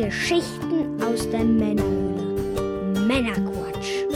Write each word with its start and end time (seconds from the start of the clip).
Geschichten 0.00 1.02
aus 1.02 1.28
der 1.28 1.44
Männerhöhle. 1.44 3.04
Männerquatsch. 3.06 4.06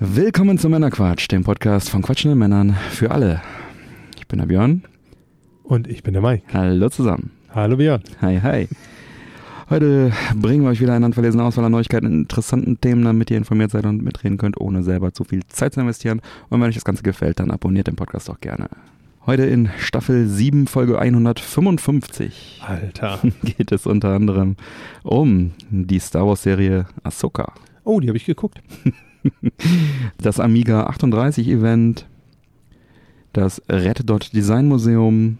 Willkommen 0.00 0.58
zum 0.58 0.72
Männerquatsch, 0.72 1.30
dem 1.30 1.44
Podcast 1.44 1.88
von 1.88 2.02
quatschenden 2.02 2.36
Männern 2.36 2.76
für 2.90 3.12
alle. 3.12 3.40
Ich 4.18 4.26
bin 4.26 4.40
der 4.40 4.46
Björn. 4.46 4.82
Und 5.62 5.86
ich 5.86 6.02
bin 6.02 6.14
der 6.14 6.22
Mike. 6.22 6.42
Hallo 6.52 6.88
zusammen. 6.88 7.30
Hallo 7.54 7.76
Björn. 7.76 8.02
Hi, 8.20 8.40
hi. 8.40 8.68
Heute 9.68 10.10
bringen 10.34 10.64
wir 10.64 10.70
euch 10.70 10.80
wieder 10.80 10.94
eine 10.94 11.04
handverlesene 11.04 11.44
Auswahl 11.44 11.66
an 11.66 11.70
Neuigkeiten 11.70 12.06
und 12.06 12.14
interessanten 12.14 12.80
Themen, 12.80 13.04
damit 13.04 13.30
ihr 13.30 13.36
informiert 13.36 13.70
seid 13.70 13.86
und 13.86 14.02
mitreden 14.02 14.36
könnt, 14.36 14.60
ohne 14.60 14.82
selber 14.82 15.12
zu 15.12 15.22
viel 15.22 15.46
Zeit 15.46 15.74
zu 15.74 15.80
investieren. 15.80 16.20
Und 16.48 16.60
wenn 16.60 16.68
euch 16.68 16.74
das 16.74 16.84
Ganze 16.84 17.04
gefällt, 17.04 17.38
dann 17.38 17.52
abonniert 17.52 17.86
den 17.86 17.94
Podcast 17.94 18.28
auch 18.30 18.40
gerne. 18.40 18.68
Heute 19.30 19.44
in 19.44 19.70
Staffel 19.78 20.26
7, 20.26 20.66
Folge 20.66 20.98
155 20.98 22.62
Alter. 22.66 23.20
geht 23.44 23.70
es 23.70 23.86
unter 23.86 24.08
anderem 24.08 24.56
um 25.04 25.52
die 25.70 26.00
Star 26.00 26.26
Wars 26.26 26.42
Serie 26.42 26.86
Ahsoka, 27.04 27.52
Oh, 27.84 28.00
die 28.00 28.08
habe 28.08 28.16
ich 28.16 28.24
geguckt. 28.24 28.60
das 30.18 30.40
Amiga 30.40 30.86
38 30.86 31.46
Event, 31.46 32.08
das 33.32 33.62
Red 33.68 34.10
Dot 34.10 34.32
Design 34.32 34.66
Museum, 34.66 35.38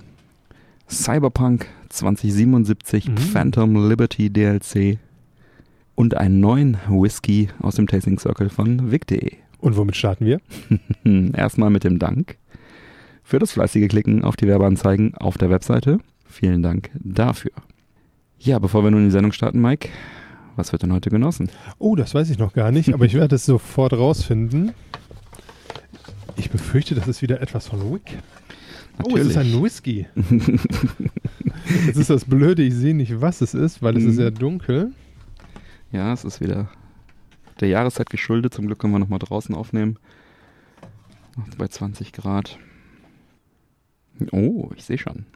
Cyberpunk 0.89 1.67
2077 1.89 3.09
Mhm. 3.09 3.17
Phantom 3.17 3.89
Liberty 3.89 4.31
DLC 4.31 5.01
und 5.97 6.17
einen 6.17 6.39
neuen 6.39 6.77
Whisky 6.89 7.49
aus 7.61 7.75
dem 7.75 7.89
Tasting 7.89 8.21
Circle 8.21 8.51
von 8.51 8.93
Vic.de. 8.93 9.33
Und 9.59 9.77
womit 9.77 9.97
starten 9.97 10.27
wir? 10.27 10.41
Erstmal 11.35 11.71
mit 11.71 11.83
dem 11.83 11.99
Dank 11.99 12.37
für 13.31 13.39
das 13.39 13.53
fleißige 13.53 13.87
Klicken 13.89 14.25
auf 14.25 14.35
die 14.35 14.49
Werbeanzeigen 14.49 15.15
auf 15.15 15.39
der 15.39 15.51
Webseite. 15.51 16.01
Vielen 16.27 16.65
Dank 16.65 16.91
dafür. 16.95 17.53
Ja, 18.41 18.59
bevor 18.59 18.83
wir 18.83 18.91
nun 18.91 19.03
in 19.03 19.07
die 19.07 19.13
Sendung 19.13 19.31
starten, 19.31 19.61
Mike, 19.61 19.89
was 20.57 20.73
wird 20.73 20.83
denn 20.83 20.93
heute 20.93 21.11
genossen? 21.11 21.49
Oh, 21.79 21.95
das 21.95 22.13
weiß 22.13 22.29
ich 22.31 22.39
noch 22.39 22.53
gar 22.55 22.73
nicht, 22.73 22.93
aber 22.93 23.05
ich 23.05 23.15
werde 23.15 23.37
es 23.37 23.47
sofort 23.47 23.93
rausfinden. 23.93 24.73
Ich 26.35 26.51
befürchte, 26.51 26.97
das 26.97 27.07
ist 27.07 27.23
wieder 27.23 27.41
etwas 27.41 27.69
von 27.69 27.93
Wick. 27.93 28.19
Oh, 29.05 29.17
es 29.17 29.29
ist 29.29 29.37
ein 29.37 29.63
Whisky. 29.63 30.07
Jetzt 31.87 31.99
ist 31.99 32.11
das 32.11 32.25
Blöde, 32.25 32.63
ich 32.63 32.75
sehe 32.75 32.95
nicht, 32.97 33.21
was 33.21 33.43
es 33.43 33.55
ist, 33.55 33.81
weil 33.81 33.97
es 33.97 34.03
ist 34.03 34.15
Mhm. 34.15 34.17
sehr 34.17 34.31
dunkel. 34.33 34.91
Ja, 35.93 36.13
es 36.13 36.25
ist 36.25 36.41
wieder 36.41 36.69
der 37.61 37.69
Jahreszeit 37.69 38.11
geschuldet. 38.11 38.55
Zum 38.55 38.67
Glück 38.67 38.81
können 38.81 38.93
wir 38.93 38.99
nochmal 38.99 39.21
draußen 39.21 39.55
aufnehmen. 39.55 39.99
Bei 41.59 41.69
20 41.69 42.13
Grad. 42.13 42.59
Oh, 44.33 44.71
ich 44.77 44.85
sehe 44.85 44.99
schon. 44.99 45.27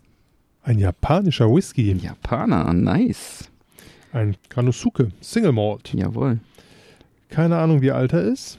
Ein 0.63 0.79
japanischer 0.79 1.49
Whisky. 1.53 1.93
Japaner, 1.93 2.73
nice. 2.73 3.51
Ein 4.13 4.37
Kanosuke, 4.49 5.11
Single 5.21 5.53
Malt. 5.53 5.93
Jawohl. 5.93 6.39
Keine 7.29 7.59
Ahnung, 7.59 7.83
wie 7.83 7.91
alt 7.91 8.13
er 8.13 8.23
ist. 8.23 8.59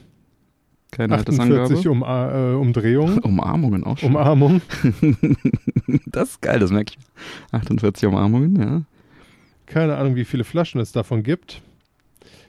Keine 0.90 1.14
48 1.14 1.50
Altersangabe. 1.58 1.90
um, 1.90 2.02
äh, 2.02 2.54
Umdrehungen. 2.54 3.18
Umarmungen 3.22 3.84
auch 3.84 3.98
schon. 3.98 4.10
Umarmung. 4.10 4.60
das 6.06 6.30
ist 6.30 6.42
geil, 6.42 6.60
das 6.60 6.70
merke 6.70 6.94
ich. 6.96 7.52
48 7.52 8.06
Umarmungen, 8.06 8.56
ja. 8.56 8.82
Keine 9.66 9.96
Ahnung, 9.96 10.14
wie 10.14 10.24
viele 10.24 10.44
Flaschen 10.44 10.80
es 10.80 10.92
davon 10.92 11.22
gibt. 11.22 11.60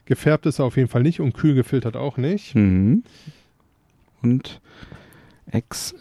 Gefärbt 0.06 0.46
ist 0.46 0.60
er 0.60 0.66
auf 0.66 0.78
jeden 0.78 0.88
Fall 0.88 1.02
nicht 1.02 1.20
und 1.20 1.34
kühl 1.34 1.56
gefiltert 1.56 1.98
auch 1.98 2.18
nicht. 2.18 2.56
Mhm. 2.56 3.04
Und 4.22 4.62
ex 5.52 5.96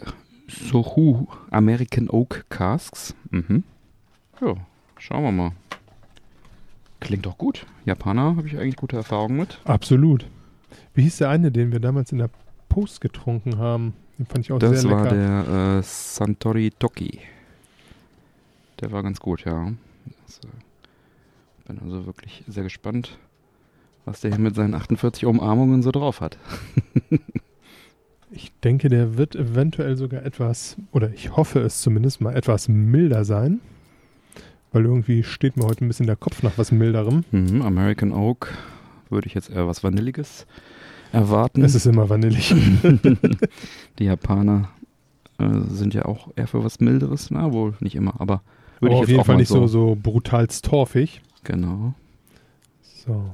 Sohu 0.47 1.27
American 1.51 2.09
Oak 2.09 2.45
Casks. 2.49 3.15
Mhm. 3.31 3.63
Ja, 4.41 4.55
schauen 4.97 5.23
wir 5.23 5.31
mal. 5.31 5.51
Klingt 6.99 7.25
doch 7.25 7.37
gut. 7.37 7.65
Japaner 7.85 8.35
habe 8.35 8.47
ich 8.47 8.57
eigentlich 8.57 8.75
gute 8.75 8.95
Erfahrungen 8.95 9.37
mit. 9.37 9.59
Absolut. 9.65 10.25
Wie 10.93 11.03
hieß 11.03 11.17
der 11.17 11.29
eine, 11.29 11.51
den 11.51 11.71
wir 11.71 11.79
damals 11.79 12.11
in 12.11 12.17
der 12.17 12.29
Post 12.69 13.01
getrunken 13.01 13.57
haben? 13.57 13.93
Den 14.17 14.25
fand 14.25 14.45
ich 14.45 14.51
auch 14.51 14.59
das 14.59 14.81
sehr 14.81 14.91
war 14.91 15.03
lecker. 15.03 15.15
der 15.15 15.77
äh, 15.77 15.83
Santori 15.83 16.71
Toki. 16.77 17.19
Der 18.79 18.91
war 18.91 19.03
ganz 19.03 19.19
gut, 19.19 19.45
ja. 19.45 19.71
Das, 20.25 20.39
äh, 20.39 20.47
bin 21.67 21.79
also 21.79 22.05
wirklich 22.05 22.43
sehr 22.47 22.63
gespannt, 22.63 23.17
was 24.05 24.21
der 24.21 24.31
hier 24.31 24.39
mit 24.39 24.55
seinen 24.55 24.73
48 24.73 25.25
Umarmungen 25.25 25.83
so 25.83 25.91
drauf 25.91 26.21
hat. 26.21 26.37
Ich 28.31 28.51
denke, 28.63 28.89
der 28.89 29.17
wird 29.17 29.35
eventuell 29.35 29.95
sogar 29.95 30.23
etwas, 30.23 30.75
oder 30.91 31.13
ich 31.13 31.35
hoffe 31.35 31.59
es 31.59 31.81
zumindest 31.81 32.19
mal, 32.21 32.35
etwas 32.35 32.67
milder 32.67 33.23
sein. 33.23 33.61
Weil 34.73 34.85
irgendwie 34.85 35.23
steht 35.23 35.55
mir 35.55 35.65
heute 35.65 35.85
ein 35.85 35.87
bisschen 35.87 36.07
der 36.07 36.17
Kopf 36.17 36.43
nach 36.43 36.57
was 36.57 36.71
milderem. 36.71 37.23
Mhm, 37.31 37.61
American 37.61 38.11
Oak 38.11 38.53
würde 39.09 39.27
ich 39.27 39.33
jetzt 39.33 39.49
eher 39.49 39.65
was 39.65 39.83
Vanilliges 39.83 40.45
erwarten. 41.13 41.63
Es 41.63 41.73
ist 41.73 41.85
immer 41.85 42.09
vanillig. 42.09 42.53
Die 43.99 44.03
Japaner 44.03 44.69
äh, 45.37 45.61
sind 45.69 45.93
ja 45.93 46.05
auch 46.05 46.29
eher 46.35 46.47
für 46.47 46.63
was 46.63 46.81
Milderes, 46.81 47.31
na 47.31 47.53
wohl, 47.53 47.75
nicht 47.79 47.95
immer, 47.95 48.19
aber 48.19 48.41
würde 48.79 48.95
Aber 48.95 49.03
ich 49.03 49.03
auf 49.03 49.09
jeden 49.09 49.23
Fall 49.23 49.37
nicht 49.37 49.47
so, 49.47 49.67
so 49.67 49.97
brutal 50.01 50.47
torfig. 50.47 51.21
Genau. 51.43 51.93
So. 52.81 53.31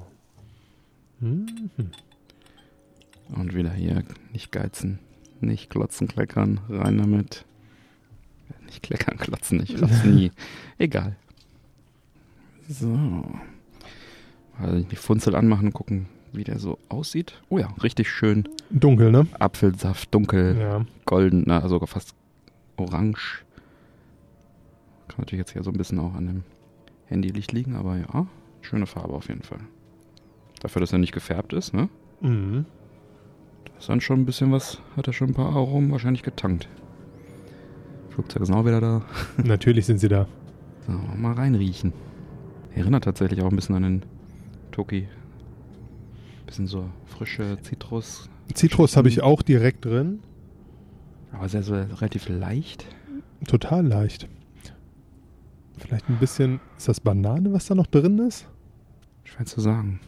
Mhm. 1.20 1.48
Und 3.30 3.54
wieder 3.56 3.72
hier 3.72 4.04
nicht 4.32 4.52
geizen, 4.52 5.00
nicht 5.42 5.70
klotzen, 5.70 6.08
kleckern, 6.08 6.60
rein 6.70 6.98
damit. 6.98 7.46
Nicht 8.66 8.84
kleckern, 8.84 9.18
klotzen, 9.18 9.62
ich 9.64 9.76
klotze 9.76 10.08
nie. 10.10 10.32
Egal. 10.78 11.16
So. 12.70 13.24
Also 14.60 14.84
die 14.84 14.96
Funzel 14.96 15.36
anmachen 15.36 15.68
und 15.68 15.74
gucken, 15.74 16.06
wie 16.32 16.44
der 16.44 16.60
so 16.60 16.78
aussieht. 16.90 17.42
Oh 17.50 17.58
ja, 17.58 17.68
richtig 17.82 18.10
schön. 18.10 18.48
Dunkel, 18.70 19.12
ne? 19.12 19.28
Apfelsaft, 19.40 20.14
dunkel, 20.14 20.58
Ja. 20.60 20.86
golden, 21.06 21.44
na, 21.48 21.68
sogar 21.68 21.88
fast 21.88 22.14
orange. 22.78 23.44
Kann 25.08 25.18
natürlich 25.20 25.40
jetzt 25.40 25.54
hier 25.54 25.64
so 25.64 25.72
ein 25.72 25.78
bisschen 25.78 26.00
auch 26.00 26.14
an 26.14 26.28
dem 26.28 26.44
Handylicht 27.08 27.52
liegen, 27.52 27.76
aber 27.76 27.98
ja, 27.98 28.28
schöne 28.62 28.86
Farbe 28.86 29.14
auf 29.14 29.28
jeden 29.28 29.44
Fall. 29.44 29.60
Dafür, 30.62 30.80
dass 30.80 30.94
er 30.94 31.00
nicht 31.00 31.12
gefärbt 31.14 31.54
ist, 31.54 31.74
ne? 31.74 31.90
Mhm. 32.22 32.66
Ist 33.84 33.90
dann 33.90 34.00
schon 34.00 34.22
ein 34.22 34.26
bisschen 34.26 34.50
was, 34.54 34.80
hat 34.96 35.08
er 35.08 35.12
schon 35.12 35.32
ein 35.32 35.34
paar 35.34 35.54
Aromen 35.54 35.92
wahrscheinlich 35.92 36.24
getankt. 36.24 36.70
Flugzeug 38.12 38.44
ist 38.44 38.50
auch 38.50 38.66
wieder 38.66 38.80
da. 38.80 39.02
Natürlich 39.44 39.88
sind 39.88 39.98
sie 39.98 40.08
da. 40.08 40.26
So, 40.88 40.94
mal 40.94 41.34
reinriechen. 41.34 41.92
Erinnert 42.74 43.04
tatsächlich 43.04 43.42
auch 43.42 43.50
ein 43.50 43.58
bisschen 43.58 43.76
an 43.76 43.84
den 43.84 44.06
Toki. 44.72 45.10
Bisschen 46.46 46.66
so 46.66 46.90
frische 47.08 47.58
Zitrus, 47.62 48.30
Zitrus 48.54 48.96
habe 48.96 49.10
ich 49.10 49.22
auch 49.22 49.42
direkt 49.42 49.84
drin. 49.84 50.22
aber 51.34 51.50
sehr, 51.50 51.64
sehr 51.64 51.90
relativ 52.00 52.30
leicht. 52.30 52.86
Total 53.50 53.86
leicht. 53.86 54.30
Vielleicht 55.78 56.08
ein 56.08 56.20
bisschen. 56.20 56.62
Ist 56.78 56.88
das 56.88 57.02
Banane, 57.02 57.52
was 57.52 57.66
da 57.66 57.76
noch 57.76 57.88
drin 57.88 58.18
ist? 58.20 58.48
Schwer 59.26 59.46
zu 59.46 59.60
sagen. 59.60 60.00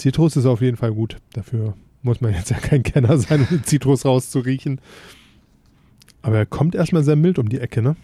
Zitrus 0.00 0.36
ist 0.36 0.46
auf 0.46 0.60
jeden 0.62 0.76
Fall 0.76 0.92
gut. 0.92 1.18
Dafür 1.34 1.74
muss 2.02 2.20
man 2.20 2.32
jetzt 2.32 2.50
ja 2.50 2.58
kein 2.58 2.82
Kenner 2.82 3.18
sein, 3.18 3.46
um 3.50 3.62
Zitrus 3.64 4.04
rauszuriechen. 4.04 4.80
Aber 6.22 6.38
er 6.38 6.46
kommt 6.46 6.74
erstmal 6.74 7.04
sehr 7.04 7.16
mild 7.16 7.38
um 7.38 7.48
die 7.48 7.60
Ecke, 7.60 7.82
ne? 7.82 7.96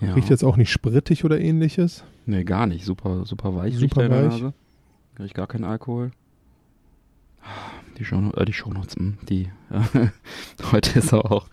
Ja. 0.00 0.14
Riecht 0.14 0.30
jetzt 0.30 0.42
auch 0.44 0.56
nicht 0.56 0.70
sprittig 0.70 1.24
oder 1.24 1.38
ähnliches. 1.38 2.04
Nee, 2.24 2.44
gar 2.44 2.66
nicht. 2.66 2.84
Super, 2.84 3.26
super 3.26 3.54
weich 3.54 3.74
riecht 3.74 3.94
Super 3.94 4.02
er 4.04 4.08
der 4.08 4.24
weich. 4.24 4.40
Nase. 4.40 4.54
Riecht 5.18 5.34
gar 5.34 5.46
keinen 5.46 5.64
Alkohol. 5.64 6.12
Die 7.98 8.04
Shownotes, 8.04 8.40
äh, 8.40 8.44
die 8.46 8.52
Shownotes, 8.54 8.96
hm, 8.96 9.18
die, 9.28 9.50
äh, 9.70 10.08
heute 10.72 10.98
ist 10.98 11.12
aber 11.12 11.30
auch, 11.30 11.48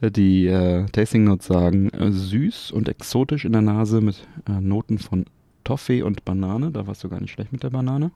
äh, 0.00 0.10
die 0.10 0.46
äh, 0.46 0.86
Tasting 0.86 1.24
Notes 1.24 1.46
sagen, 1.46 1.90
äh, 1.90 2.10
süß 2.10 2.70
und 2.72 2.88
exotisch 2.88 3.44
in 3.44 3.52
der 3.52 3.62
Nase 3.62 4.00
mit 4.00 4.26
äh, 4.48 4.60
Noten 4.60 4.98
von 4.98 5.26
Toffee 5.64 6.02
und 6.02 6.24
Banane. 6.24 6.70
Da 6.70 6.86
warst 6.86 7.04
du 7.04 7.10
gar 7.10 7.20
nicht 7.20 7.32
schlecht 7.32 7.52
mit 7.52 7.62
der 7.62 7.70
Banane. 7.70 8.10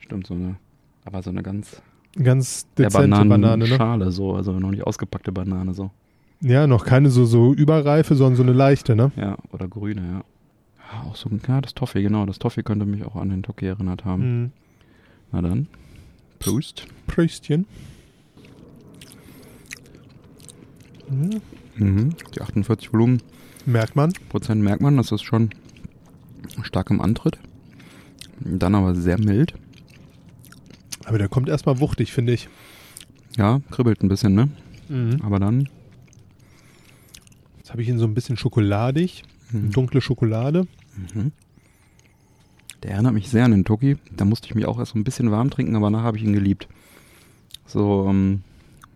Stimmt, 0.00 0.26
so 0.26 0.34
eine, 0.34 0.56
aber 1.04 1.22
so 1.22 1.30
eine 1.30 1.42
ganz, 1.42 1.82
Ganz 2.22 2.66
dezente 2.74 2.98
Banane, 2.98 3.24
ne? 3.24 3.30
Bananenschale 3.30 4.10
so, 4.10 4.34
also 4.34 4.58
noch 4.58 4.70
nicht 4.70 4.86
ausgepackte 4.86 5.32
Banane 5.32 5.74
so. 5.74 5.90
Ja, 6.40 6.66
noch 6.66 6.84
keine 6.84 7.10
so, 7.10 7.24
so 7.26 7.52
überreife, 7.52 8.14
sondern 8.14 8.36
so 8.36 8.42
eine 8.42 8.52
leichte, 8.52 8.96
ne? 8.96 9.12
Ja, 9.16 9.36
oder 9.52 9.68
grüne, 9.68 10.00
ja. 10.00 10.24
Ja, 10.78 11.02
Auch 11.10 11.16
so, 11.16 11.28
ja, 11.46 11.60
das 11.60 11.74
Toffee, 11.74 12.02
genau. 12.02 12.24
Das 12.26 12.38
Toffee 12.38 12.62
könnte 12.62 12.86
mich 12.86 13.04
auch 13.04 13.16
an 13.16 13.28
den 13.28 13.42
Toki 13.42 13.66
erinnert 13.66 14.04
haben. 14.04 14.42
Mhm. 14.42 14.52
Na 15.32 15.42
dann. 15.42 15.66
Prost. 16.38 16.86
Pröstchen. 17.06 17.66
Mhm. 21.10 21.40
Mhm. 21.76 22.10
Die 22.34 22.40
48 22.40 22.92
Volumen 22.92 23.20
Merkt 23.66 23.96
man. 23.96 24.12
Prozent 24.28 24.62
merkt 24.62 24.80
man, 24.80 24.96
das 24.96 25.10
ist 25.10 25.22
schon 25.22 25.50
stark 26.62 26.90
im 26.90 27.00
Antritt. 27.00 27.38
Dann 28.38 28.76
aber 28.76 28.94
sehr 28.94 29.18
mild. 29.18 29.54
Aber 31.06 31.18
der 31.18 31.28
kommt 31.28 31.48
erstmal 31.48 31.80
wuchtig, 31.80 32.12
finde 32.12 32.34
ich. 32.34 32.48
Ja, 33.36 33.60
kribbelt 33.70 34.02
ein 34.02 34.08
bisschen, 34.08 34.34
ne? 34.34 34.48
Mhm. 34.88 35.20
Aber 35.22 35.38
dann 35.38 35.68
habe 37.68 37.82
ich 37.82 37.88
ihn 37.88 37.98
so 37.98 38.06
ein 38.06 38.14
bisschen 38.14 38.36
schokoladig, 38.38 39.22
Mhm. 39.52 39.70
dunkle 39.70 40.00
Schokolade. 40.00 40.66
Mhm. 41.14 41.30
Der 42.82 42.92
erinnert 42.92 43.12
mich 43.14 43.28
sehr 43.28 43.44
an 43.44 43.50
den 43.50 43.64
Toki. 43.66 43.98
Da 44.10 44.24
musste 44.24 44.46
ich 44.48 44.54
mich 44.54 44.64
auch 44.66 44.78
erst 44.78 44.92
so 44.92 44.98
ein 44.98 45.04
bisschen 45.04 45.30
warm 45.30 45.50
trinken, 45.50 45.76
aber 45.76 45.90
nachher 45.90 46.04
habe 46.04 46.16
ich 46.16 46.24
ihn 46.24 46.32
geliebt. 46.32 46.68
So 47.66 48.06
ähm, 48.08 48.42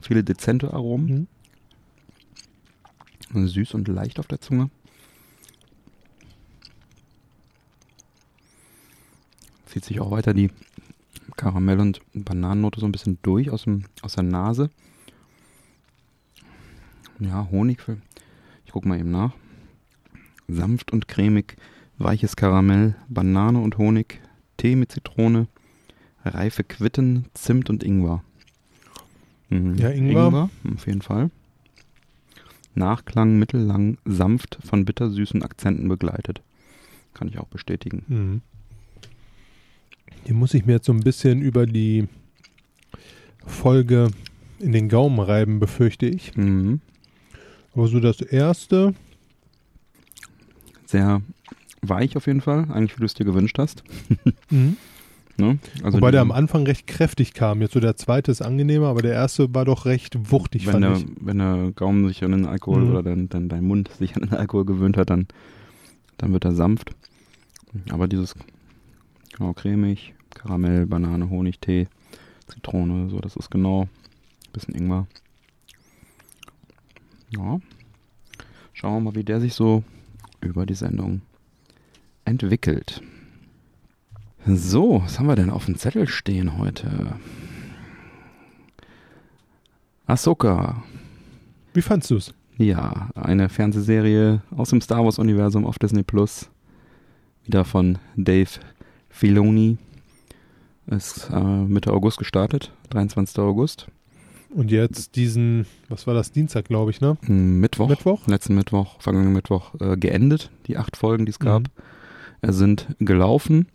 viele 0.00 0.24
dezente 0.24 0.72
Aromen. 0.72 1.28
Mhm. 3.32 3.46
Süß 3.48 3.74
und 3.74 3.86
leicht 3.88 4.18
auf 4.18 4.26
der 4.26 4.40
Zunge. 4.40 4.70
Zieht 9.66 9.84
sich 9.84 10.00
auch 10.00 10.10
weiter 10.10 10.32
die 10.34 10.50
Karamell- 11.40 11.81
und 11.81 12.00
Bananennote 12.12 12.81
so 12.81 12.87
ein 12.87 12.92
bisschen 12.92 13.19
durch 13.22 13.50
aus, 13.50 13.62
dem, 13.64 13.84
aus 14.02 14.14
der 14.14 14.25
Nase. 14.25 14.70
Ja, 17.19 17.48
Honig. 17.50 17.81
für- 17.81 17.98
Ich 18.66 18.72
guck 18.72 18.84
mal 18.87 18.98
eben 19.00 19.10
nach. 19.10 19.32
Sanft 20.48 20.92
und 20.92 21.08
cremig, 21.08 21.56
weiches 21.98 22.37
Karamell, 22.37 22.94
Banane 23.08 23.58
und 23.60 23.78
Honig, 23.78 24.20
Tee 24.56 24.76
mit 24.76 24.92
Zitrone, 24.92 25.46
reife 26.25 26.62
Quitten, 26.64 27.26
Zimt 27.34 27.70
und 27.70 27.82
Ingwer. 27.82 28.22
Mhm. 29.48 29.76
Ja, 29.76 29.90
Ingwer. 29.90 30.50
auf 30.75 30.87
jeden 30.87 31.02
Fall. 31.02 31.31
Nachklang 32.75 33.38
mittellang, 33.38 33.98
sanft 34.04 34.58
von 34.64 34.84
bittersüßen 34.84 35.42
Akzenten 35.42 35.88
begleitet. 35.88 36.42
Kann 37.14 37.28
ich 37.28 37.38
auch 37.38 37.48
bestätigen. 37.48 38.04
Mhm. 38.08 38.42
Hier 40.24 40.34
muss 40.34 40.54
ich 40.54 40.66
mir 40.66 40.74
jetzt 40.74 40.86
so 40.86 40.92
ein 40.92 41.00
bisschen 41.00 41.40
über 41.40 41.66
die 41.66 42.06
Folge 43.46 44.08
in 44.58 44.72
den 44.72 44.88
Gaumen 44.88 45.18
reiben, 45.18 45.58
befürchte 45.60 46.06
ich. 46.06 46.36
Mhm. 46.36 46.80
Aber 47.74 47.86
so 47.88 48.00
das 48.00 48.20
erste, 48.20 48.94
Sehr 50.86 51.22
weich 51.82 52.16
auf 52.16 52.26
jeden 52.26 52.40
Fall, 52.42 52.66
eigentlich 52.70 52.96
wie 52.96 53.00
du 53.00 53.06
es 53.06 53.14
dir 53.14 53.24
gewünscht 53.24 53.58
hast. 53.58 53.82
mhm. 54.50 54.76
Ne? 55.38 55.58
Also 55.82 55.96
wobei 55.96 56.10
der 56.10 56.20
die- 56.20 56.30
am 56.30 56.32
Anfang 56.32 56.64
recht 56.66 56.86
kräftig 56.86 57.32
kam. 57.32 57.62
Jetzt 57.62 57.72
so 57.72 57.80
der 57.80 57.96
zweite 57.96 58.30
ist 58.30 58.42
angenehmer, 58.42 58.88
aber 58.88 59.00
der 59.00 59.12
erste 59.14 59.54
war 59.54 59.64
doch 59.64 59.86
recht 59.86 60.30
wuchtig, 60.30 60.66
wenn 60.66 60.72
fand 60.72 60.84
der, 60.84 60.92
ich. 60.96 61.06
wenn 61.20 61.38
der 61.38 61.72
Gaumen 61.74 62.06
sich 62.08 62.22
an 62.22 62.32
den 62.32 62.44
Alkohol 62.44 62.82
Mhm. 62.84 62.90
oder 62.90 63.02
dein, 63.02 63.28
dein, 63.30 63.48
dein 63.48 63.64
Mund 63.64 63.88
sich 63.98 64.14
an 64.16 64.22
den 64.28 64.34
Alkohol 64.34 64.66
gewöhnt 64.66 64.98
hat, 64.98 65.08
dann, 65.08 65.26
dann 66.18 66.32
wird 66.34 66.44
er 66.44 66.52
sanft. 66.54 66.90
Aber 67.90 68.06
dieses 68.08 68.34
genau 69.32 69.52
cremig, 69.52 70.14
Karamell, 70.34 70.86
Banane, 70.86 71.28
Honig, 71.30 71.60
Tee, 71.60 71.88
Zitrone, 72.46 73.08
so 73.10 73.18
das 73.20 73.36
ist 73.36 73.50
genau 73.50 73.88
bisschen 74.52 74.74
Ingwer. 74.74 75.06
Ja. 77.30 77.60
Schauen 78.72 78.94
wir 78.94 79.00
mal, 79.10 79.14
wie 79.14 79.24
der 79.24 79.40
sich 79.40 79.54
so 79.54 79.84
über 80.40 80.66
die 80.66 80.74
Sendung 80.74 81.22
entwickelt. 82.24 83.02
So, 84.46 85.02
was 85.02 85.18
haben 85.18 85.26
wir 85.28 85.36
denn 85.36 85.50
auf 85.50 85.66
dem 85.66 85.76
Zettel 85.76 86.08
stehen 86.08 86.56
heute? 86.58 87.16
Ahsoka, 90.06 90.82
Wie 91.74 91.82
fandst 91.82 92.10
du 92.10 92.16
es? 92.16 92.34
ja, 92.58 93.10
eine 93.14 93.48
Fernsehserie 93.48 94.42
aus 94.50 94.70
dem 94.70 94.80
Star 94.80 95.04
Wars-Universum 95.04 95.64
auf 95.64 95.78
Disney 95.78 96.02
Plus. 96.02 96.50
Wieder 97.44 97.64
von 97.64 97.98
Dave 98.16 98.50
Filoni. 99.20 99.76
Ist 100.87 101.28
äh, 101.31 101.38
Mitte 101.38 101.93
August 101.93 102.17
gestartet, 102.19 102.72
23. 102.88 103.38
August. 103.38 103.87
Und 104.49 104.70
jetzt 104.70 105.14
diesen, 105.14 105.67
was 105.90 106.06
war 106.06 106.14
das, 106.14 106.32
Dienstag, 106.32 106.64
glaube 106.64 106.90
ich, 106.90 107.02
ne? 107.02 107.19
Mittwoch, 107.28 107.90
Mittwoch? 107.90 108.26
letzten 108.26 108.55
Mittwoch, 108.55 108.96
vergangenen 109.00 109.34
Mittwoch 109.34 109.75
äh, 109.78 109.96
geendet, 109.99 110.50
die 110.67 110.78
acht 110.78 110.96
Folgen, 110.96 111.26
die 111.26 111.31
es 111.31 111.38
gab. 111.38 111.64
Mhm. 112.43 112.52
sind 112.52 112.88
gelaufen. 112.99 113.67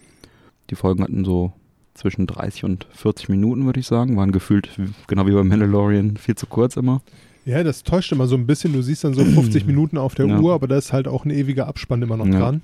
Die 0.71 0.75
Folgen 0.75 1.03
hatten 1.03 1.23
so 1.23 1.53
zwischen 1.93 2.25
30 2.25 2.63
und 2.63 2.87
40 2.91 3.29
Minuten, 3.29 3.67
würde 3.67 3.79
ich 3.79 3.85
sagen. 3.85 4.17
Waren 4.17 4.31
gefühlt, 4.31 4.69
genau 5.07 5.27
wie 5.27 5.31
beim 5.31 5.47
Mandalorian, 5.47 6.17
viel 6.17 6.33
zu 6.35 6.47
kurz 6.47 6.75
immer. 6.75 7.03
Ja, 7.45 7.63
das 7.63 7.83
täuscht 7.83 8.11
immer 8.11 8.25
so 8.25 8.35
ein 8.35 8.47
bisschen. 8.47 8.73
Du 8.73 8.81
siehst 8.81 9.03
dann 9.03 9.13
so 9.13 9.23
50 9.23 9.65
Minuten 9.67 9.99
auf 9.99 10.15
der 10.15 10.25
Ja. 10.25 10.39
Uhr, 10.39 10.53
aber 10.55 10.67
da 10.67 10.75
ist 10.75 10.91
halt 10.91 11.07
auch 11.07 11.23
ein 11.23 11.29
ewiger 11.29 11.67
Abspann 11.67 12.01
immer 12.01 12.17
noch 12.17 12.25
Ja. 12.25 12.39
dran. 12.39 12.63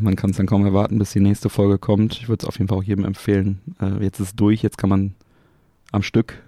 Man 0.00 0.14
kann 0.16 0.30
es 0.30 0.36
dann 0.36 0.46
kaum 0.46 0.64
erwarten, 0.64 0.98
bis 0.98 1.12
die 1.12 1.20
nächste 1.20 1.48
Folge 1.48 1.78
kommt. 1.78 2.14
Ich 2.14 2.28
würde 2.28 2.42
es 2.42 2.48
auf 2.48 2.58
jeden 2.58 2.68
Fall 2.68 2.78
auch 2.78 2.82
jedem 2.82 3.04
empfehlen. 3.04 3.60
Äh, 3.80 4.02
jetzt 4.04 4.20
ist 4.20 4.26
es 4.28 4.34
durch, 4.36 4.62
jetzt 4.62 4.76
kann 4.78 4.90
man 4.90 5.14
am 5.92 6.02
Stück 6.02 6.42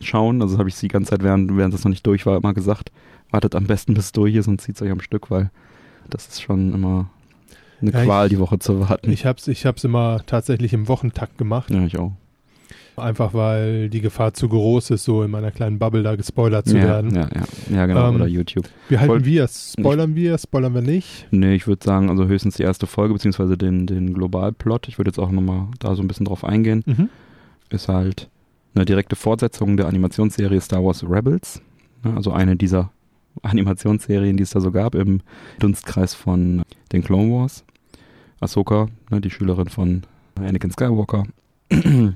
schauen. 0.00 0.42
Also 0.42 0.58
habe 0.58 0.68
ich 0.68 0.76
die 0.76 0.88
ganze 0.88 1.10
Zeit, 1.10 1.22
während, 1.22 1.56
während 1.56 1.74
es 1.74 1.84
noch 1.84 1.90
nicht 1.90 2.06
durch 2.06 2.26
war, 2.26 2.36
immer 2.36 2.54
gesagt, 2.54 2.92
wartet 3.30 3.54
am 3.54 3.66
besten, 3.66 3.94
bis 3.94 4.06
es 4.06 4.12
durch 4.12 4.34
ist 4.34 4.48
und 4.48 4.60
zieht 4.60 4.76
es 4.76 4.82
euch 4.82 4.90
am 4.90 5.00
Stück, 5.00 5.30
weil 5.30 5.50
das 6.10 6.28
ist 6.28 6.42
schon 6.42 6.72
immer 6.74 7.10
eine 7.80 7.90
Ja, 7.92 8.00
ich- 8.00 8.04
Qual, 8.06 8.28
die 8.28 8.38
Woche 8.38 8.58
zu 8.58 8.80
warten. 8.88 9.10
Ich 9.10 9.24
hab's, 9.26 9.48
ich 9.48 9.66
hab's 9.66 9.84
immer 9.84 10.20
tatsächlich 10.26 10.72
im 10.72 10.88
Wochentakt 10.88 11.38
gemacht. 11.38 11.70
ja, 11.70 11.84
ich 11.84 11.98
auch. 11.98 12.12
Einfach 12.98 13.34
weil 13.34 13.88
die 13.88 14.00
Gefahr 14.00 14.34
zu 14.34 14.48
groß 14.48 14.90
ist, 14.90 15.04
so 15.04 15.22
in 15.22 15.30
meiner 15.30 15.50
kleinen 15.50 15.78
Bubble 15.78 16.02
da 16.02 16.16
gespoilert 16.16 16.66
zu 16.66 16.76
ja, 16.76 16.84
werden. 16.84 17.14
Ja, 17.14 17.28
ja, 17.34 17.76
ja, 17.76 17.86
genau. 17.86 18.08
Ähm, 18.08 18.16
oder 18.16 18.26
YouTube. 18.26 18.68
Wie 18.88 18.98
halten 18.98 19.10
Voll- 19.10 19.24
wir 19.24 19.44
es? 19.44 19.74
Spoilern 19.78 20.14
wir? 20.14 20.38
Spoilern 20.38 20.74
wir 20.74 20.82
nicht? 20.82 21.26
Nee, 21.30 21.54
ich 21.54 21.66
würde 21.66 21.84
sagen, 21.84 22.10
also 22.10 22.26
höchstens 22.26 22.56
die 22.56 22.62
erste 22.62 22.86
Folge, 22.86 23.14
beziehungsweise 23.14 23.56
den, 23.56 23.86
den 23.86 24.14
Globalplot. 24.14 24.88
Ich 24.88 24.98
würde 24.98 25.10
jetzt 25.10 25.18
auch 25.18 25.30
nochmal 25.30 25.68
da 25.78 25.94
so 25.94 26.02
ein 26.02 26.08
bisschen 26.08 26.26
drauf 26.26 26.44
eingehen. 26.44 26.82
Mhm. 26.86 27.08
Ist 27.70 27.88
halt 27.88 28.28
eine 28.74 28.84
direkte 28.84 29.16
Fortsetzung 29.16 29.76
der 29.76 29.86
Animationsserie 29.86 30.60
Star 30.60 30.84
Wars 30.84 31.02
Rebels. 31.02 31.60
Also 32.02 32.32
eine 32.32 32.56
dieser 32.56 32.90
Animationsserien, 33.42 34.36
die 34.36 34.42
es 34.42 34.50
da 34.50 34.60
so 34.60 34.70
gab 34.70 34.94
im 34.94 35.20
Dunstkreis 35.58 36.14
von 36.14 36.62
den 36.92 37.02
Clone 37.02 37.32
Wars. 37.32 37.64
Ahsoka, 38.40 38.88
ne, 39.10 39.20
die 39.20 39.30
Schülerin 39.30 39.68
von 39.68 40.02
Anakin 40.36 40.70
Skywalker. 40.70 41.24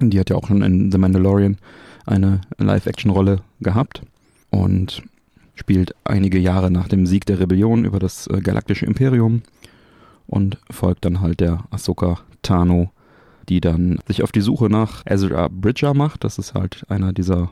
Die 0.00 0.18
hat 0.18 0.30
ja 0.30 0.36
auch 0.36 0.48
schon 0.48 0.62
in 0.62 0.90
The 0.90 0.98
Mandalorian 0.98 1.58
eine 2.06 2.40
Live-Action-Rolle 2.58 3.40
gehabt 3.60 4.02
und 4.50 5.02
spielt 5.54 5.94
einige 6.04 6.38
Jahre 6.38 6.70
nach 6.70 6.88
dem 6.88 7.06
Sieg 7.06 7.26
der 7.26 7.38
Rebellion 7.38 7.84
über 7.84 7.98
das 7.98 8.26
äh, 8.26 8.40
galaktische 8.40 8.86
Imperium 8.86 9.42
und 10.26 10.58
folgt 10.70 11.04
dann 11.04 11.20
halt 11.20 11.40
der 11.40 11.64
Ahsoka 11.70 12.20
Tano, 12.42 12.90
die 13.48 13.60
dann 13.60 13.98
sich 14.06 14.22
auf 14.22 14.32
die 14.32 14.40
Suche 14.40 14.68
nach 14.68 15.02
Ezra 15.06 15.48
Bridger 15.48 15.94
macht. 15.94 16.24
Das 16.24 16.38
ist 16.38 16.54
halt 16.54 16.84
einer 16.88 17.12
dieser 17.12 17.50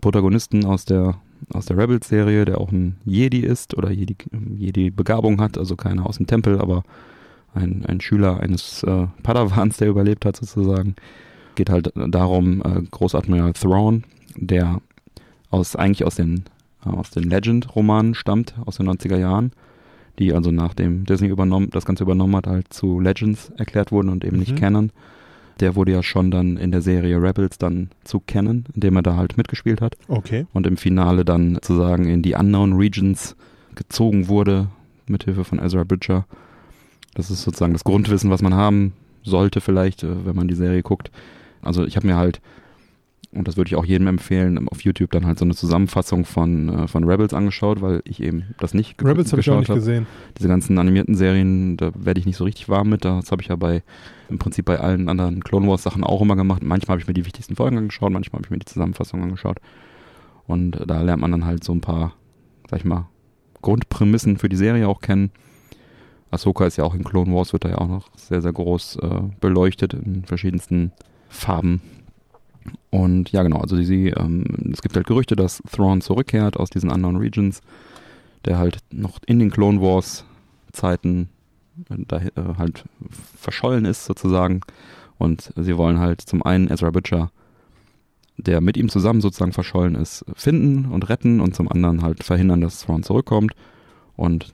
Protagonisten 0.00 0.64
aus 0.64 0.84
der 0.84 1.18
aus 1.52 1.66
der 1.66 1.76
Rebels-Serie, 1.76 2.44
der 2.44 2.58
auch 2.58 2.72
ein 2.72 2.96
Jedi 3.04 3.40
ist 3.40 3.76
oder 3.76 3.90
Jedi, 3.90 4.16
Jedi-Begabung 4.56 5.40
hat, 5.40 5.58
also 5.58 5.76
keiner 5.76 6.06
aus 6.06 6.16
dem 6.16 6.26
Tempel, 6.26 6.58
aber 6.60 6.82
ein, 7.54 7.84
ein 7.86 8.00
Schüler 8.00 8.40
eines 8.40 8.82
äh, 8.82 9.06
Padawans, 9.22 9.76
der 9.76 9.88
überlebt 9.88 10.24
hat 10.24 10.36
sozusagen. 10.36 10.96
Geht 11.56 11.70
halt 11.70 11.90
darum, 11.96 12.62
äh, 12.62 12.82
Großadmiral 12.90 13.52
Thrawn, 13.54 14.04
der 14.36 14.80
aus 15.50 15.74
eigentlich 15.74 16.04
aus 16.04 16.14
den 16.14 16.44
äh, 16.84 16.90
aus 16.90 17.10
den 17.10 17.24
Legend-Romanen 17.24 18.14
stammt, 18.14 18.54
aus 18.64 18.76
den 18.76 18.88
90er 18.88 19.16
Jahren, 19.18 19.50
die 20.18 20.32
also 20.32 20.50
nachdem 20.52 21.04
Disney 21.04 21.28
übernommen, 21.28 21.70
das 21.72 21.84
Ganze 21.84 22.04
übernommen 22.04 22.36
hat, 22.36 22.46
halt 22.46 22.72
zu 22.72 23.00
Legends 23.00 23.50
erklärt 23.56 23.90
wurden 23.92 24.08
und 24.10 24.24
eben 24.24 24.38
nicht 24.38 24.52
Mhm. 24.52 24.56
Canon. 24.56 24.90
Der 25.60 25.74
wurde 25.74 25.92
ja 25.92 26.02
schon 26.02 26.30
dann 26.30 26.58
in 26.58 26.70
der 26.70 26.82
Serie 26.82 27.16
Rebels 27.20 27.56
dann 27.56 27.88
zu 28.04 28.20
Canon, 28.20 28.66
indem 28.74 28.96
er 28.96 29.02
da 29.02 29.16
halt 29.16 29.38
mitgespielt 29.38 29.80
hat 29.80 29.96
Okay. 30.06 30.46
und 30.52 30.66
im 30.66 30.76
Finale 30.76 31.24
dann 31.24 31.54
sozusagen 31.54 32.04
in 32.10 32.20
die 32.20 32.34
Unknown 32.34 32.74
Regions 32.74 33.34
gezogen 33.74 34.28
wurde, 34.28 34.68
mithilfe 35.06 35.44
von 35.44 35.58
Ezra 35.58 35.84
Bridger. 35.84 36.26
Das 37.14 37.30
ist 37.30 37.42
sozusagen 37.42 37.72
das 37.72 37.84
Grundwissen, 37.84 38.28
was 38.30 38.42
man 38.42 38.52
haben 38.52 38.92
sollte 39.22 39.60
vielleicht, 39.62 40.02
äh, 40.04 40.26
wenn 40.26 40.36
man 40.36 40.46
die 40.48 40.54
Serie 40.54 40.82
guckt. 40.82 41.10
Also 41.66 41.84
ich 41.84 41.96
habe 41.96 42.06
mir 42.06 42.16
halt, 42.16 42.40
und 43.32 43.46
das 43.48 43.56
würde 43.56 43.68
ich 43.68 43.76
auch 43.76 43.84
jedem 43.84 44.06
empfehlen, 44.06 44.68
auf 44.68 44.82
YouTube 44.82 45.10
dann 45.10 45.26
halt 45.26 45.38
so 45.38 45.44
eine 45.44 45.54
Zusammenfassung 45.54 46.24
von, 46.24 46.68
äh, 46.70 46.88
von 46.88 47.04
Rebels 47.04 47.34
angeschaut, 47.34 47.82
weil 47.82 48.00
ich 48.04 48.22
eben 48.22 48.54
das 48.58 48.72
nicht 48.72 48.96
ge- 48.98 49.06
Rebels 49.08 49.32
habe 49.32 49.40
ich 49.40 49.50
auch 49.50 49.58
nicht 49.58 49.68
hab. 49.68 49.76
gesehen. 49.76 50.06
Diese 50.38 50.48
ganzen 50.48 50.78
animierten 50.78 51.14
Serien, 51.14 51.76
da 51.76 51.90
werde 51.94 52.20
ich 52.20 52.26
nicht 52.26 52.36
so 52.36 52.44
richtig 52.44 52.68
warm 52.68 52.88
mit. 52.88 53.04
Das 53.04 53.30
habe 53.32 53.42
ich 53.42 53.48
ja 53.48 53.56
bei 53.56 53.82
im 54.28 54.38
Prinzip 54.38 54.64
bei 54.64 54.80
allen 54.80 55.08
anderen 55.08 55.42
Clone 55.44 55.68
Wars 55.68 55.82
Sachen 55.82 56.02
auch 56.02 56.22
immer 56.22 56.34
gemacht. 56.36 56.62
Manchmal 56.62 56.94
habe 56.94 57.02
ich 57.02 57.06
mir 57.08 57.14
die 57.14 57.26
wichtigsten 57.26 57.56
Folgen 57.56 57.76
angeschaut, 57.78 58.12
manchmal 58.12 58.38
habe 58.38 58.46
ich 58.46 58.50
mir 58.50 58.58
die 58.58 58.66
Zusammenfassung 58.66 59.22
angeschaut. 59.22 59.58
Und 60.46 60.80
da 60.86 61.02
lernt 61.02 61.20
man 61.20 61.30
dann 61.32 61.44
halt 61.44 61.62
so 61.64 61.72
ein 61.72 61.80
paar, 61.80 62.14
sag 62.70 62.78
ich 62.80 62.84
mal, 62.84 63.08
Grundprämissen 63.62 64.36
für 64.38 64.48
die 64.48 64.56
Serie 64.56 64.88
auch 64.88 65.00
kennen. 65.00 65.30
Ahsoka 66.30 66.66
ist 66.66 66.76
ja 66.76 66.84
auch 66.84 66.94
in 66.94 67.04
Clone 67.04 67.32
Wars, 67.34 67.52
wird 67.52 67.64
da 67.64 67.68
ja 67.70 67.78
auch 67.78 67.88
noch 67.88 68.08
sehr, 68.16 68.42
sehr 68.42 68.52
groß 68.52 68.96
äh, 69.02 69.20
beleuchtet 69.40 69.94
in 69.94 70.24
verschiedensten 70.24 70.92
Farben. 71.28 71.80
Und 72.90 73.32
ja, 73.32 73.42
genau, 73.42 73.58
also 73.58 73.76
sie, 73.76 74.08
ähm, 74.08 74.44
es 74.72 74.82
gibt 74.82 74.96
halt 74.96 75.06
Gerüchte, 75.06 75.36
dass 75.36 75.62
Thrawn 75.70 76.00
zurückkehrt 76.00 76.56
aus 76.56 76.70
diesen 76.70 76.90
Unknown 76.90 77.16
Regions, 77.16 77.60
der 78.44 78.58
halt 78.58 78.78
noch 78.90 79.18
in 79.26 79.38
den 79.38 79.50
Clone 79.50 79.80
Wars 79.80 80.24
Zeiten 80.72 81.28
äh, 81.90 81.96
da 82.08 82.18
äh, 82.18 82.30
halt 82.58 82.84
verschollen 83.38 83.84
ist 83.84 84.04
sozusagen. 84.04 84.60
Und 85.18 85.52
sie 85.56 85.76
wollen 85.76 85.98
halt 85.98 86.20
zum 86.20 86.42
einen 86.42 86.68
Ezra 86.70 86.90
Butcher 86.90 87.30
der 88.38 88.60
mit 88.60 88.76
ihm 88.76 88.88
zusammen 88.88 89.20
sozusagen 89.20 89.52
verschollen 89.52 89.94
ist, 89.94 90.24
finden 90.34 90.86
und 90.92 91.08
retten 91.08 91.40
und 91.40 91.54
zum 91.54 91.70
anderen 91.70 92.02
halt 92.02 92.22
verhindern, 92.22 92.60
dass 92.60 92.80
Thrawn 92.80 93.02
zurückkommt. 93.02 93.52
Und 94.14 94.52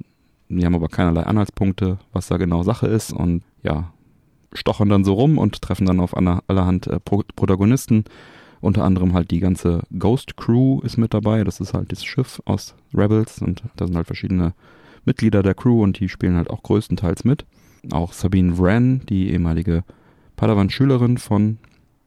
die 0.49 0.65
haben 0.65 0.75
aber 0.75 0.89
keinerlei 0.89 1.23
Anhaltspunkte, 1.25 1.99
was 2.13 2.29
da 2.29 2.37
genau 2.37 2.63
Sache 2.63 2.87
ist 2.87 3.13
und 3.13 3.43
ja, 3.63 3.93
stochern 4.55 4.89
dann 4.89 5.05
so 5.05 5.15
rum 5.15 5.39
und 5.39 5.63
treffen 5.63 5.87
dann 5.87 6.01
auf 6.01 6.17
allerhand 6.17 6.87
äh, 6.87 7.01
Pro 7.01 7.23
Protagonisten. 7.37 8.05
Unter 8.61 8.85
anderem 8.85 9.13
halt 9.13 9.31
die 9.33 9.41
ganze 9.41 9.83
Ghost 9.99 10.37
Crew 10.37 10.81
ist 10.83 10.97
mit 10.97 11.15
dabei. 11.15 11.43
Das 11.43 11.61
ist 11.61 11.75
halt 11.75 11.91
das 11.91 12.05
Schiff 12.05 12.41
aus 12.45 12.75
Rebels 12.95 13.43
und 13.43 13.63
da 13.77 13.87
sind 13.87 13.97
halt 13.97 14.07
verschiedene 14.07 14.55
Mitglieder 15.05 15.43
der 15.43 15.55
Crew 15.55 15.83
und 15.83 15.99
die 15.99 16.09
spielen 16.09 16.37
halt 16.37 16.49
auch 16.49 16.63
größtenteils 16.63 17.25
mit. 17.25 17.45
Auch 17.91 18.13
Sabine 18.13 18.59
Wren, 18.59 19.03
die 19.09 19.33
ehemalige 19.33 19.83
Padawan-Schülerin 20.37 21.19
von 21.19 21.59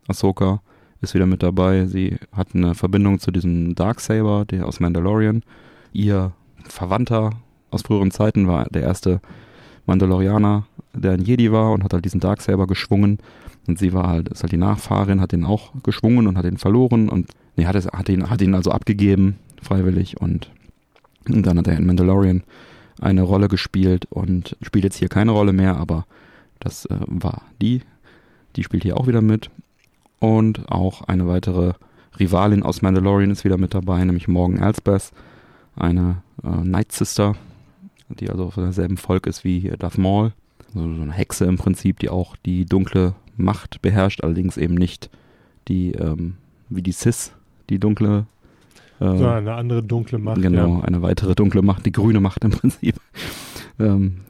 Ahsoka, 0.07 0.61
ist 1.01 1.13
wieder 1.13 1.25
mit 1.25 1.43
dabei. 1.43 1.87
Sie 1.87 2.17
hat 2.31 2.55
eine 2.55 2.73
Verbindung 2.73 3.19
zu 3.19 3.31
diesem 3.31 3.75
Darksaber, 3.75 4.45
der 4.45 4.65
aus 4.65 4.79
Mandalorian. 4.79 5.43
Ihr 5.91 6.31
Verwandter 6.63 7.31
aus 7.69 7.81
früheren 7.81 8.11
Zeiten 8.11 8.47
war 8.47 8.65
der 8.65 8.83
erste 8.83 9.19
Mandalorianer, 9.85 10.65
der 10.95 11.13
ein 11.13 11.21
Jedi 11.21 11.51
war 11.51 11.71
und 11.71 11.83
hat 11.83 11.93
halt 11.93 12.05
diesen 12.05 12.19
Darksaber 12.19 12.67
geschwungen. 12.67 13.19
Und 13.67 13.79
sie 13.79 13.93
war 13.93 14.07
halt, 14.07 14.29
ist 14.29 14.43
halt 14.43 14.51
die 14.51 14.57
Nachfahrin, 14.57 15.21
hat 15.21 15.33
ihn 15.33 15.45
auch 15.45 15.71
geschwungen 15.83 16.27
und 16.27 16.37
hat 16.37 16.45
ihn 16.45 16.57
verloren 16.57 17.09
und 17.09 17.31
nee, 17.55 17.65
hat, 17.65 17.75
es, 17.75 17.87
hat, 17.87 18.09
ihn, 18.09 18.29
hat 18.29 18.41
ihn 18.41 18.53
also 18.53 18.71
abgegeben, 18.71 19.37
freiwillig. 19.61 20.21
Und, 20.21 20.51
und 21.27 21.45
dann 21.45 21.57
hat 21.57 21.67
er 21.67 21.77
in 21.77 21.85
Mandalorian 21.85 22.43
eine 23.01 23.23
Rolle 23.23 23.47
gespielt 23.47 24.05
und 24.09 24.55
spielt 24.61 24.85
jetzt 24.85 24.97
hier 24.97 25.09
keine 25.09 25.31
Rolle 25.31 25.53
mehr, 25.53 25.77
aber 25.77 26.05
das 26.59 26.85
äh, 26.85 26.97
war 27.07 27.41
die. 27.61 27.81
Die 28.55 28.63
spielt 28.63 28.83
hier 28.83 28.97
auch 28.97 29.07
wieder 29.07 29.21
mit. 29.21 29.49
Und 30.19 30.71
auch 30.71 31.01
eine 31.01 31.27
weitere 31.27 31.73
Rivalin 32.19 32.63
aus 32.63 32.81
Mandalorian 32.81 33.31
ist 33.31 33.43
wieder 33.43 33.57
mit 33.57 33.73
dabei, 33.73 34.03
nämlich 34.03 34.27
Morgan 34.27 34.61
Elsbeth, 34.61 35.11
eine 35.75 36.21
äh, 36.43 36.63
Night 36.63 36.91
Sister, 36.91 37.35
die 38.07 38.29
also 38.29 38.49
von 38.51 38.63
derselben 38.63 38.97
Volk 38.97 39.27
ist 39.27 39.43
wie 39.43 39.71
Darth 39.77 39.97
Maul. 39.97 40.31
So 40.73 40.81
eine 40.81 41.11
Hexe 41.11 41.45
im 41.45 41.57
Prinzip, 41.57 41.99
die 41.99 42.09
auch 42.09 42.35
die 42.45 42.65
dunkle 42.65 43.15
Macht 43.37 43.81
beherrscht, 43.81 44.23
allerdings 44.23 44.57
eben 44.57 44.75
nicht 44.75 45.09
die, 45.67 45.91
ähm, 45.93 46.35
wie 46.69 46.81
die 46.81 46.91
Sis, 46.91 47.33
die 47.69 47.79
dunkle 47.79 48.25
äh, 48.99 49.17
so 49.17 49.27
eine 49.27 49.53
andere 49.53 49.83
dunkle 49.83 50.19
Macht. 50.19 50.41
Genau, 50.41 50.79
ja. 50.79 50.83
eine 50.83 51.01
weitere 51.01 51.35
dunkle 51.35 51.61
Macht, 51.61 51.85
die 51.85 51.91
grüne 51.91 52.19
Macht 52.19 52.43
im 52.43 52.51
Prinzip. 52.51 52.95
ähm, 53.79 54.21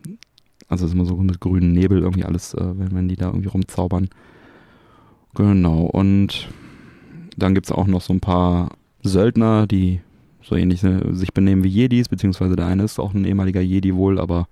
also 0.68 0.86
ist 0.86 0.94
immer 0.94 1.06
so 1.06 1.16
mit 1.16 1.40
grünem 1.40 1.74
Nebel 1.74 2.02
irgendwie 2.02 2.24
alles, 2.24 2.54
äh, 2.54 2.64
wenn, 2.78 2.96
wenn 2.96 3.08
die 3.08 3.16
da 3.16 3.28
irgendwie 3.28 3.50
rumzaubern. 3.50 4.10
Genau, 5.36 5.82
und 5.82 6.50
dann 7.38 7.54
gibt 7.54 7.68
es 7.68 7.72
auch 7.72 7.88
noch 7.88 8.02
so 8.02 8.14
ein 8.14 8.22
paar 8.22 8.72
Söldner, 9.04 9.68
die 9.68 10.02
so 10.42 10.56
ähnlich 10.56 10.84
äh, 10.84 11.14
sich 11.14 11.34
benehmen 11.34 11.64
wie 11.64 11.70
Jedis, 11.70 12.10
beziehungsweise 12.10 12.56
der 12.56 12.68
eine 12.68 12.84
ist 12.84 13.00
auch 13.00 13.14
ein 13.14 13.26
ehemaliger 13.26 13.62
Jedi 13.62 13.94
wohl, 13.94 14.20
aber 14.20 14.48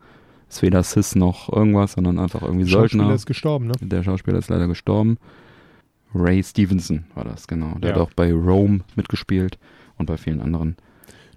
ist 0.55 0.61
weder 0.61 0.83
Sis 0.83 1.15
noch 1.15 1.51
irgendwas, 1.51 1.93
sondern 1.93 2.19
einfach 2.19 2.41
irgendwie 2.41 2.65
Söldner. 2.65 2.79
Der 2.79 2.87
Schauspieler 2.89 3.15
ist 3.15 3.25
gestorben, 3.25 3.67
ne? 3.67 3.73
Der 3.81 4.03
Schauspieler 4.03 4.37
ist 4.39 4.49
leider 4.49 4.67
gestorben. 4.67 5.17
Ray 6.15 6.43
Stevenson 6.43 7.05
war 7.15 7.23
das, 7.23 7.47
genau. 7.47 7.75
Der 7.79 7.91
Ja. 7.91 7.95
hat 7.95 8.01
auch 8.01 8.13
bei 8.13 8.31
Rome 8.31 8.81
mitgespielt 8.95 9.57
und 9.97 10.05
bei 10.05 10.17
vielen 10.17 10.41
anderen. 10.41 10.75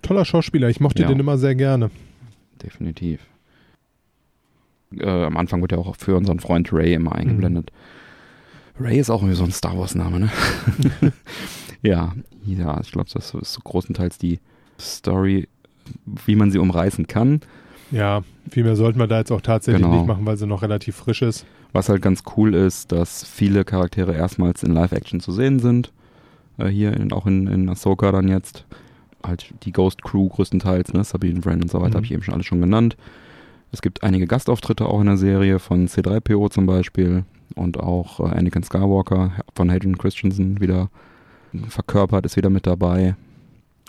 Toller 0.03 0.25
Schauspieler, 0.25 0.69
ich 0.69 0.81
mochte 0.81 1.03
Ja. 1.03 1.09
den 1.09 1.19
immer 1.19 1.39
sehr 1.39 1.55
gerne. 1.55 1.91
Definitiv. 2.63 3.21
Äh, 4.99 5.09
am 5.25 5.37
Anfang 5.37 5.63
wird 5.63 5.73
ja 5.73 5.79
auch 5.79 5.97
für 5.97 6.17
unseren 6.17 6.41
Freund 6.41 6.73
Ray 6.73 6.95
immer 6.95 7.13
eingeblendet. 7.15 7.71
Ray 8.79 8.99
ist 8.99 9.11
auch 9.11 9.23
irgendwie 9.23 9.37
so 9.37 9.45
ein 9.45 9.53
Star 9.53 9.77
Wars-Name, 9.79 10.21
ne? 10.21 10.31
ja, 11.83 12.15
ja, 12.45 12.81
ich 12.81 12.93
glaube, 12.93 13.09
das 13.13 13.35
ist 13.35 13.53
so 13.55 13.61
großenteils 13.65 14.19
die 14.19 14.39
Story, 14.79 15.49
wie 16.05 16.37
man 16.37 16.51
sie 16.51 16.59
umreißen 16.59 17.07
kann. 17.07 17.41
Ja, 17.91 18.23
viel 18.51 18.65
mehr 18.65 18.77
sollten 18.77 18.99
wir 18.99 19.07
da 19.07 19.19
jetzt 19.19 19.31
auch 19.31 19.41
tatsächlich 19.41 19.83
Genau. 19.83 19.95
nicht 19.97 20.07
machen, 20.07 20.27
weil 20.27 20.37
sie 20.37 20.47
noch 20.47 20.63
relativ 20.63 20.97
frisch 20.97 21.23
ist. 21.23 21.47
Was 21.73 21.89
halt 21.89 22.03
ganz 22.03 22.23
cool 22.37 22.55
ist, 22.55 22.91
dass 22.93 23.25
viele 23.25 23.65
Charaktere 23.65 24.15
erstmals 24.15 24.63
in 24.63 24.73
Live-Action 24.73 25.21
zu 25.21 25.31
sehen 25.33 25.59
sind. 25.59 25.93
Äh, 26.59 26.69
hier 26.69 26.95
in, 26.97 27.13
auch 27.13 27.27
in, 27.27 27.47
in 27.47 27.69
Ahsoka 27.69 28.11
dann 28.13 28.29
jetzt. 28.29 28.65
Halt 29.25 29.53
die 29.65 29.73
Ghost 29.73 30.03
Crew 30.03 30.29
größtenteils, 30.29 30.93
ne? 30.93 31.03
Sabine 31.05 31.45
Wren 31.45 31.63
und 31.63 31.71
so 31.71 31.79
weiter, 31.79 31.91
Mhm. 31.91 31.95
habe 31.95 32.05
ich 32.07 32.13
eben 32.13 32.23
schon 32.23 32.35
alles 32.35 32.47
schon 32.47 32.61
genannt. 32.61 32.97
Es 33.73 33.83
gibt 33.83 34.03
einige 34.05 34.27
Gastauftritte 34.27 34.87
auch 34.87 35.01
in 35.01 35.07
der 35.07 35.17
Serie 35.17 35.59
von 35.59 35.89
C3PO 35.89 36.51
zum 36.51 36.67
Beispiel 36.67 37.25
und 37.57 37.79
auch 37.79 38.21
äh, 38.21 38.25
Anakin 38.37 38.63
Skywalker 38.63 39.33
von 39.55 39.71
Hayden 39.71 39.99
Christensen 39.99 40.61
wieder 40.61 40.89
verkörpert, 41.69 42.25
ist 42.27 42.37
wieder 42.37 42.51
mit 42.51 42.67
dabei. 42.67 43.17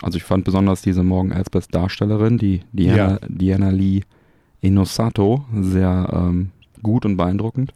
Also 0.02 0.16
ich 0.16 0.24
fand 0.24 0.44
besonders 0.44 0.82
diese 0.82 1.02
Morgan 1.02 1.32
Elsbeth 1.32 1.74
Darstellerin, 1.74 2.38
die 2.38 2.62
Diana, 2.72 3.18
Diana 3.26 3.70
Lee 3.70 4.02
Inosato, 4.60 5.44
sehr 5.60 6.08
ähm, 6.12 6.50
gut 6.82 7.04
und 7.04 7.16
beeindruckend. 7.16 7.72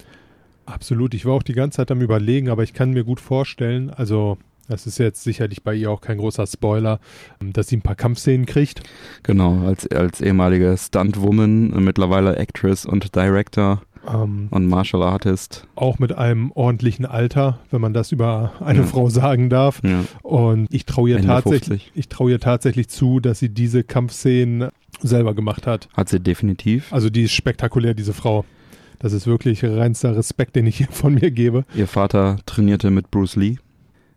Absolut. 0.66 1.14
Ich 1.14 1.26
war 1.26 1.34
auch 1.34 1.42
die 1.42 1.54
ganze 1.54 1.76
Zeit 1.76 1.90
am 1.90 2.00
Überlegen, 2.00 2.48
aber 2.48 2.62
ich 2.62 2.72
kann 2.72 2.92
mir 2.92 3.04
gut 3.04 3.20
vorstellen, 3.20 3.90
also 3.90 4.38
das 4.68 4.86
ist 4.86 4.98
jetzt 4.98 5.24
sicherlich 5.24 5.64
bei 5.64 5.74
ihr 5.74 5.90
auch 5.90 6.00
kein 6.00 6.18
großer 6.18 6.46
Spoiler, 6.46 7.00
dass 7.40 7.68
sie 7.68 7.76
ein 7.76 7.82
paar 7.82 7.96
Kampfszenen 7.96 8.46
kriegt. 8.46 8.82
Genau, 9.22 9.66
als, 9.66 9.86
als 9.88 10.20
ehemalige 10.20 10.76
Stuntwoman, 10.78 11.70
mittlerweile 11.82 12.36
Actress 12.36 12.86
und 12.86 13.14
Director 13.14 13.82
Ähm, 14.10 14.48
und 14.50 14.66
Martial 14.66 15.02
Artist. 15.02 15.66
auch 15.76 15.98
mit 15.98 16.12
einem 16.16 16.50
ordentlichen 16.52 17.06
Alter, 17.06 17.60
wenn 17.70 17.80
man 17.80 17.92
das 17.94 18.10
über 18.12 18.52
eine 18.60 18.80
Ja. 18.80 18.84
Frau 18.86 19.08
sagen 19.08 19.48
darf. 19.50 19.80
Ja, 19.84 20.04
Und 20.22 20.66
ich 20.72 20.86
traue 20.86 21.10
ihr 21.10 21.22
tatsächlich, 21.22 21.84
50. 21.84 21.92
ich 21.94 22.08
traue 22.08 22.30
ihr 22.32 22.40
tatsächlich 22.40 22.88
zu, 22.88 23.20
dass 23.20 23.38
sie 23.38 23.48
diese 23.48 23.84
Kampfszenen 23.84 24.70
selber 25.00 25.34
gemacht 25.34 25.66
hat. 25.66 25.88
hat 25.96 26.08
sie 26.08 26.20
definitiv. 26.20 26.92
Also 26.92 27.10
die 27.10 27.22
ist 27.22 27.32
spektakulär, 27.32 27.94
diese 27.94 28.12
Frau. 28.12 28.44
Das 28.98 29.12
ist 29.12 29.26
wirklich 29.26 29.64
reinster 29.64 30.14
Respekt, 30.16 30.54
den 30.56 30.66
ich 30.66 30.76
hier 30.76 30.86
von 30.90 31.14
mir 31.14 31.30
gebe. 31.30 31.64
Ihr 31.74 31.88
Vater 31.88 32.38
trainierte 32.46 32.90
mit 32.90 33.10
Bruce 33.10 33.36
Lee. 33.36 33.56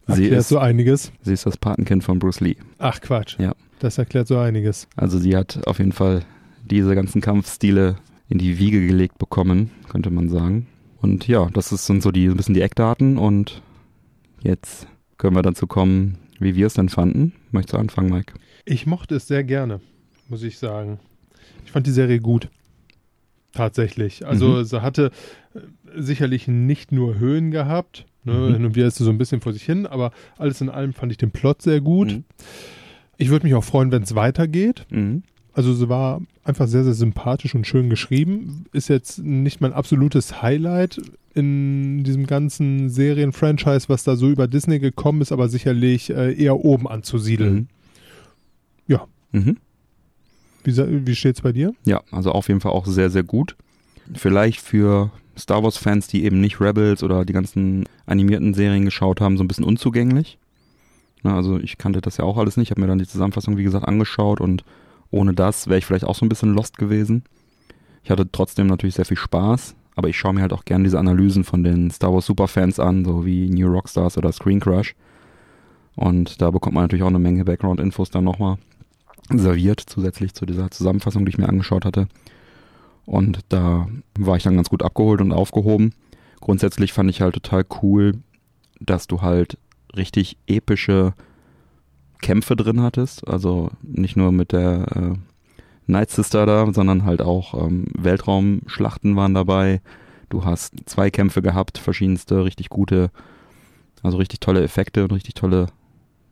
Sie 0.07 0.23
Erklärt 0.23 0.41
ist, 0.41 0.49
so 0.49 0.59
einiges. 0.59 1.11
sie 1.23 1.33
ist 1.33 1.47
das 1.47 1.57
Patenkind 1.57 2.03
von 2.03 2.19
Bruce 2.19 2.39
Lee. 2.39 2.57
Ach 2.77 3.01
Quatsch. 3.01 3.39
Ja. 3.39 3.53
Das 3.79 3.97
erklärt 3.97 4.27
so 4.27 4.37
einiges. 4.37 4.87
Also 4.95 5.17
sie 5.17 5.35
hat 5.35 5.59
auf 5.65 5.79
jeden 5.79 5.91
Fall 5.91 6.21
diese 6.69 6.93
ganzen 6.93 7.21
Kampfstile 7.21 7.95
in 8.29 8.37
die 8.37 8.57
Wiege 8.59 8.85
gelegt 8.85 9.17
bekommen, 9.17 9.71
könnte 9.89 10.09
man 10.09 10.29
sagen. 10.29 10.67
Und 11.01 11.27
ja, 11.27 11.49
das 11.53 11.71
ist- 11.71 11.85
sind 11.85 12.01
so 12.01 12.11
die, 12.11 12.25
ein 12.27 12.37
bisschen 12.37 12.55
die 12.55 12.61
Eckdaten 12.61 13.17
und 13.17 13.61
jetzt 14.41 14.87
können 15.17 15.35
wir 15.35 15.43
dazu 15.43 15.67
kommen, 15.67 16.17
wie 16.39 16.55
wir 16.55 16.67
es 16.67 16.73
denn 16.73 16.89
fanden. 16.89 17.33
Möchtest 17.51 17.73
du 17.73 17.77
anfangen, 17.77 18.09
Mike? 18.09 18.33
Ich 18.65 18.85
mochte 18.87 19.15
es 19.15 19.27
sehr 19.27 19.43
gerne, 19.43 19.79
muss 20.27 20.41
ich 20.43 20.57
sagen. 20.57 20.99
Ich 21.65 21.71
fand 21.71 21.85
die 21.87 21.91
Serie 21.91 22.19
gut. 22.19 22.49
Tatsächlich. 23.53 24.25
Also 24.27 24.47
Mhm. 24.49 24.63
sie 24.65 24.81
hatte 24.81 25.11
äh, 25.53 25.59
sicherlich 25.95 26.47
nicht 26.47 26.91
nur 26.91 27.17
Höhen 27.19 27.51
gehabt. 27.51 28.05
Ne? 28.25 28.33
Mhm. 28.33 28.53
Hin 28.53 28.65
und 28.65 28.75
wieder 28.75 28.87
ist 28.87 28.97
sie 28.97 29.05
so 29.05 29.11
ein 29.11 29.17
bisschen 29.17 29.39
vor 29.39 29.53
sich 29.53 29.63
hin, 29.63 29.85
aber 29.85 30.11
alles 30.37 30.59
in 30.59 30.69
allem 30.69 30.93
fand 30.93 31.11
ich 31.13 31.17
den 31.17 31.31
Plot 31.31 31.61
sehr 31.61 31.79
gut. 31.79 32.11
Mhm. 32.11 32.23
Ich 33.17 33.29
würde 33.29 33.45
mich 33.45 33.53
auch 33.55 33.63
freuen, 33.63 33.91
wenn 33.91 34.03
es 34.03 34.13
weitergeht. 34.15 34.85
Mhm. 34.89 35.23
Also 35.55 35.73
sie 35.73 35.87
war 35.87 36.21
einfach 36.43 36.67
sehr, 36.67 36.83
sehr 36.83 36.93
sympathisch 36.93 37.55
und 37.55 37.65
schön 37.65 37.89
geschrieben. 37.89 38.65
Ist 38.73 38.89
jetzt 38.89 39.19
nicht 39.19 39.61
mein 39.61 39.71
absolutes 39.71 40.41
Highlight 40.41 41.01
in 41.33 42.03
diesem 42.03 42.27
ganzen 42.27 42.89
Serien-Franchise, 42.89 43.87
was 43.87 44.03
da 44.03 44.17
so 44.17 44.29
über 44.29 44.47
Disney 44.47 44.79
gekommen 44.79 45.21
ist, 45.21 45.31
aber 45.31 45.47
sicherlich 45.47 46.09
äh, 46.09 46.33
eher 46.33 46.57
oben 46.57 46.89
anzusiedeln. 46.89 47.53
Mhm. 47.53 47.67
Ja. 48.87 49.07
Mhm. 49.31 49.57
Wie, 50.65 50.75
wie 51.07 51.15
steht's 51.15 51.41
bei 51.41 51.53
dir? 51.53 51.73
Ja, 51.85 52.01
also 52.11 52.31
auf 52.31 52.49
jeden 52.49 52.59
Fall 52.59 52.73
auch 52.73 52.85
sehr, 52.85 53.09
sehr 53.09 53.23
gut. 53.23 53.55
Vielleicht 54.13 54.59
für 54.59 55.11
Star 55.37 55.63
Wars-Fans, 55.63 56.07
die 56.07 56.25
eben 56.25 56.41
nicht 56.41 56.59
Rebels 56.59 57.01
oder 57.01 57.23
die 57.23 57.33
ganzen 57.33 57.85
animierten 58.05 58.53
Serien 58.53 58.83
geschaut 58.83 59.21
haben, 59.21 59.37
so 59.37 59.43
ein 59.43 59.47
bisschen 59.47 59.63
unzugänglich. 59.63 60.37
Na, 61.23 61.37
also 61.37 61.59
ich 61.59 61.77
kannte 61.77 62.01
das 62.01 62.17
ja 62.17 62.25
auch 62.25 62.37
alles 62.37 62.57
nicht, 62.57 62.71
habe 62.71 62.81
mir 62.81 62.87
dann 62.87 62.99
die 62.99 63.07
Zusammenfassung, 63.07 63.55
wie 63.55 63.63
gesagt, 63.63 63.87
angeschaut 63.87 64.41
und 64.41 64.65
ohne 65.11 65.33
das 65.33 65.67
wäre 65.67 65.77
ich 65.77 65.85
vielleicht 65.85 66.05
auch 66.05 66.15
so 66.15 66.25
ein 66.25 66.29
bisschen 66.29 66.53
lost 66.53 66.77
gewesen. 66.77 67.23
Ich 68.03 68.11
hatte 68.11 68.29
trotzdem 68.31 68.67
natürlich 68.67 68.95
sehr 68.95 69.05
viel 69.05 69.17
Spaß, 69.17 69.75
aber 69.95 70.09
ich 70.09 70.17
schaue 70.17 70.33
mir 70.33 70.41
halt 70.41 70.53
auch 70.53 70.65
gerne 70.65 70.83
diese 70.83 70.99
Analysen 70.99 71.43
von 71.43 71.63
den 71.63 71.89
Star 71.89 72.13
Wars 72.13 72.25
Superfans 72.25 72.79
an, 72.79 73.05
so 73.05 73.25
wie 73.25 73.49
New 73.49 73.67
Rockstars 73.67 74.17
oder 74.17 74.31
Screen 74.31 74.59
Crush. 74.59 74.95
Und 75.95 76.41
da 76.41 76.51
bekommt 76.51 76.75
man 76.75 76.83
natürlich 76.83 77.03
auch 77.03 77.07
eine 77.07 77.19
Menge 77.19 77.45
Background-Infos 77.45 78.09
dann 78.11 78.25
nochmal 78.25 78.57
serviert, 79.29 79.81
zusätzlich 79.85 80.33
zu 80.33 80.45
dieser 80.45 80.69
Zusammenfassung, 80.69 81.25
die 81.25 81.29
ich 81.29 81.37
mir 81.37 81.49
angeschaut 81.49 81.85
hatte. 81.85 82.07
Und 83.05 83.39
da 83.49 83.87
war 84.19 84.37
ich 84.37 84.43
dann 84.43 84.55
ganz 84.55 84.69
gut 84.69 84.83
abgeholt 84.83 85.21
und 85.21 85.31
aufgehoben. 85.31 85.93
Grundsätzlich 86.41 86.93
fand 86.93 87.09
ich 87.09 87.21
halt 87.21 87.33
total 87.33 87.65
cool, 87.81 88.13
dass 88.79 89.07
du 89.07 89.21
halt 89.21 89.57
richtig 89.95 90.37
epische 90.47 91.13
Kämpfe 92.25 92.55
drin 92.55 92.81
hattest. 92.81 93.27
Also 93.27 93.69
nicht 93.83 94.17
nur 94.17 94.31
mit 94.31 94.51
der 94.51 94.85
äh, 94.95 95.13
Night 95.85 96.09
Sister 96.09 96.47
da, 96.47 96.73
sondern 96.73 97.05
halt 97.05 97.21
auch 97.21 97.53
ähm, 97.53 97.85
Weltraumschlachten 97.95 99.15
waren 99.15 99.35
dabei. 99.35 99.79
Du 100.29 100.43
hast 100.43 100.73
Zweikämpfe 100.87 101.43
gehabt, 101.43 101.77
verschiedenste 101.77 102.43
richtig 102.43 102.69
gute 102.69 103.11
Also 104.01 104.17
richtig 104.17 104.39
tolle 104.39 104.63
Effekte 104.63 105.03
und 105.03 105.11
richtig 105.13 105.35
tolle 105.35 105.67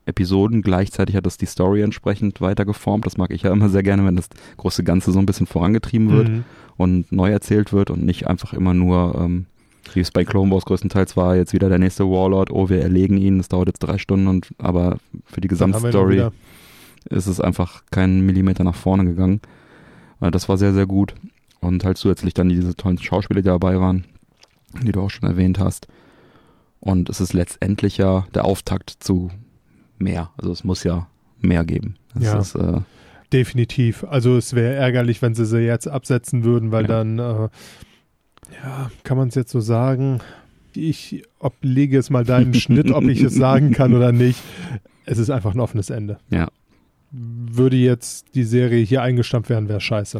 Episoden. 0.06 0.62
Gleichzeitig 0.64 1.16
hat 1.16 1.26
das 1.26 1.38
die 1.38 1.46
Story 1.46 1.82
entsprechend 1.82 2.42
weiter 2.42 2.66
geformt. 2.66 3.06
Das 3.06 3.18
mag 3.18 3.32
ich 3.32 3.44
ja 3.44 3.52
immer 3.52 3.70
sehr 3.70 3.84
gerne, 3.84 4.04
wenn 4.06 4.16
das 4.16 4.30
große 4.58 4.84
Ganze 4.84 5.12
so 5.12 5.20
ein 5.20 5.26
bisschen 5.28 5.48
vorangetrieben 5.48 6.10
wird 6.10 6.30
Mhm. 6.30 6.44
und 6.78 7.12
neu 7.12 7.30
erzählt 7.32 7.72
wird 7.72 7.90
und 7.92 8.04
nicht 8.04 8.28
einfach 8.28 8.54
immer 8.54 8.74
nur, 8.74 9.16
ähm, 9.22 9.46
wie 9.96 10.02
es 10.02 10.12
bei 10.12 10.24
Clone 10.26 10.52
Wars 10.52 10.66
größtenteils 10.66 11.16
war, 11.18 11.36
jetzt 11.36 11.54
wieder 11.54 11.70
der 11.70 11.80
nächste 11.80 12.06
Warlord, 12.10 12.52
oh, 12.52 12.70
wir 12.70 12.82
erlegen 12.82 13.18
ihn, 13.18 13.38
das 13.38 13.50
dauert 13.50 13.68
jetzt 13.68 13.80
drei 13.80 13.98
Stunden 13.98 14.28
und 14.28 14.50
aber 14.58 14.98
für 15.26 15.42
die 15.42 15.48
Gesamtstory 15.48 16.30
ist 17.10 17.28
es 17.28 17.40
einfach 17.42 17.84
keinen 17.92 18.26
Millimeter 18.26 18.64
nach 18.64 18.76
vorne 18.76 19.06
gegangen. 19.06 19.42
Äh, 20.22 20.32
Das 20.32 20.48
war 20.50 20.58
sehr, 20.58 20.74
sehr 20.74 20.86
gut. 20.86 21.14
Und 21.60 21.84
halt 21.86 21.98
zusätzlich 21.98 22.34
dann 22.34 22.50
diese 22.50 22.76
tollen 22.76 22.98
Schauspieler, 22.98 23.42
die 23.42 23.48
dabei 23.48 23.80
waren, 23.80 24.06
die 24.82 24.92
du 24.92 25.02
auch 25.02 25.10
schon 25.10 25.30
erwähnt 25.30 25.60
hast. 25.60 25.88
Und 26.80 27.10
es 27.10 27.22
ist 27.22 27.34
letztendlich 27.34 27.98
ja 27.98 28.26
der 28.34 28.44
Auftakt 28.46 28.90
zu 29.00 29.32
mehr. 29.98 30.32
Also 30.38 30.52
es 30.52 30.64
muss 30.66 30.84
ja 30.84 31.08
mehr 31.40 31.64
geben. 31.64 31.96
Es 32.16 32.24
Ja. 32.24 32.40
ist, 32.40 32.56
äh, 32.56 32.82
Definitiv. 33.32 34.04
Also 34.04 34.38
es 34.38 34.54
wäre 34.54 34.74
ärgerlich, 34.76 35.22
wenn 35.22 35.34
sie 35.34 35.46
sie 35.46 35.60
jetzt 35.62 35.88
absetzen 35.88 36.44
würden, 36.44 36.72
weil 36.72 36.84
Ja. 36.84 36.88
dann, 36.88 37.20
äh, 37.20 37.50
ja, 38.64 38.92
kann 39.04 39.18
man 39.18 39.30
es 39.30 39.36
jetzt 39.36 39.52
so 39.52 39.60
sagen. 39.60 40.20
Ich 40.76 41.24
oblege 41.40 41.98
es 41.98 42.10
mal 42.10 42.24
deinen 42.26 42.54
Schnitt, 42.54 42.92
ob 42.92 43.04
ich 43.04 43.22
es 43.22 43.36
sagen 43.36 43.72
kann 43.72 43.94
oder 43.94 44.12
nicht. 44.12 44.42
Es 45.06 45.18
ist 45.18 45.30
einfach 45.30 45.54
ein 45.54 45.60
offenes 45.60 45.90
Ende. 45.90 46.18
Ja. 46.30 46.48
Würde 47.12 47.78
jetzt 47.78 48.34
die 48.34 48.44
Serie 48.44 48.84
hier 48.84 49.02
eingestampft 49.04 49.50
werden, 49.50 49.70
wäre 49.70 49.82
scheiße. 49.82 50.20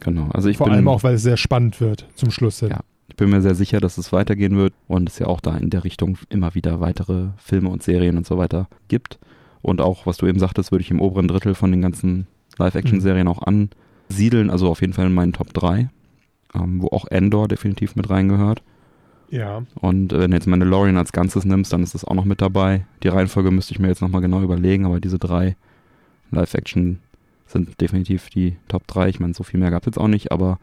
genau. 0.00 0.28
Also 0.32 0.48
ich 0.48 0.56
Vor 0.56 0.66
bin, 0.66 0.74
allem 0.74 0.88
auch, 0.88 1.02
weil 1.02 1.14
es 1.14 1.22
sehr 1.22 1.36
spannend 1.36 1.80
wird 1.80 2.06
zum 2.16 2.30
Schluss 2.30 2.58
hin. 2.60 2.70
Ja. 2.70 2.80
ich 3.08 3.16
bin 3.16 3.30
mir 3.30 3.40
sehr 3.40 3.54
sicher, 3.54 3.78
dass 3.78 3.98
es 3.98 4.12
weitergehen 4.12 4.56
wird 4.56 4.72
und 4.88 5.08
es 5.08 5.18
ja 5.18 5.26
auch 5.26 5.40
da 5.40 5.56
in 5.56 5.70
der 5.70 5.84
Richtung 5.84 6.18
immer 6.28 6.54
wieder 6.54 6.80
weitere 6.80 7.28
Filme 7.36 7.68
und 7.68 7.82
Serien 7.82 8.16
und 8.16 8.26
so 8.26 8.36
weiter 8.38 8.68
gibt. 8.88 9.18
Und 9.60 9.80
auch, 9.80 10.06
was 10.06 10.16
du 10.16 10.26
eben 10.26 10.40
sagtest, 10.40 10.72
würde 10.72 10.82
ich 10.82 10.90
im 10.90 11.00
oberen 11.00 11.28
Drittel 11.28 11.54
von 11.54 11.70
den 11.70 11.82
ganzen 11.82 12.26
Live-Action-Serien 12.58 13.28
auch 13.28 13.42
ansiedeln. 13.42 14.50
Also 14.50 14.68
auf 14.68 14.80
jeden 14.80 14.92
Fall 14.92 15.06
in 15.06 15.14
meinen 15.14 15.32
Top 15.32 15.52
3, 15.54 15.88
ähm, 16.54 16.82
wo 16.82 16.88
auch 16.88 17.06
Endor 17.06 17.48
definitiv 17.48 17.96
mit 17.96 18.10
reingehört. 18.10 18.62
Ja. 19.30 19.62
Und 19.80 20.12
äh, 20.12 20.20
wenn 20.20 20.30
du 20.30 20.36
jetzt 20.36 20.46
Mandalorian 20.46 20.96
als 20.96 21.12
Ganzes 21.12 21.44
nimmst, 21.44 21.72
dann 21.72 21.82
ist 21.82 21.94
das 21.94 22.04
auch 22.04 22.14
noch 22.14 22.26
mit 22.26 22.42
dabei. 22.42 22.84
Die 23.02 23.08
Reihenfolge 23.08 23.50
müsste 23.50 23.72
ich 23.72 23.78
mir 23.78 23.88
jetzt 23.88 24.02
nochmal 24.02 24.20
genau 24.20 24.42
überlegen, 24.42 24.84
aber 24.84 25.00
diese 25.00 25.18
drei 25.18 25.56
Live-Action 26.30 26.98
sind 27.46 27.80
definitiv 27.80 28.28
die 28.30 28.56
Top 28.68 28.86
3. 28.86 29.08
Ich 29.08 29.20
meine, 29.20 29.34
so 29.34 29.42
viel 29.42 29.60
mehr 29.60 29.70
gab 29.70 29.82
es 29.82 29.86
jetzt 29.86 29.98
auch 29.98 30.08
nicht, 30.08 30.32
aber 30.32 30.58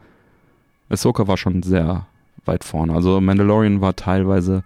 Ahsoka 0.88 1.26
war 1.26 1.36
schon 1.36 1.62
sehr 1.62 2.06
weit 2.44 2.64
vorne. 2.64 2.94
Also 2.94 3.20
Mandalorian 3.20 3.80
war 3.80 3.96
teilweise, 3.96 4.64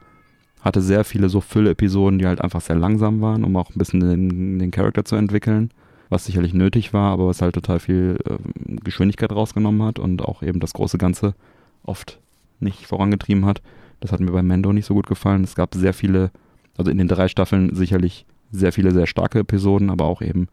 hatte 0.61 0.81
sehr 0.81 1.05
viele 1.05 1.29
so 1.29 1.41
Fülle-Episoden, 1.41 2.19
die 2.19 2.27
halt 2.27 2.41
einfach 2.41 2.61
sehr 2.61 2.77
langsam 2.77 3.21
waren, 3.21 3.45
um 3.45 3.57
auch 3.57 3.71
ein 3.71 3.79
bisschen 3.79 4.01
den, 4.01 4.59
den 4.59 4.71
Charakter 4.71 5.05
zu 5.05 5.17
entwickeln, 5.17 5.71
was 6.09 6.25
sicherlich 6.25 6.55
nötig 6.55 6.93
war, 6.93 7.13
aber 7.13 7.27
was 7.27 7.43
halt 7.43 7.55
total 7.55 7.81
viel 7.81 8.19
ähm, 8.29 8.79
Geschwindigkeit 8.83 9.33
rausgenommen 9.33 9.83
hat 9.83 9.99
und 9.99 10.23
auch 10.23 10.43
eben 10.43 10.61
das 10.61 10.73
große 10.73 10.99
Ganze 10.99 11.35
oft 11.83 12.21
nicht 12.61 12.87
vorangetrieben 12.87 13.47
hat. 13.47 13.63
Das 14.01 14.13
hat 14.13 14.21
mir 14.21 14.33
bei 14.33 14.43
Mando 14.43 14.73
nicht 14.73 14.87
so 14.87 14.95
gut 14.95 15.07
gefallen. 15.07 15.45
Es 15.45 15.55
gab 15.55 15.75
sehr 15.75 15.95
viele, 15.95 16.31
also 16.77 16.91
in 16.91 16.99
den 16.99 17.09
drei 17.09 17.29
Staffeln 17.29 17.75
sicherlich 17.75 18.27
sehr 18.51 18.73
viele 18.73 18.93
sehr 18.93 19.07
starke 19.07 19.41
Episoden, 19.41 19.91
aber 19.91 20.05
auch 20.05 20.23
eben 20.23 20.49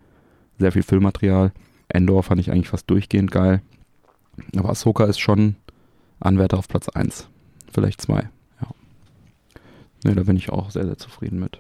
sehr 0.58 0.72
viel 0.72 0.84
Füllmaterial. 0.84 1.52
Endor 1.90 2.24
fand 2.24 2.40
ich 2.40 2.52
eigentlich 2.52 2.70
fast 2.70 2.90
durchgehend 2.90 3.32
geil. 3.32 3.62
Aber 4.56 4.70
Ahsoka 4.70 5.06
ist 5.06 5.20
schon 5.20 5.56
Anwärter 6.20 6.58
auf 6.58 6.68
Platz 6.68 6.88
1. 6.90 7.28
Vielleicht 7.72 8.02
2, 8.02 8.22
ja. 8.62 8.68
Ne, 10.04 10.16
da 10.16 10.24
bin 10.24 10.38
ich 10.38 10.50
auch 10.50 10.72
sehr, 10.72 10.86
sehr 10.86 10.98
zufrieden 10.98 11.40
mit. 11.40 11.60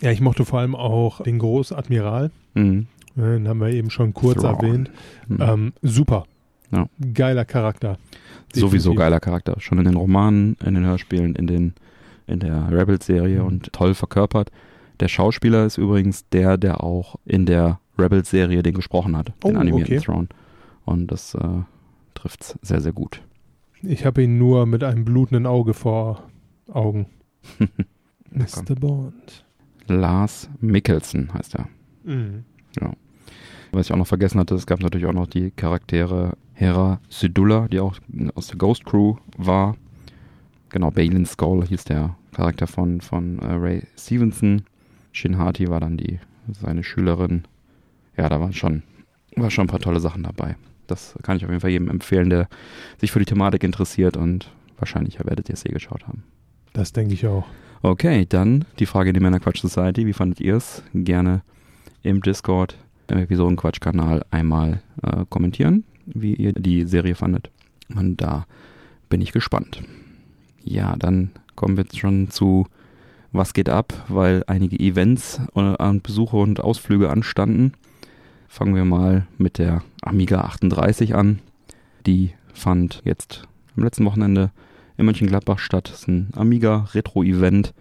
Ja, 0.00 0.10
ich 0.10 0.20
mochte 0.20 0.44
vor 0.44 0.60
allem 0.60 0.74
auch 0.74 1.22
den 1.22 1.38
Großadmiral. 1.38 2.30
Mhm. 2.54 2.86
Den 3.16 3.48
haben 3.48 3.60
wir 3.60 3.68
eben 3.68 3.90
schon 3.90 4.14
kurz 4.14 4.40
Thrawn. 4.40 4.54
erwähnt. 4.56 4.90
Mhm. 5.28 5.38
Ähm, 5.40 5.72
super. 5.82 6.24
Ja. 6.70 6.86
Geiler 7.14 7.44
Charakter. 7.44 7.98
Sowieso 8.52 8.90
Definitiv. 8.90 8.98
geiler 8.98 9.20
Charakter. 9.20 9.54
Schon 9.60 9.78
in 9.78 9.84
den 9.84 9.96
Romanen, 9.96 10.56
in 10.64 10.74
den 10.74 10.84
Hörspielen, 10.84 11.34
in, 11.34 11.46
den, 11.46 11.74
in 12.26 12.40
der 12.40 12.70
Rebels-Serie 12.70 13.40
Mhm. 13.40 13.46
und 13.46 13.72
toll 13.72 13.94
verkörpert. 13.94 14.50
Der 15.00 15.08
Schauspieler 15.08 15.66
ist 15.66 15.78
übrigens 15.78 16.28
der, 16.28 16.58
der 16.58 16.82
auch 16.84 17.16
in 17.24 17.46
der 17.46 17.80
Rebels-Serie 17.98 18.62
den 18.62 18.74
gesprochen 18.74 19.16
hat, 19.16 19.28
den 19.44 19.56
Oh, 19.56 19.60
animierten 19.60 19.96
okay. 19.96 20.04
Throne. 20.04 20.28
Und 20.84 21.08
das 21.08 21.34
äh, 21.34 21.62
trifft 22.14 22.56
sehr, 22.62 22.80
sehr 22.80 22.92
gut. 22.92 23.22
Ich 23.82 24.04
habe 24.04 24.22
ihn 24.22 24.38
nur 24.38 24.66
mit 24.66 24.84
einem 24.84 25.04
blutenden 25.04 25.46
Auge 25.46 25.74
vor 25.74 26.24
Augen. 26.70 27.06
Mr. 28.30 28.74
Bond. 28.78 29.44
Lars 29.88 30.48
Mikkelsen 30.60 31.32
heißt 31.34 31.56
er. 31.56 31.68
Mhm. 32.04 32.44
Was 33.72 33.86
ich 33.86 33.92
auch 33.92 33.98
noch 33.98 34.06
vergessen 34.06 34.40
hatte, 34.40 34.54
es 34.54 34.66
gab 34.66 34.80
natürlich 34.80 35.06
auch 35.06 35.12
noch 35.12 35.26
die 35.26 35.52
Charaktere 35.52 36.36
Hera 36.54 37.00
Syndulla, 37.08 37.68
die 37.68 37.80
auch 37.80 37.96
aus 38.34 38.48
der 38.48 38.58
Ghost 38.58 38.84
Crew 38.84 39.16
war. 39.36 39.76
Genau, 40.70 40.90
Balin 40.90 41.26
Skull 41.26 41.66
hieß 41.66 41.84
der 41.84 42.16
Charakter 42.32 42.66
von, 42.66 43.00
von 43.00 43.38
äh, 43.38 43.52
Ray 43.52 43.82
Stevenson. 43.96 44.62
Shin 45.12 45.38
Hati 45.38 45.68
war 45.68 45.80
dann 45.80 45.96
die, 45.96 46.20
seine 46.52 46.82
Schülerin. 46.82 47.44
Ja, 48.16 48.28
da 48.28 48.40
waren 48.40 48.52
schon, 48.52 48.82
war 49.36 49.50
schon 49.50 49.64
ein 49.64 49.70
paar 49.70 49.80
tolle 49.80 50.00
Sachen 50.00 50.22
dabei. 50.22 50.56
Das 50.86 51.14
kann 51.22 51.36
ich 51.36 51.44
auf 51.44 51.50
jeden 51.50 51.60
Fall 51.60 51.70
jedem 51.70 51.88
empfehlen, 51.88 52.30
der 52.30 52.48
sich 52.98 53.12
für 53.12 53.20
die 53.20 53.24
Thematik 53.24 53.62
interessiert 53.62 54.16
und 54.16 54.50
wahrscheinlich 54.78 55.18
werdet 55.24 55.48
ihr 55.48 55.54
es 55.54 55.64
eh 55.64 55.70
geschaut 55.70 56.06
haben. 56.06 56.24
Das 56.72 56.92
denke 56.92 57.14
ich 57.14 57.26
auch. 57.26 57.46
Okay, 57.82 58.26
dann 58.28 58.64
die 58.78 58.86
Frage 58.86 59.10
in 59.10 59.14
die 59.14 59.20
Männerquatsch 59.20 59.60
Society. 59.60 60.06
Wie 60.06 60.12
fandet 60.12 60.40
ihr 60.40 60.56
es? 60.56 60.82
Gerne 60.92 61.42
im 62.02 62.20
Discord, 62.20 62.76
Episodenquatsch-Kanal 63.18 64.24
einmal 64.30 64.82
äh, 65.02 65.24
kommentieren, 65.28 65.84
wie 66.06 66.34
ihr 66.34 66.52
die 66.52 66.84
Serie 66.84 67.14
fandet. 67.14 67.50
Und 67.94 68.18
da 68.18 68.46
bin 69.08 69.20
ich 69.20 69.32
gespannt. 69.32 69.82
Ja, 70.62 70.94
dann 70.96 71.30
kommen 71.56 71.76
wir 71.76 71.84
jetzt 71.84 71.98
schon 71.98 72.30
zu 72.30 72.66
Was 73.32 73.52
geht 73.52 73.68
ab, 73.68 73.92
weil 74.08 74.44
einige 74.46 74.78
Events 74.78 75.40
äh, 75.54 75.60
und 75.60 76.02
Besuche 76.02 76.36
und 76.36 76.60
Ausflüge 76.60 77.10
anstanden. 77.10 77.74
Fangen 78.48 78.74
wir 78.74 78.84
mal 78.84 79.26
mit 79.38 79.58
der 79.58 79.82
Amiga 80.02 80.40
38 80.40 81.14
an. 81.14 81.38
Die 82.06 82.32
fand 82.52 83.02
jetzt 83.04 83.44
am 83.76 83.84
letzten 83.84 84.04
Wochenende 84.04 84.50
in 84.96 85.06
Mönchengladbach 85.06 85.58
statt. 85.58 85.88
Das 85.90 86.00
ist 86.00 86.08
ein 86.08 86.30
Amiga-Retro-Event. 86.34 87.72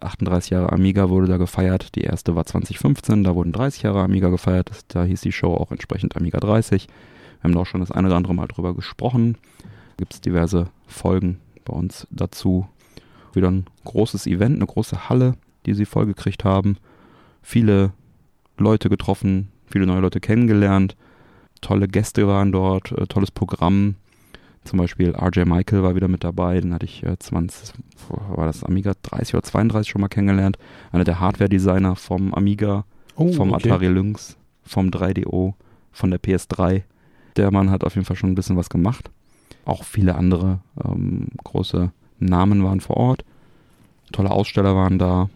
38 0.00 0.50
Jahre 0.50 0.72
Amiga 0.72 1.08
wurde 1.08 1.26
da 1.26 1.36
gefeiert. 1.36 1.94
Die 1.94 2.02
erste 2.02 2.34
war 2.34 2.46
2015, 2.46 3.24
da 3.24 3.34
wurden 3.34 3.52
30 3.52 3.82
Jahre 3.82 4.02
Amiga 4.02 4.28
gefeiert. 4.28 4.70
Da 4.88 5.04
hieß 5.04 5.20
die 5.20 5.32
Show 5.32 5.54
auch 5.54 5.70
entsprechend 5.70 6.16
Amiga 6.16 6.38
30. 6.38 6.86
Wir 6.86 7.44
haben 7.44 7.54
da 7.54 7.60
auch 7.60 7.66
schon 7.66 7.80
das 7.80 7.90
eine 7.90 8.08
oder 8.08 8.16
andere 8.16 8.34
Mal 8.34 8.46
drüber 8.46 8.74
gesprochen. 8.74 9.36
Gibt 9.96 10.14
es 10.14 10.20
diverse 10.20 10.68
Folgen 10.86 11.40
bei 11.64 11.74
uns 11.74 12.06
dazu. 12.10 12.68
Wieder 13.34 13.50
ein 13.50 13.66
großes 13.84 14.26
Event, 14.26 14.56
eine 14.56 14.66
große 14.66 15.08
Halle, 15.08 15.34
die 15.66 15.74
sie 15.74 15.84
vollgekriegt 15.84 16.44
haben. 16.44 16.78
Viele 17.42 17.92
Leute 18.56 18.88
getroffen, 18.88 19.48
viele 19.66 19.86
neue 19.86 20.00
Leute 20.00 20.20
kennengelernt. 20.20 20.96
Tolle 21.60 21.88
Gäste 21.88 22.26
waren 22.26 22.52
dort, 22.52 22.92
äh, 22.92 23.06
tolles 23.06 23.30
Programm. 23.30 23.96
Zum 24.66 24.78
Beispiel 24.80 25.14
RJ 25.14 25.44
Michael 25.44 25.82
war 25.84 25.94
wieder 25.94 26.08
mit 26.08 26.24
dabei, 26.24 26.60
den 26.60 26.74
hatte 26.74 26.86
ich 26.86 27.04
äh, 27.04 27.16
20, 27.18 27.72
war 28.08 28.46
das 28.46 28.64
Amiga 28.64 28.94
30 29.02 29.34
oder 29.34 29.44
32 29.44 29.90
schon 29.90 30.00
mal 30.00 30.08
kennengelernt. 30.08 30.58
Einer 30.90 31.04
der 31.04 31.20
Hardware-Designer 31.20 31.94
vom 31.94 32.34
Amiga, 32.34 32.84
Oh, 33.14 33.32
vom 33.32 33.52
okay. 33.52 33.70
Atari 33.70 33.86
Lynx, 33.86 34.36
vom 34.62 34.88
3DO, 34.88 35.54
von 35.92 36.10
der 36.10 36.20
PS3. 36.20 36.82
Der 37.36 37.50
Mann 37.50 37.70
hat 37.70 37.84
auf 37.84 37.94
jeden 37.94 38.04
Fall 38.04 38.16
schon 38.16 38.30
ein 38.30 38.34
bisschen 38.34 38.56
was 38.56 38.68
gemacht. 38.68 39.10
Auch 39.64 39.84
viele 39.84 40.16
andere 40.16 40.58
ähm, 40.84 41.28
große 41.44 41.92
Namen 42.18 42.62
waren 42.64 42.80
vor 42.80 42.96
Ort. 42.96 43.24
Tolle 44.12 44.30
Aussteller 44.30 44.74
waren 44.74 44.98
da. 44.98 45.30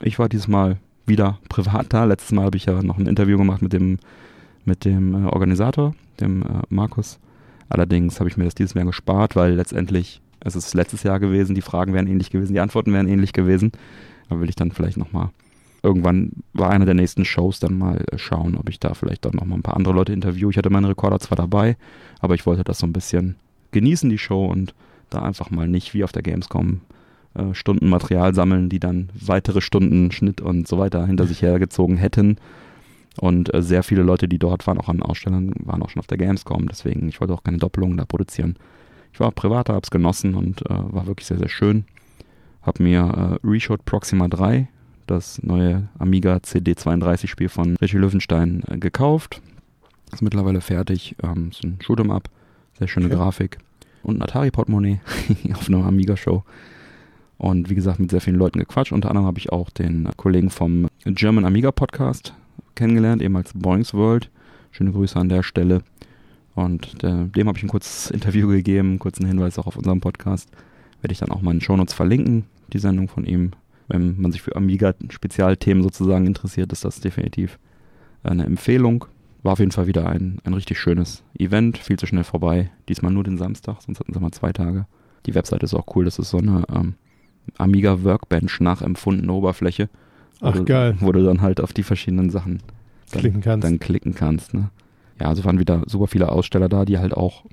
Ich 0.00 0.18
war 0.18 0.28
dieses 0.28 0.48
Mal 0.48 0.78
wieder 1.06 1.38
privat 1.48 1.92
da. 1.92 2.04
Letztes 2.04 2.32
Mal 2.32 2.44
habe 2.44 2.56
ich 2.56 2.66
ja 2.66 2.82
noch 2.82 2.98
ein 2.98 3.06
Interview 3.06 3.38
gemacht 3.38 3.62
mit 3.62 3.72
dem, 3.72 3.98
mit 4.64 4.84
dem 4.84 5.14
äh, 5.14 5.28
Organisator, 5.28 5.94
dem 6.20 6.42
äh, 6.42 6.62
Markus. 6.68 7.18
Allerdings 7.74 8.20
habe 8.20 8.30
ich 8.30 8.36
mir 8.36 8.44
das 8.44 8.54
dieses 8.54 8.74
Jahr 8.74 8.84
gespart, 8.84 9.34
weil 9.34 9.54
letztendlich 9.54 10.20
es 10.38 10.54
ist 10.54 10.74
letztes 10.74 11.02
Jahr 11.02 11.18
gewesen, 11.18 11.56
die 11.56 11.60
Fragen 11.60 11.92
wären 11.92 12.06
ähnlich 12.06 12.30
gewesen, 12.30 12.52
die 12.52 12.60
Antworten 12.60 12.92
wären 12.92 13.08
ähnlich 13.08 13.32
gewesen. 13.32 13.72
Da 14.28 14.38
will 14.38 14.48
ich 14.48 14.54
dann 14.54 14.70
vielleicht 14.70 14.96
nochmal 14.96 15.30
irgendwann 15.82 16.30
bei 16.52 16.68
einer 16.68 16.84
der 16.84 16.94
nächsten 16.94 17.24
Shows 17.24 17.58
dann 17.58 17.76
mal 17.76 18.04
äh, 18.12 18.16
schauen, 18.16 18.56
ob 18.56 18.68
ich 18.68 18.78
da 18.78 18.94
vielleicht 18.94 19.24
dann 19.24 19.32
nochmal 19.32 19.58
ein 19.58 19.62
paar 19.62 19.76
andere 19.76 19.92
Leute 19.92 20.12
interviewe. 20.12 20.52
Ich 20.52 20.56
hatte 20.56 20.70
meinen 20.70 20.84
Rekorder 20.84 21.18
zwar 21.18 21.34
dabei, 21.34 21.76
aber 22.20 22.36
ich 22.36 22.46
wollte 22.46 22.62
das 22.62 22.78
so 22.78 22.86
ein 22.86 22.92
bisschen 22.92 23.34
genießen, 23.72 24.08
die 24.08 24.18
Show, 24.18 24.46
und 24.46 24.72
da 25.10 25.22
einfach 25.22 25.50
mal 25.50 25.66
nicht 25.66 25.94
wie 25.94 26.04
auf 26.04 26.12
der 26.12 26.22
Gamescom 26.22 26.80
äh, 27.34 27.54
Stunden 27.54 27.88
Material 27.88 28.34
sammeln, 28.34 28.68
die 28.68 28.78
dann 28.78 29.08
weitere 29.20 29.60
Stunden 29.60 30.12
Schnitt 30.12 30.40
und 30.40 30.68
so 30.68 30.78
weiter 30.78 31.04
hinter 31.08 31.26
sich 31.26 31.42
hergezogen 31.42 31.96
hätten. 31.96 32.36
Und 33.20 33.54
äh, 33.54 33.62
sehr 33.62 33.82
viele 33.82 34.02
Leute, 34.02 34.28
die 34.28 34.38
dort 34.38 34.66
waren, 34.66 34.78
auch 34.78 34.88
an 34.88 35.02
Ausstellern, 35.02 35.52
waren 35.60 35.82
auch 35.82 35.90
schon 35.90 36.00
auf 36.00 36.06
der 36.06 36.18
Gamescom. 36.18 36.66
Deswegen, 36.68 37.08
ich 37.08 37.20
wollte 37.20 37.34
auch 37.34 37.44
keine 37.44 37.58
Doppelungen 37.58 37.96
da 37.96 38.04
produzieren. 38.04 38.56
Ich 39.12 39.20
war 39.20 39.30
privat, 39.30 39.68
hab's 39.68 39.90
genossen 39.90 40.34
und 40.34 40.62
äh, 40.62 40.68
war 40.68 41.06
wirklich 41.06 41.26
sehr, 41.26 41.38
sehr 41.38 41.48
schön. 41.48 41.84
Habe 42.62 42.82
mir 42.82 43.38
äh, 43.44 43.46
Reshot 43.46 43.84
Proxima 43.84 44.26
3, 44.26 44.68
das 45.06 45.40
neue 45.42 45.88
Amiga 45.98 46.36
CD32-Spiel 46.36 47.48
von 47.48 47.76
Richie 47.76 47.98
Löwenstein, 47.98 48.64
äh, 48.68 48.78
gekauft. 48.78 49.40
Ist 50.12 50.22
mittlerweile 50.22 50.60
fertig. 50.60 51.14
Ähm, 51.22 51.50
ist 51.50 51.62
ein 51.62 51.78
Shoot'em 51.80 52.12
Up, 52.12 52.28
sehr 52.78 52.88
schöne 52.88 53.06
Okay. 53.06 53.14
Grafik 53.14 53.58
und 54.02 54.18
ein 54.18 54.22
Atari-Portemonnaie 54.22 55.00
auf 55.54 55.68
einer 55.68 55.84
Amiga-Show. 55.84 56.42
Und 57.38 57.70
wie 57.70 57.74
gesagt, 57.74 58.00
mit 58.00 58.10
sehr 58.10 58.20
vielen 58.20 58.36
Leuten 58.36 58.58
gequatscht. 58.58 58.92
Unter 58.92 59.10
anderem 59.10 59.26
habe 59.26 59.38
ich 59.38 59.52
auch 59.52 59.70
den 59.70 60.08
Kollegen 60.16 60.50
vom 60.50 60.88
German 61.04 61.44
Amiga 61.44 61.72
Podcast 61.72 62.34
kennengelernt, 62.74 63.22
eben 63.22 63.36
als 63.36 63.52
Boings 63.54 63.94
World. 63.94 64.30
Schöne 64.70 64.92
Grüße 64.92 65.18
an 65.18 65.28
der 65.28 65.42
Stelle. 65.42 65.82
Und 66.54 67.02
äh, 67.02 67.26
dem 67.26 67.48
habe 67.48 67.58
ich 67.58 67.64
ein 67.64 67.68
kurzes 67.68 68.10
Interview 68.10 68.48
gegeben, 68.48 68.98
kurzen 68.98 69.26
Hinweis 69.26 69.58
auch 69.58 69.66
auf 69.66 69.76
unserem 69.76 70.00
Podcast. 70.00 70.50
Werde 71.00 71.12
ich 71.12 71.18
dann 71.18 71.30
auch 71.30 71.42
mal 71.42 71.52
in 71.52 71.58
den 71.58 71.64
Shownotes 71.64 71.94
verlinken, 71.94 72.44
die 72.72 72.78
Sendung 72.78 73.08
von 73.08 73.24
ihm. 73.24 73.52
Wenn 73.88 74.20
man 74.20 74.32
sich 74.32 74.40
für 74.40 74.56
Amiga-Spezialthemen 74.56 75.82
sozusagen 75.82 76.26
interessiert, 76.26 76.72
ist 76.72 76.84
das 76.84 77.00
definitiv 77.00 77.58
eine 78.22 78.44
Empfehlung. 78.44 79.04
War 79.42 79.52
auf 79.52 79.58
jeden 79.58 79.72
Fall 79.72 79.86
wieder 79.86 80.08
ein, 80.08 80.38
ein 80.44 80.54
richtig 80.54 80.78
schönes 80.78 81.22
Event, 81.38 81.76
viel 81.76 81.98
zu 81.98 82.06
schnell 82.06 82.24
vorbei. 82.24 82.70
Diesmal 82.88 83.12
nur 83.12 83.24
den 83.24 83.36
Samstag, 83.36 83.82
sonst 83.82 84.00
hatten 84.00 84.14
sie 84.14 84.20
mal 84.20 84.32
zwei 84.32 84.52
Tage. 84.52 84.86
Die 85.26 85.34
Webseite 85.34 85.66
ist 85.66 85.74
auch 85.74 85.94
cool, 85.94 86.06
das 86.06 86.18
ist 86.18 86.30
so 86.30 86.38
eine 86.38 86.64
ähm, 86.74 86.94
Amiga 87.58 88.02
Workbench 88.02 88.60
nachempfundene 88.60 89.32
Oberfläche. 89.32 89.90
Wo 90.40 90.46
Ach, 90.46 90.54
du, 90.54 90.64
geil. 90.64 90.96
Wo 91.00 91.12
du 91.12 91.24
dann 91.24 91.40
halt 91.40 91.60
auf 91.60 91.72
die 91.72 91.82
verschiedenen 91.82 92.30
Sachen 92.30 92.60
dann, 93.10 93.20
Klicken 93.20 93.40
kannst. 93.40 93.66
dann 93.66 93.78
klicken 93.78 94.14
kannst. 94.14 94.54
Ne? 94.54 94.70
Ja, 95.20 95.28
also 95.28 95.44
waren 95.44 95.58
wieder 95.58 95.82
super 95.86 96.06
viele 96.06 96.30
Aussteller 96.30 96.68
da, 96.68 96.84
die 96.84 96.98
halt 96.98 97.14
auch 97.14 97.44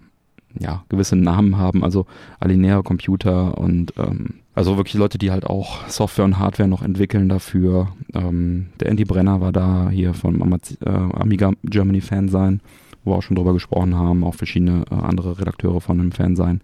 ja, 0.59 0.83
gewisse 0.89 1.15
Namen 1.15 1.57
haben, 1.57 1.83
also 1.83 2.05
Alinea 2.39 2.81
Computer 2.81 3.57
und 3.57 3.93
ähm, 3.97 4.41
also 4.53 4.75
wirklich 4.75 4.95
Leute, 4.95 5.17
die 5.17 5.31
halt 5.31 5.45
auch 5.45 5.87
Software 5.87 6.25
und 6.25 6.37
Hardware 6.37 6.67
noch 6.67 6.81
entwickeln 6.81 7.29
dafür. 7.29 7.93
Ähm, 8.13 8.67
der 8.79 8.89
Andy 8.89 9.05
Brenner 9.05 9.39
war 9.39 9.53
da 9.53 9.89
hier 9.89 10.13
vom 10.13 10.41
Amaz 10.41 10.77
äh, 10.85 10.89
Amiga 10.89 11.53
Germany 11.63 12.01
Fan 12.01 12.27
sein, 12.27 12.59
wo 13.03 13.11
wir 13.11 13.17
auch 13.17 13.21
schon 13.21 13.37
drüber 13.37 13.53
gesprochen 13.53 13.95
haben, 13.95 14.25
auch 14.25 14.35
verschiedene 14.35 14.83
äh, 14.91 14.95
andere 14.95 15.39
Redakteure 15.39 15.79
von 15.79 15.97
dem 15.97 16.11
Fan 16.11 16.35
sein. 16.35 16.61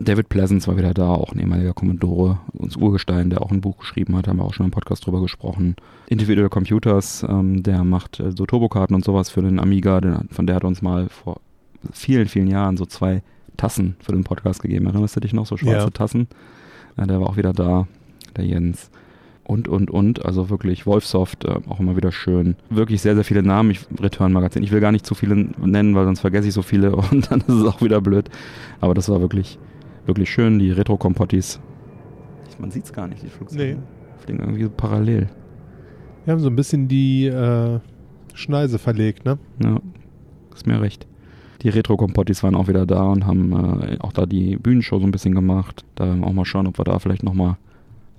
David 0.00 0.28
Pleasance 0.28 0.68
war 0.68 0.76
wieder 0.76 0.94
da, 0.94 1.08
auch 1.08 1.32
ein 1.32 1.40
ehemaliger 1.40 1.74
Commodore, 1.74 2.38
uns 2.52 2.76
Urgestein, 2.76 3.30
der 3.30 3.42
auch 3.42 3.50
ein 3.50 3.60
Buch 3.60 3.78
geschrieben 3.78 4.16
hat, 4.16 4.28
haben 4.28 4.38
wir 4.38 4.44
auch 4.44 4.54
schon 4.54 4.66
im 4.66 4.70
Podcast 4.70 5.04
drüber 5.04 5.20
gesprochen. 5.20 5.74
Individual 6.08 6.48
Computers, 6.48 7.26
ähm, 7.28 7.64
der 7.64 7.82
macht 7.82 8.20
äh, 8.20 8.30
so 8.30 8.46
Turbokarten 8.46 8.94
und 8.94 9.04
sowas 9.04 9.28
für 9.28 9.42
den 9.42 9.58
Amiga, 9.58 10.00
den, 10.00 10.28
von 10.30 10.46
der 10.46 10.56
hat 10.56 10.64
uns 10.64 10.82
mal 10.82 11.08
vor 11.08 11.40
vielen, 11.92 12.28
vielen 12.28 12.46
Jahren 12.46 12.76
so 12.76 12.86
zwei 12.86 13.22
Tassen 13.56 13.96
für 13.98 14.12
den 14.12 14.22
Podcast 14.22 14.62
gegeben. 14.62 14.86
Erinnerst 14.86 15.16
du 15.16 15.20
dich 15.20 15.32
noch, 15.32 15.46
so 15.46 15.56
schwarze 15.56 15.86
Ja. 15.86 15.90
Tassen? 15.90 16.28
Ja, 16.96 17.06
der 17.06 17.20
war 17.20 17.28
auch 17.28 17.36
wieder 17.36 17.52
da, 17.52 17.88
der 18.36 18.44
Jens. 18.46 18.90
Und, 19.42 19.66
und, 19.66 19.90
und, 19.90 20.24
also 20.24 20.50
wirklich 20.50 20.86
Wolfsoft, 20.86 21.44
äh, 21.44 21.56
auch 21.68 21.80
immer 21.80 21.96
wieder 21.96 22.12
schön. 22.12 22.54
Wirklich 22.70 23.00
sehr, 23.00 23.14
sehr 23.14 23.24
viele 23.24 23.42
Namen, 23.42 23.70
ich, 23.70 23.80
Return 23.98 24.32
Magazin. 24.32 24.62
Ich 24.62 24.70
will 24.70 24.80
gar 24.80 24.92
nicht 24.92 25.06
zu 25.06 25.14
viele 25.14 25.34
nennen, 25.34 25.94
weil 25.94 26.04
sonst 26.04 26.20
vergesse 26.20 26.46
ich 26.46 26.54
so 26.54 26.62
viele 26.62 26.94
und 27.10 27.30
dann 27.32 27.40
ist 27.40 27.48
es 27.48 27.64
auch 27.64 27.82
wieder 27.82 28.00
blöd. 28.00 28.30
Aber 28.80 28.94
das 28.94 29.08
war 29.08 29.20
wirklich, 29.20 29.58
wirklich 30.08 30.30
schön, 30.30 30.58
die 30.58 30.72
Retro-Kompottis. 30.72 31.60
Man 32.58 32.70
sieht 32.70 32.84
es 32.86 32.92
gar 32.92 33.06
nicht, 33.06 33.22
die 33.22 33.28
Flugzeuge. 33.28 33.76
Nee. 33.76 33.76
Fliegen 34.18 34.40
irgendwie 34.40 34.64
so 34.64 34.70
parallel. 34.70 35.28
Wir 36.24 36.32
haben 36.32 36.40
so 36.40 36.48
ein 36.48 36.56
bisschen 36.56 36.88
die 36.88 37.26
äh, 37.26 37.78
Schneise 38.34 38.78
verlegt, 38.78 39.24
ne? 39.24 39.38
Ja, 39.62 39.80
ist 40.54 40.66
mir 40.66 40.80
recht. 40.80 41.06
Die 41.62 41.68
Retro-Kompottis 41.68 42.42
waren 42.42 42.54
auch 42.54 42.68
wieder 42.68 42.86
da 42.86 43.04
und 43.04 43.26
haben 43.26 43.52
äh, 43.52 43.98
auch 44.00 44.12
da 44.12 44.26
die 44.26 44.56
Bühnenshow 44.56 44.98
so 44.98 45.06
ein 45.06 45.10
bisschen 45.10 45.34
gemacht. 45.34 45.84
Da 45.94 46.06
werden 46.06 46.20
wir 46.20 46.26
auch 46.26 46.32
mal 46.32 46.44
schauen, 46.44 46.66
ob 46.66 46.78
wir 46.78 46.84
da 46.84 46.98
vielleicht 46.98 47.22
nochmal 47.22 47.56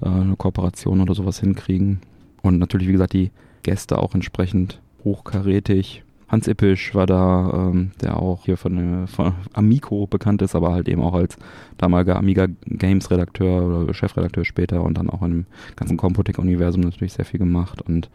äh, 0.02 0.08
eine 0.08 0.36
Kooperation 0.36 1.02
oder 1.02 1.16
sowas 1.16 1.40
hinkriegen. 1.40 2.00
Und 2.42 2.58
natürlich, 2.60 2.88
wie 2.88 2.94
gesagt, 2.94 3.14
die 3.14 3.32
Gäste 3.64 3.98
auch 3.98 4.14
entsprechend 4.16 4.82
hochkarätig. 5.04 6.04
Hans 6.30 6.48
Ippisch 6.48 6.96
war 6.96 7.08
da, 7.08 7.70
ähm, 7.72 7.92
der 8.02 8.18
auch 8.18 8.46
hier 8.46 8.58
von, 8.58 9.04
äh, 9.04 9.08
von 9.08 9.34
Amico 9.54 10.08
bekannt 10.08 10.42
ist, 10.42 10.56
aber 10.56 10.72
halt 10.72 10.88
eben 10.88 11.02
auch 11.02 11.14
als 11.14 11.38
damaliger 11.78 12.16
Amiga 12.16 12.48
Games 12.66 13.10
Redakteur 13.12 13.84
oder 13.84 13.94
Chefredakteur 13.94 14.46
später 14.46 14.84
und 14.84 14.98
dann 14.98 15.10
auch 15.10 15.22
im 15.24 15.46
ganzen 15.76 15.98
Compotec-Universum 15.98 16.82
natürlich 16.82 17.14
sehr 17.14 17.26
viel 17.26 17.40
gemacht. 17.40 17.82
Und 17.82 18.10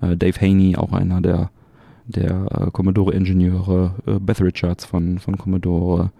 äh, 0.00 0.16
Dave 0.16 0.40
Haney, 0.40 0.76
auch 0.76 0.92
einer 0.92 1.20
der 1.20 1.50
der 2.08 2.46
äh, 2.50 2.70
Commodore-Ingenieure, 2.70 3.94
äh, 4.06 4.18
Beth 4.18 4.40
Richards 4.40 4.84
von, 4.84 5.18
von 5.18 5.36
Commodore 5.36 6.10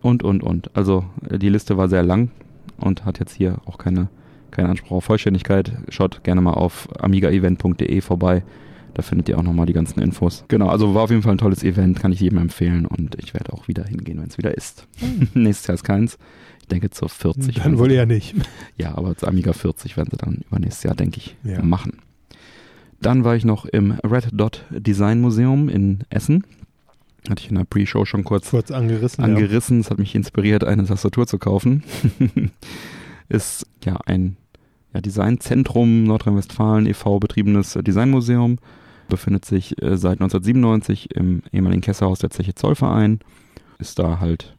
und, 0.00 0.22
und, 0.22 0.42
und. 0.42 0.74
Also 0.74 1.04
äh, 1.28 1.38
die 1.38 1.50
Liste 1.50 1.76
war 1.76 1.88
sehr 1.88 2.02
lang 2.02 2.30
und 2.78 3.04
hat 3.04 3.20
jetzt 3.20 3.34
hier 3.34 3.58
auch 3.66 3.78
keine, 3.78 4.08
keinen 4.50 4.70
Anspruch 4.70 4.96
auf 4.96 5.04
Vollständigkeit. 5.04 5.70
Schaut 5.90 6.24
gerne 6.24 6.40
mal 6.40 6.54
auf 6.54 6.88
amigaevent.de 6.98 8.00
vorbei. 8.00 8.42
Da 8.94 9.02
findet 9.02 9.28
ihr 9.28 9.36
auch 9.38 9.42
nochmal 9.42 9.66
die 9.66 9.72
ganzen 9.72 10.00
Infos. 10.00 10.44
Genau, 10.48 10.68
also 10.68 10.94
war 10.94 11.02
auf 11.02 11.10
jeden 11.10 11.22
Fall 11.22 11.32
ein 11.32 11.38
tolles 11.38 11.62
Event, 11.64 11.98
kann 12.00 12.12
ich 12.12 12.20
jedem 12.20 12.38
empfehlen 12.38 12.86
und 12.86 13.16
ich 13.22 13.34
werde 13.34 13.52
auch 13.52 13.66
wieder 13.68 13.84
hingehen, 13.84 14.20
wenn 14.20 14.28
es 14.28 14.38
wieder 14.38 14.56
ist. 14.56 14.86
Nächstes 15.34 15.66
Jahr 15.66 15.74
ist 15.74 15.84
keins. 15.84 16.16
Ich 16.60 16.68
denke 16.68 16.90
zur 16.90 17.08
40. 17.10 17.56
Dann 17.56 17.78
wohl 17.78 17.90
eher 17.90 18.06
nicht. 18.06 18.34
ja, 18.78 18.96
aber 18.96 19.16
zu 19.16 19.26
Amiga 19.26 19.52
40 19.52 19.96
werden 19.96 20.08
sie 20.12 20.16
dann 20.16 20.42
übernächstes 20.48 20.84
Jahr, 20.84 20.94
denke 20.94 21.18
ich, 21.18 21.36
Ja. 21.44 21.60
machen. 21.62 21.98
Dann 23.02 23.24
war 23.24 23.36
ich 23.36 23.44
noch 23.44 23.66
im 23.66 23.92
Red 24.02 24.28
Dot 24.32 24.64
Design 24.70 25.20
Museum 25.20 25.68
in 25.68 26.04
Essen. 26.08 26.44
Hatte 27.28 27.42
ich 27.42 27.50
in 27.50 27.56
der 27.56 27.64
Pre-Show 27.64 28.04
schon 28.06 28.22
kurz 28.24 28.50
Kurz 28.50 28.70
angerissen. 28.70 29.24
angerissen. 29.24 29.80
Es 29.80 29.90
hat 29.90 29.98
mich 29.98 30.14
inspiriert, 30.14 30.62
eine 30.64 30.84
Tastatur 30.84 31.26
zu 31.26 31.38
kaufen. 31.38 31.82
Ist 33.28 33.66
ja 33.84 33.98
ein 34.06 34.36
ja, 34.92 35.00
Designzentrum 35.00 36.04
Nordrhein-Westfalen 36.04 36.86
e.V. 36.86 37.18
betriebenes 37.18 37.76
Designmuseum. 37.82 38.58
Befindet 39.14 39.44
sich 39.44 39.80
äh, 39.80 39.96
seit 39.96 40.14
1997 40.14 41.14
im 41.14 41.44
ehemaligen 41.52 41.82
Kesserhaus 41.82 42.18
der 42.18 42.30
Zeche 42.30 42.56
Zollverein. 42.56 43.20
Ist 43.78 44.00
da 44.00 44.18
halt 44.18 44.56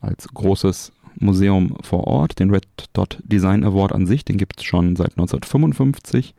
als 0.00 0.26
großes 0.26 0.92
Museum 1.16 1.76
vor 1.82 2.06
Ort. 2.06 2.38
Den 2.38 2.48
Red 2.48 2.66
Dot 2.94 3.18
Design 3.24 3.62
Award 3.62 3.92
an 3.92 4.06
sich, 4.06 4.24
den 4.24 4.38
gibt 4.38 4.60
es 4.60 4.64
schon 4.64 4.96
seit 4.96 5.10
1955. 5.18 6.34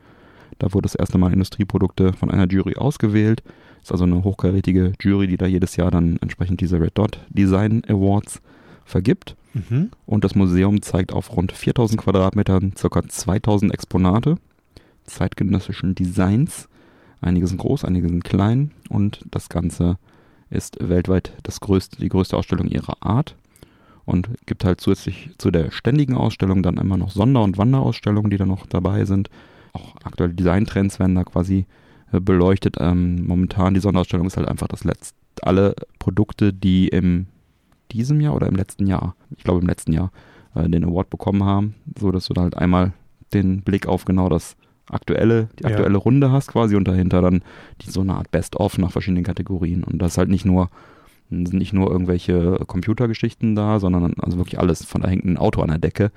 Da 0.58 0.74
wurde 0.74 0.88
das 0.88 0.96
erste 0.96 1.20
Mal 1.20 1.34
Industrieprodukte 1.34 2.14
von 2.14 2.32
einer 2.32 2.48
Jury 2.48 2.78
ausgewählt. 2.78 3.44
Ist 3.84 3.92
also 3.92 4.06
eine 4.06 4.24
hochkarätige 4.24 4.94
Jury, 5.00 5.28
die 5.28 5.38
da 5.38 5.46
jedes 5.46 5.76
Jahr 5.76 5.92
dann 5.92 6.18
entsprechend 6.22 6.62
diese 6.62 6.80
Red 6.80 6.98
Dot 6.98 7.20
Design 7.30 7.84
Awards 7.88 8.42
vergibt. 8.86 9.36
Mhm. 9.54 9.92
Und 10.08 10.24
das 10.24 10.34
Museum 10.34 10.82
zeigt 10.82 11.14
auf 11.14 11.38
rund 11.38 11.52
4000 11.52 12.02
Quadratmetern 12.02 12.74
ca. 12.74 13.08
2000 13.08 13.72
Exponate 13.72 14.38
zeitgenössischen 15.04 15.94
Designs. 15.94 16.68
Einige 17.22 17.48
sind 17.48 17.58
groß, 17.58 17.86
einige 17.86 18.08
sind 18.08 18.24
klein 18.24 18.72
und 18.90 19.22
das 19.30 19.50
Ganze 19.50 19.98
ist 20.50 20.78
weltweit 20.80 21.34
das 21.44 21.60
größte, 21.60 21.98
die 22.00 22.10
größte 22.10 22.38
Ausstellung 22.38 22.68
ihrer 22.68 22.98
Art 23.02 23.36
und 24.06 24.30
gibt 24.46 24.64
halt 24.64 24.80
zusätzlich 24.80 25.32
zu 25.38 25.52
der 25.52 25.72
ständigen 25.72 26.16
Ausstellung 26.16 26.64
dann 26.64 26.78
immer 26.78 26.98
noch 26.98 27.12
Sonder- 27.12 27.44
und 27.44 27.58
Wanderausstellungen, 27.58 28.30
die 28.30 28.38
da 28.38 28.46
noch 28.46 28.66
dabei 28.68 29.06
sind. 29.06 29.30
Auch 29.74 29.96
aktuelle 30.04 30.34
Designtrends 30.34 31.00
werden 31.00 31.16
da 31.16 31.24
quasi 31.24 31.66
äh, 32.12 32.20
beleuchtet. 32.20 32.78
Ähm, 32.80 33.26
momentan 33.26 33.74
die 33.74 33.80
Sonderausstellung 33.80 34.28
ist 34.28 34.38
halt 34.38 34.48
einfach 34.48 34.68
das 34.68 34.84
letzte, 34.84 35.18
alle 35.42 35.76
Produkte, 36.00 36.54
die 36.54 36.88
im 36.88 37.28
diesem 37.92 38.22
Jahr 38.22 38.36
oder 38.36 38.48
im 38.48 38.56
letzten 38.56 38.88
Jahr, 38.88 39.16
ich 39.36 39.44
glaube 39.44 39.62
im 39.62 39.68
letzten 39.68 39.92
Jahr, 39.92 40.12
äh, 40.54 40.70
den 40.70 40.86
Award 40.86 41.10
bekommen 41.10 41.44
haben, 41.44 41.76
so 42.00 42.12
dass 42.12 42.28
du 42.28 42.34
da 42.34 42.44
halt 42.44 42.58
einmal 42.58 42.94
den 43.34 43.62
Blick 43.62 43.88
auf 43.88 44.06
genau 44.06 44.30
das 44.30 44.56
aktuelle, 44.90 45.50
die 45.60 45.64
Ja. 45.64 45.70
aktuelle 45.72 45.98
Runde 45.98 46.32
hast 46.32 46.48
quasi 46.52 46.76
und 46.76 46.88
dahinter 46.88 47.22
dann 47.22 47.42
die 47.82 47.90
so 47.90 48.02
eine 48.02 48.16
Art 48.16 48.32
Best-of 48.32 48.78
nach 48.78 48.92
verschiedenen 48.92 49.24
Kategorien 49.24 49.84
und 49.84 50.02
das 50.02 50.14
ist 50.14 50.18
halt 50.18 50.30
nicht 50.30 50.46
nur 50.46 50.70
sind 51.32 51.54
nicht 51.54 51.74
nur 51.74 51.90
irgendwelche 51.90 52.60
Computergeschichten 52.68 53.56
da, 53.56 53.80
sondern 53.80 54.14
also 54.22 54.38
wirklich 54.38 54.60
alles. 54.60 54.86
Von 54.86 55.02
da 55.02 55.08
hängt 55.10 55.26
ein 55.26 55.38
Auto 55.38 55.60
an 55.64 55.70
der 55.70 55.80
Decke, 55.80 56.12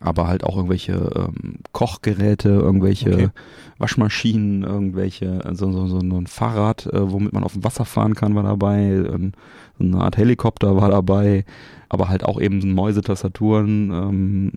aber 0.00 0.26
halt 0.26 0.42
auch 0.42 0.56
irgendwelche 0.56 0.94
ähm, 1.16 1.56
Kochgeräte, 1.72 2.48
irgendwelche 2.48 3.12
Okay. 3.12 3.28
Waschmaschinen, 3.76 4.62
irgendwelche, 4.62 5.44
also 5.44 5.70
so, 5.70 5.86
so, 5.86 6.00
so 6.00 6.16
ein 6.16 6.26
Fahrrad, 6.26 6.86
äh, 6.86 7.12
womit 7.12 7.34
man 7.34 7.44
auf 7.44 7.52
dem 7.52 7.62
Wasser 7.64 7.84
fahren 7.84 8.14
kann, 8.14 8.34
war 8.34 8.42
dabei, 8.42 8.80
ähm, 8.84 9.32
so 9.78 9.84
eine 9.84 10.00
Art 10.00 10.16
Helikopter 10.16 10.76
war 10.76 10.88
dabei, 10.90 11.44
aber 11.90 12.08
halt 12.08 12.24
auch 12.24 12.40
eben 12.40 12.72
Mäusetastaturen, 12.72 13.90
ähm, 13.92 14.52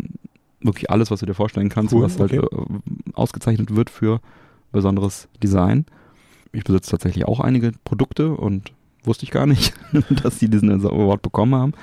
wirklich 0.64 0.90
alles, 0.92 1.12
was 1.12 1.20
du 1.22 1.26
dir 1.26 1.34
vorstellen 1.34 1.70
kannst, 1.70 1.94
Cool, 1.94 2.04
was 2.04 2.20
halt 2.20 2.34
okay. 2.34 2.46
äh, 2.56 3.12
ausgezeichnet 3.14 3.76
wird 3.76 3.90
für 3.90 4.20
besonderes 4.72 5.28
Design. 5.42 5.86
Ich 6.54 6.64
besitze 6.64 6.92
tatsächlich 6.92 7.26
auch 7.26 7.40
einige 7.40 7.72
Produkte 7.84 8.32
und 8.34 8.72
wusste 9.04 9.24
ich 9.24 9.32
gar 9.32 9.46
nicht, 9.46 9.74
dass 10.24 10.40
die 10.40 10.50
diesen 10.50 10.70
Award 10.72 11.22
bekommen 11.22 11.56
haben. 11.56 11.74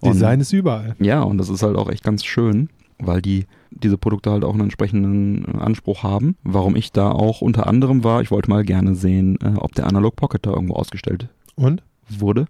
Und- 0.00 0.14
Design 0.14 0.40
ist 0.40 0.52
überall. 0.52 0.94
ja, 0.98 1.22
und 1.22 1.38
das 1.38 1.48
ist 1.48 1.62
halt 1.62 1.76
auch 1.76 1.88
echt 1.90 2.04
ganz 2.04 2.24
schön, 2.24 2.68
weil 2.98 3.20
die 3.22 3.46
diese 3.70 3.98
Produkte 3.98 4.30
halt 4.30 4.44
auch 4.44 4.52
einen 4.54 4.62
entsprechenden 4.62 5.44
äh, 5.44 5.58
Anspruch 5.58 6.02
haben. 6.02 6.36
Warum 6.44 6.76
ich 6.76 6.92
da 6.92 7.10
auch 7.10 7.42
unter 7.42 7.66
anderem 7.66 8.04
war, 8.04 8.22
ich 8.22 8.30
wollte 8.30 8.48
mal 8.48 8.64
gerne 8.64 8.94
sehen, 8.94 9.38
äh, 9.42 9.56
ob 9.58 9.74
der 9.74 9.86
Analog 9.86 10.16
Pocket 10.16 10.44
da 10.46 10.50
irgendwo 10.50 10.74
ausgestellt 10.74 11.28
Und? 11.56 11.82
wurde. 12.08 12.46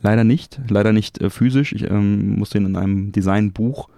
Leider 0.00 0.22
nicht, 0.24 0.60
leider 0.68 0.92
nicht 0.92 1.20
äh, 1.20 1.28
physisch. 1.28 1.72
Ich 1.72 1.90
ähm, 1.90 2.36
musste 2.38 2.58
ihn 2.58 2.66
in 2.66 2.76
einem 2.76 3.10
Designbuch 3.12 3.88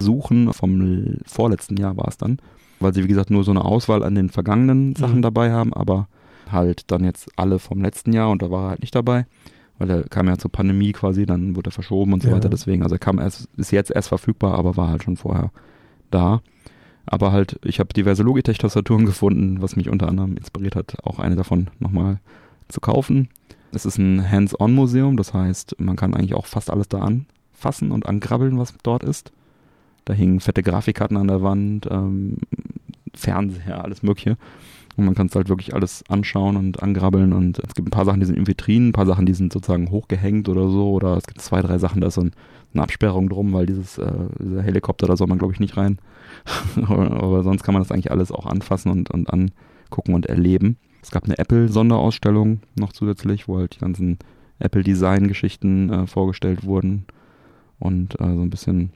suchen. 0.00 0.52
Vom 0.52 1.18
vorletzten 1.26 1.76
Jahr 1.76 1.96
war 1.96 2.08
es 2.08 2.18
dann. 2.18 2.38
Weil 2.80 2.94
sie, 2.94 3.04
wie 3.04 3.08
gesagt, 3.08 3.30
nur 3.30 3.44
so 3.44 3.50
eine 3.50 3.64
Auswahl 3.64 4.02
an 4.02 4.14
den 4.14 4.30
vergangenen 4.30 4.96
Sachen 4.96 5.18
Mhm. 5.18 5.22
dabei 5.22 5.52
haben, 5.52 5.72
aber 5.74 6.08
halt 6.50 6.90
dann 6.90 7.04
jetzt 7.04 7.28
alle 7.36 7.58
vom 7.58 7.80
letzten 7.82 8.12
Jahr 8.12 8.30
und 8.30 8.42
da 8.42 8.50
war 8.50 8.64
er 8.64 8.70
halt 8.70 8.80
nicht 8.80 8.94
dabei. 8.94 9.26
Weil 9.78 9.90
er 9.90 10.02
kam 10.04 10.26
ja 10.28 10.36
zur 10.38 10.50
Pandemie 10.50 10.92
quasi, 10.92 11.24
dann 11.26 11.56
wurde 11.56 11.70
er 11.70 11.72
verschoben 11.72 12.12
und 12.12 12.22
so 12.22 12.28
Ja. 12.28 12.34
weiter. 12.36 12.48
Deswegen, 12.48 12.82
also 12.82 12.94
er 12.96 12.98
kam 12.98 13.18
erst, 13.18 13.48
ist 13.56 13.70
jetzt 13.70 13.90
erst 13.90 14.08
verfügbar, 14.08 14.54
aber 14.58 14.76
war 14.76 14.88
halt 14.88 15.02
schon 15.04 15.16
vorher 15.16 15.50
da. 16.10 16.40
Aber 17.06 17.32
halt, 17.32 17.58
ich 17.64 17.80
habe 17.80 17.92
diverse 17.94 18.22
Logitech-Tastaturen 18.22 19.04
gefunden, 19.06 19.62
was 19.62 19.76
mich 19.76 19.88
unter 19.88 20.08
anderem 20.08 20.36
inspiriert 20.36 20.76
hat, 20.76 20.96
auch 21.04 21.18
eine 21.18 21.34
davon 21.36 21.68
nochmal 21.78 22.18
zu 22.68 22.80
kaufen. 22.80 23.28
Es 23.72 23.84
ist 23.86 23.98
ein 23.98 24.28
Hands-on-Museum, 24.30 25.16
das 25.16 25.32
heißt, 25.34 25.76
man 25.80 25.96
kann 25.96 26.14
eigentlich 26.14 26.34
auch 26.34 26.46
fast 26.46 26.70
alles 26.70 26.88
da 26.88 26.98
anfassen 27.00 27.90
und 27.92 28.06
angrabbeln, 28.06 28.58
was 28.58 28.74
dort 28.82 29.02
ist. 29.04 29.32
Da 30.04 30.14
hingen 30.14 30.40
fette 30.40 30.62
Grafikkarten 30.62 31.16
an 31.16 31.28
der 31.28 31.42
Wand, 31.42 31.88
ähm, 31.90 32.38
Fernseher, 33.14 33.84
alles 33.84 34.02
Mögliche. 34.02 34.36
Und 34.96 35.04
man 35.04 35.14
kann 35.14 35.28
es 35.28 35.34
halt 35.34 35.48
wirklich 35.48 35.74
alles 35.74 36.04
anschauen 36.08 36.56
und 36.56 36.82
angrabbeln. 36.82 37.32
Und 37.32 37.58
es 37.58 37.74
gibt 37.74 37.88
ein 37.88 37.92
paar 37.92 38.04
Sachen, 38.04 38.20
die 38.20 38.26
sind 38.26 38.36
in 38.36 38.46
Vitrinen, 38.46 38.88
ein 38.88 38.92
paar 38.92 39.06
Sachen, 39.06 39.26
die 39.26 39.34
sind 39.34 39.52
sozusagen 39.52 39.90
hochgehängt 39.90 40.48
oder 40.48 40.68
so. 40.68 40.90
Oder 40.90 41.16
es 41.16 41.26
gibt 41.26 41.40
zwei, 41.40 41.62
drei 41.62 41.78
Sachen, 41.78 42.00
da 42.00 42.08
ist 42.08 42.14
so 42.14 42.22
ein, 42.22 42.32
eine 42.74 42.82
Absperrung 42.82 43.28
drum, 43.28 43.52
weil 43.52 43.66
dieses 43.66 43.98
äh, 43.98 44.12
dieser 44.38 44.62
Helikopter, 44.62 45.06
da 45.06 45.16
soll 45.16 45.26
man, 45.26 45.38
glaube 45.38 45.54
ich, 45.54 45.60
nicht 45.60 45.76
rein. 45.76 45.98
aber, 46.76 47.10
aber 47.22 47.42
sonst 47.42 47.62
kann 47.62 47.72
man 47.74 47.82
das 47.82 47.92
eigentlich 47.92 48.10
alles 48.10 48.32
auch 48.32 48.46
anfassen 48.46 48.90
und, 48.90 49.10
und 49.10 49.30
angucken 49.32 50.14
und 50.14 50.26
erleben. 50.26 50.76
Es 51.02 51.10
gab 51.10 51.24
eine 51.24 51.38
Apple-Sonderausstellung 51.38 52.60
noch 52.78 52.92
zusätzlich, 52.92 53.48
wo 53.48 53.58
halt 53.58 53.76
die 53.76 53.80
ganzen 53.80 54.18
Apple-Design-Geschichten 54.58 55.90
äh, 55.90 56.06
vorgestellt 56.06 56.64
wurden 56.64 57.06
und 57.78 58.20
äh, 58.20 58.34
so 58.34 58.42
ein 58.42 58.50
bisschen 58.50 58.90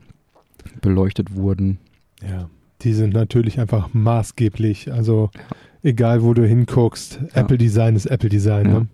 beleuchtet 0.80 1.34
wurden. 1.36 1.78
Ja, 2.22 2.48
die 2.82 2.92
sind 2.92 3.14
natürlich 3.14 3.60
einfach 3.60 3.88
maßgeblich. 3.92 4.92
Also 4.92 5.30
egal, 5.82 6.22
wo 6.22 6.34
du 6.34 6.46
hinguckst, 6.46 7.20
Ja. 7.34 7.42
Apple 7.42 7.58
Design 7.58 7.96
ist 7.96 8.06
Apple 8.06 8.28
Design. 8.28 8.66
Ja. 8.66 8.72
Ne? 8.80 8.86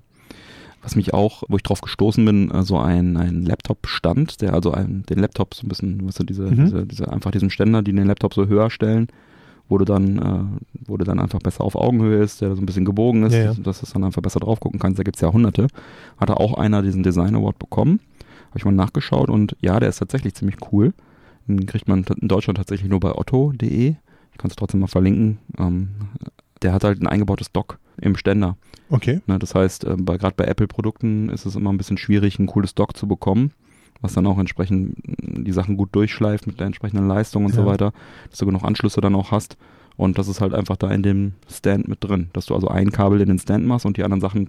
Was 0.83 0.96
mich 0.96 1.12
auch, 1.12 1.42
wo 1.48 1.56
ich 1.56 1.62
drauf 1.62 1.83
gestoßen 1.83 2.24
bin, 2.24 2.50
so 2.62 2.78
ein, 2.78 3.18
ein 3.18 3.42
Laptop-Stand, 3.44 4.40
der 4.40 4.54
also 4.54 4.72
ein, 4.72 5.04
den 5.11 5.18
Laptop 5.18 5.52
so 5.54 5.66
ein 5.66 5.68
bisschen, 5.68 6.06
weißt 6.06 6.20
du, 6.20 6.24
diese, 6.24 6.44
Mhm. 6.44 6.64
diese, 6.64 6.87
diese, 6.87 7.12
einfach 7.12 7.30
diesen 7.33 7.50
Ständer, 7.50 7.83
die 7.83 7.92
den 7.92 8.06
Laptop 8.06 8.33
so 8.33 8.46
höher 8.46 8.70
stellen, 8.70 9.09
wo 9.68 9.76
du 9.76 9.85
dann, 9.85 10.18
äh, 10.18 10.88
wo 10.88 10.96
du 10.96 11.04
dann 11.04 11.20
einfach 11.20 11.38
besser 11.40 11.64
auf 11.64 11.74
Augenhöhe 11.76 12.22
ist, 12.22 12.40
der 12.40 12.54
so 12.56 12.62
ein 12.62 12.66
bisschen 12.66 12.87
gebogen 12.87 13.24
ist, 13.24 13.35
Ja, 13.35 13.52
ja. 13.52 13.54
dass 13.62 13.80
du 13.83 13.87
dann 13.92 14.04
einfach 14.04 14.22
besser 14.22 14.40
drauf 14.40 14.59
gucken 14.59 14.80
kannst. 14.80 14.98
Da 14.98 15.02
gibt's 15.02 15.20
ja 15.20 15.30
hunderte. 15.30 15.66
Hatte 16.16 16.38
auch 16.38 16.54
einer 16.54 16.80
diesen 16.83 17.02
Design 17.02 17.35
Award 17.37 17.59
bekommen. 17.59 18.00
Habe 18.48 18.59
ich 18.59 18.64
mal 18.64 18.72
nachgeschaut 18.72 19.28
und 19.28 19.56
ja, 19.61 19.78
der 19.80 19.90
ist 19.90 19.98
tatsächlich 19.98 20.35
ziemlich 20.35 20.56
cool. 20.72 20.94
Den 21.57 21.67
kriegt 21.67 21.89
man 21.89 22.05
in 22.21 22.29
Deutschland 22.29 22.57
tatsächlich 22.57 22.89
nur 22.91 23.01
bei 23.01 23.13
otto.de. 23.15 23.95
Ich 24.33 24.39
kann 24.39 24.51
es 24.51 24.57
trotzdem 24.57 24.81
mal 24.81 24.87
verlinken. 24.87 25.39
Ähm, 25.59 25.89
der 26.63 26.73
hat 26.73 26.85
halt 26.85 27.01
ein 27.01 27.07
eingebautes 27.07 27.53
Dock 27.53 27.79
im 28.01 28.17
Ständer. 28.17 28.57
Okay. 28.91 29.21
Ne, 29.27 29.39
das 29.39 29.55
heißt, 29.55 29.85
äh, 29.85 29.97
bei, 29.99 30.17
gerade 30.19 30.35
bei 30.37 30.45
Apple-Produkten 30.45 31.29
ist 31.31 31.47
es 31.47 31.57
immer 31.57 31.73
ein 31.73 31.79
bisschen 31.79 31.99
schwierig, 31.99 32.39
ein 32.39 32.47
cooles 32.47 32.75
Dock 32.75 32.97
zu 32.97 33.07
bekommen, 33.07 33.53
was 34.01 34.15
dann 34.15 34.27
auch 34.27 34.39
entsprechend 34.39 34.97
mh, 35.07 35.43
die 35.45 35.53
Sachen 35.53 35.77
gut 35.77 35.91
durchschleift 35.95 36.47
mit 36.47 36.59
der 36.61 36.67
entsprechenden 36.67 37.07
Leistung 37.09 37.45
und 37.47 37.55
so 37.55 37.63
Ja. 37.63 37.67
weiter, 37.67 37.93
dass 38.31 38.39
du 38.39 38.47
genug 38.47 38.65
Anschlüsse 38.65 39.01
dann 39.01 39.15
auch 39.15 39.31
hast. 39.31 39.57
Und 39.97 40.19
das 40.19 40.29
ist 40.29 40.41
halt 40.41 40.55
einfach 40.55 40.77
da 40.77 40.91
in 40.91 41.03
dem 41.03 41.33
Stand 41.51 41.87
mit 41.89 42.03
drin, 42.03 42.31
dass 42.33 42.47
du 42.47 42.55
also 42.55 42.69
ein 42.69 42.91
Kabel 42.91 43.21
in 43.21 43.29
den 43.29 43.39
Stand 43.39 43.67
machst 43.67 43.85
und 43.87 43.97
die 43.99 44.03
anderen 44.05 44.21
Sachen 44.23 44.49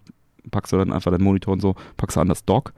packst 0.50 0.72
du 0.74 0.78
dann 0.78 0.92
einfach 0.94 1.12
deinen 1.12 1.24
Monitor 1.24 1.54
und 1.54 1.62
so, 1.62 1.76
packst 1.98 2.16
du 2.18 2.22
an 2.22 2.30
das 2.30 2.46
Dock 2.46 2.74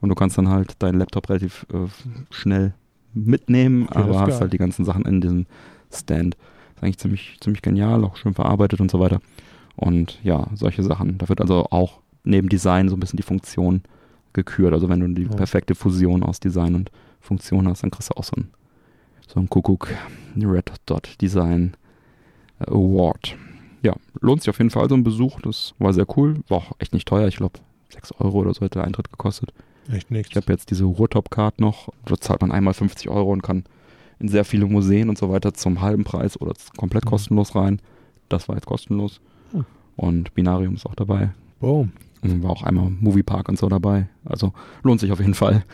und 0.00 0.08
du 0.10 0.14
kannst 0.14 0.36
dann 0.38 0.48
halt 0.48 0.74
deinen 0.82 0.98
Laptop 0.98 1.28
relativ 1.30 1.66
äh, 1.72 1.86
schnell 2.30 2.74
mitnehmen, 3.14 3.84
Okay, 3.88 3.98
aber 3.98 4.20
hast 4.20 4.40
halt 4.40 4.52
die 4.52 4.58
ganzen 4.58 4.84
Sachen 4.84 5.04
in 5.04 5.20
diesem 5.20 5.46
Stand. 5.92 6.36
Ist 6.76 6.82
eigentlich 6.82 6.98
ziemlich, 6.98 7.36
ziemlich 7.40 7.62
genial, 7.62 8.04
auch 8.04 8.16
schön 8.16 8.34
verarbeitet 8.34 8.80
und 8.80 8.90
so 8.90 9.00
weiter. 9.00 9.20
Und 9.76 10.18
ja, 10.22 10.48
solche 10.54 10.82
Sachen. 10.82 11.18
Da 11.18 11.28
wird 11.28 11.40
also 11.40 11.66
auch 11.70 12.00
neben 12.24 12.48
Design 12.48 12.88
so 12.88 12.96
ein 12.96 13.00
bisschen 13.00 13.16
die 13.16 13.22
Funktion 13.22 13.82
gekürt. 14.32 14.72
Also 14.72 14.88
wenn 14.88 15.00
du 15.00 15.08
die 15.08 15.22
Ja. 15.28 15.34
perfekte 15.36 15.74
Fusion 15.74 16.22
aus 16.22 16.40
Design 16.40 16.74
und 16.74 16.90
Funktion 17.20 17.66
hast, 17.68 17.82
dann 17.82 17.90
kriegst 17.90 18.10
du 18.10 18.14
auch 18.16 18.24
so 18.24 18.32
ein, 18.36 18.48
so 19.26 19.40
ein 19.40 19.48
Kuckuck 19.48 19.88
Red 20.36 20.72
Dot 20.86 21.16
Design 21.20 21.72
Award. 22.60 23.36
Ja, 23.82 23.94
lohnt 24.20 24.42
sich 24.42 24.50
auf 24.50 24.58
jeden 24.58 24.70
Fall 24.70 24.88
so 24.88 24.94
ein 24.96 25.04
Besuch. 25.04 25.40
Das 25.40 25.74
war 25.78 25.92
sehr 25.92 26.06
cool. 26.16 26.36
War 26.48 26.58
auch 26.58 26.72
echt 26.78 26.92
nicht 26.92 27.06
teuer. 27.06 27.28
Ich 27.28 27.36
glaube, 27.36 27.58
6 27.90 28.12
Euro 28.20 28.38
oder 28.40 28.54
so 28.54 28.60
hat 28.62 28.74
der 28.74 28.84
Eintritt 28.84 29.10
gekostet. 29.10 29.52
Echt 29.90 30.10
nichts. 30.10 30.30
Ich 30.30 30.36
habe 30.36 30.52
jetzt 30.52 30.70
diese 30.70 30.84
Ruhrtop-Card 30.84 31.60
noch. 31.60 31.88
Da 32.04 32.16
zahlt 32.18 32.42
man 32.42 32.52
einmal 32.52 32.74
50 32.74 33.08
Euro 33.08 33.32
und 33.32 33.42
kann 33.42 33.64
in 34.18 34.28
sehr 34.28 34.44
viele 34.44 34.66
Museen 34.66 35.08
und 35.08 35.16
so 35.16 35.30
weiter 35.30 35.54
zum 35.54 35.80
halben 35.80 36.04
Preis 36.04 36.40
oder 36.40 36.52
komplett 36.76 37.04
Mhm. 37.04 37.08
kostenlos 37.10 37.54
rein. 37.54 37.80
Das 38.28 38.48
war 38.48 38.56
jetzt 38.56 38.66
kostenlos. 38.66 39.20
Hm. 39.52 39.64
Und 39.96 40.34
Binarium 40.34 40.74
ist 40.74 40.84
auch 40.84 40.94
dabei. 40.94 41.30
Boom. 41.60 41.92
Und 42.20 42.30
dann 42.32 42.42
war 42.42 42.50
auch 42.50 42.62
einmal 42.64 42.90
Moviepark 42.90 43.48
und 43.48 43.58
so 43.58 43.68
dabei. 43.68 44.08
Also 44.24 44.52
lohnt 44.82 45.00
sich 45.00 45.12
auf 45.12 45.20
jeden 45.20 45.34
Fall. 45.34 45.64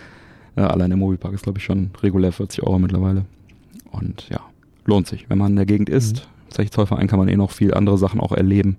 Äh, 0.57 0.61
allein 0.61 0.90
der 0.90 0.96
Moviepark 0.98 1.33
ist, 1.35 1.42
glaube 1.42 1.59
ich, 1.59 1.64
schon 1.64 1.90
regulär 2.03 2.31
40 2.31 2.62
Euro 2.62 2.79
mittlerweile. 2.79 3.24
Und 3.90 4.29
ja, 4.29 4.40
lohnt 4.85 5.09
sich. 5.09 5.29
Wenn 5.29 5.38
man 5.38 5.53
in 5.53 5.57
der 5.57 5.66
Gegend 5.66 5.88
ist, 5.88 6.29
mhm. 6.57 6.70
Zollverein 6.70 7.09
kann 7.09 7.18
man 7.18 7.27
eh 7.29 7.37
noch 7.37 7.50
viel 7.50 7.74
andere 7.74 7.98
Sachen 7.98 8.20
auch 8.20 8.31
erleben. 8.31 8.77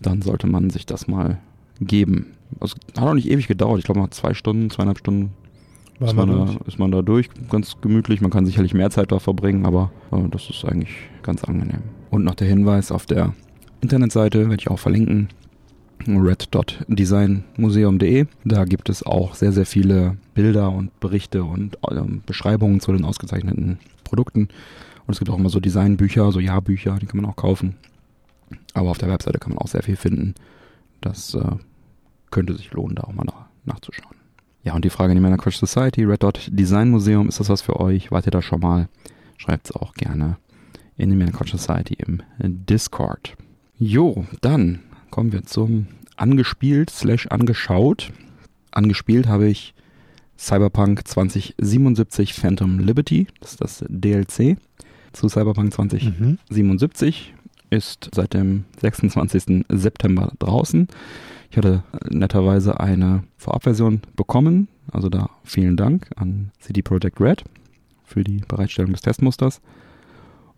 Dann 0.00 0.22
sollte 0.22 0.48
man 0.48 0.70
sich 0.70 0.86
das 0.86 1.06
mal 1.06 1.38
geben. 1.80 2.33
Also 2.60 2.76
hat 2.96 3.04
auch 3.04 3.14
nicht 3.14 3.28
ewig 3.28 3.48
gedauert. 3.48 3.78
Ich 3.78 3.84
glaube 3.84 4.00
mal 4.00 4.10
zwei 4.10 4.34
Stunden, 4.34 4.70
zweieinhalb 4.70 4.98
Stunden 4.98 5.32
War 5.98 6.08
ist 6.08 6.14
man 6.14 6.28
da, 6.28 6.44
durch. 6.44 6.56
ist 6.66 6.78
man 6.78 6.90
da 6.90 7.02
durch, 7.02 7.28
ganz 7.50 7.76
gemütlich. 7.80 8.20
Man 8.20 8.30
kann 8.30 8.46
sicherlich 8.46 8.74
mehr 8.74 8.90
Zeit 8.90 9.12
da 9.12 9.18
verbringen, 9.18 9.66
aber 9.66 9.90
äh, 10.12 10.28
das 10.30 10.50
ist 10.50 10.64
eigentlich 10.64 10.90
ganz 11.22 11.44
angenehm. 11.44 11.82
Und 12.10 12.24
noch 12.24 12.34
der 12.34 12.48
Hinweis 12.48 12.92
auf 12.92 13.06
der 13.06 13.34
Internetseite, 13.80 14.48
werde 14.48 14.60
ich 14.60 14.70
auch 14.70 14.78
verlinken, 14.78 15.28
red.designmuseum.de. 16.06 18.26
Da 18.44 18.64
gibt 18.64 18.88
es 18.88 19.04
auch 19.04 19.34
sehr, 19.34 19.52
sehr 19.52 19.66
viele 19.66 20.16
Bilder 20.34 20.70
und 20.70 20.98
Berichte 21.00 21.44
und 21.44 21.76
ähm, 21.90 22.22
Beschreibungen 22.26 22.80
zu 22.80 22.92
den 22.92 23.04
ausgezeichneten 23.04 23.78
Produkten. 24.04 24.48
Und 25.06 25.12
es 25.12 25.18
gibt 25.18 25.30
auch 25.30 25.38
immer 25.38 25.50
so 25.50 25.60
Designbücher, 25.60 26.32
so 26.32 26.40
Jahrbücher, 26.40 26.96
die 27.00 27.06
kann 27.06 27.20
man 27.20 27.30
auch 27.30 27.36
kaufen. 27.36 27.76
Aber 28.74 28.90
auf 28.90 28.98
der 28.98 29.08
Webseite 29.08 29.38
kann 29.38 29.50
man 29.50 29.58
auch 29.58 29.68
sehr 29.68 29.82
viel 29.82 29.96
finden. 29.96 30.34
Das 31.00 31.34
äh, 31.34 31.42
könnte 32.34 32.54
sich 32.54 32.70
lohnen, 32.72 32.96
da 32.96 33.04
auch 33.04 33.12
mal 33.14 33.24
nach, 33.24 33.46
nachzuschauen. 33.64 34.16
Ja, 34.62 34.74
und 34.74 34.84
die 34.84 34.90
Frage 34.90 35.12
in 35.12 35.16
die 35.16 35.22
Männer 35.22 35.36
Crash 35.38 35.58
Society, 35.58 36.04
Red 36.04 36.22
Dot 36.22 36.48
Design 36.50 36.90
Museum, 36.90 37.28
ist 37.28 37.40
das 37.40 37.48
was 37.48 37.62
für 37.62 37.80
euch? 37.80 38.10
Wart 38.10 38.26
ihr 38.26 38.30
da 38.30 38.42
schon 38.42 38.60
mal? 38.60 38.88
Schreibt 39.38 39.66
es 39.66 39.76
auch 39.76 39.94
gerne 39.94 40.36
in 40.96 41.10
die 41.18 41.32
Crash 41.32 41.50
Society 41.52 41.96
im 41.98 42.22
Discord. 42.40 43.36
Jo, 43.78 44.26
dann 44.40 44.80
kommen 45.10 45.32
wir 45.32 45.42
zum 45.44 45.86
angespielt 46.16 46.90
slash 46.90 47.26
angeschaut. 47.26 48.12
Angespielt 48.70 49.26
habe 49.26 49.48
ich 49.48 49.74
Cyberpunk 50.38 51.06
2077 51.06 52.34
Phantom 52.34 52.78
Liberty, 52.78 53.26
das 53.40 53.52
ist 53.52 53.60
das 53.60 53.84
DLC 53.88 54.56
zu 55.12 55.28
Cyberpunk 55.28 55.72
2077, 55.72 56.20
Mhm. 57.30 57.38
ist 57.70 58.10
seit 58.14 58.34
dem 58.34 58.64
26. 58.80 59.64
September 59.68 60.32
draußen. 60.38 60.88
Ich 61.54 61.58
hatte 61.58 61.84
netterweise 62.10 62.80
eine 62.80 63.22
Vorabversion 63.36 64.00
bekommen, 64.16 64.66
also 64.90 65.08
da 65.08 65.30
vielen 65.44 65.76
Dank 65.76 66.10
an 66.16 66.50
CD 66.58 66.82
Projekt 66.82 67.20
Red 67.20 67.44
für 68.02 68.24
die 68.24 68.38
Bereitstellung 68.48 68.90
des 68.90 69.02
Testmusters. 69.02 69.60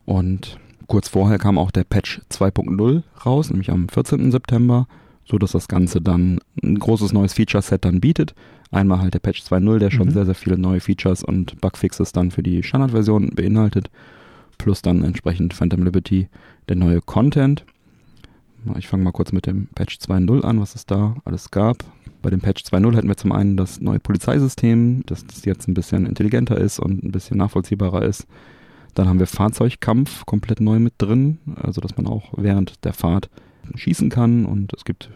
Und 0.06 0.58
kurz 0.86 1.10
vorher 1.10 1.36
kam 1.36 1.58
auch 1.58 1.70
der 1.70 1.84
Patch 1.84 2.22
2.0 2.30 3.02
raus, 3.26 3.50
nämlich 3.50 3.70
am 3.70 3.90
14. 3.90 4.32
September, 4.32 4.88
so 5.26 5.36
dass 5.36 5.52
das 5.52 5.68
Ganze 5.68 6.00
dann 6.00 6.38
ein 6.62 6.78
großes 6.78 7.12
neues 7.12 7.34
Feature-Set 7.34 7.84
dann 7.84 8.00
bietet. 8.00 8.34
Einmal 8.70 9.00
halt 9.00 9.12
der 9.12 9.18
Patch 9.18 9.42
2.0, 9.42 9.78
der 9.78 9.90
schon 9.90 10.06
Mhm. 10.06 10.12
sehr, 10.12 10.24
sehr 10.24 10.34
viele 10.34 10.56
neue 10.56 10.80
Features 10.80 11.22
und 11.22 11.60
Bugfixes 11.60 12.12
dann 12.12 12.30
für 12.30 12.42
die 12.42 12.62
Standardversion 12.62 13.34
beinhaltet, 13.34 13.90
plus 14.56 14.80
dann 14.80 15.04
entsprechend 15.04 15.52
Phantom 15.52 15.82
Liberty 15.82 16.30
der 16.70 16.76
neue 16.76 17.02
Content. 17.02 17.66
Ich 18.78 18.88
fange 18.88 19.04
mal 19.04 19.12
kurz 19.12 19.32
mit 19.32 19.46
dem 19.46 19.68
Patch 19.74 19.96
2.0 19.96 20.42
an, 20.42 20.60
was 20.60 20.74
es 20.74 20.86
da 20.86 21.14
alles 21.24 21.50
gab. 21.50 21.78
Bei 22.22 22.30
dem 22.30 22.40
Patch 22.40 22.64
2.0 22.64 22.96
hätten 22.96 23.08
wir 23.08 23.16
zum 23.16 23.32
einen 23.32 23.56
das 23.56 23.80
neue 23.80 24.00
Polizeisystem, 24.00 25.04
das, 25.06 25.24
jetzt 25.44 25.68
ein 25.68 25.74
bisschen 25.74 26.06
intelligenter 26.06 26.58
ist 26.58 26.80
und 26.80 27.04
ein 27.04 27.12
bisschen 27.12 27.38
nachvollziehbarer 27.38 28.02
ist. 28.02 28.26
Dann 28.94 29.08
haben 29.08 29.18
wir 29.18 29.26
Fahrzeugkampf 29.26 30.26
komplett 30.26 30.60
neu 30.60 30.78
mit 30.78 30.94
drin, 30.98 31.38
also 31.54 31.80
dass 31.80 31.96
man 31.96 32.06
auch 32.06 32.32
während 32.36 32.84
der 32.84 32.94
Fahrt 32.94 33.28
schießen 33.74 34.10
kann 34.10 34.46
und 34.46 34.72
es 34.74 34.84
gibt 34.84 35.10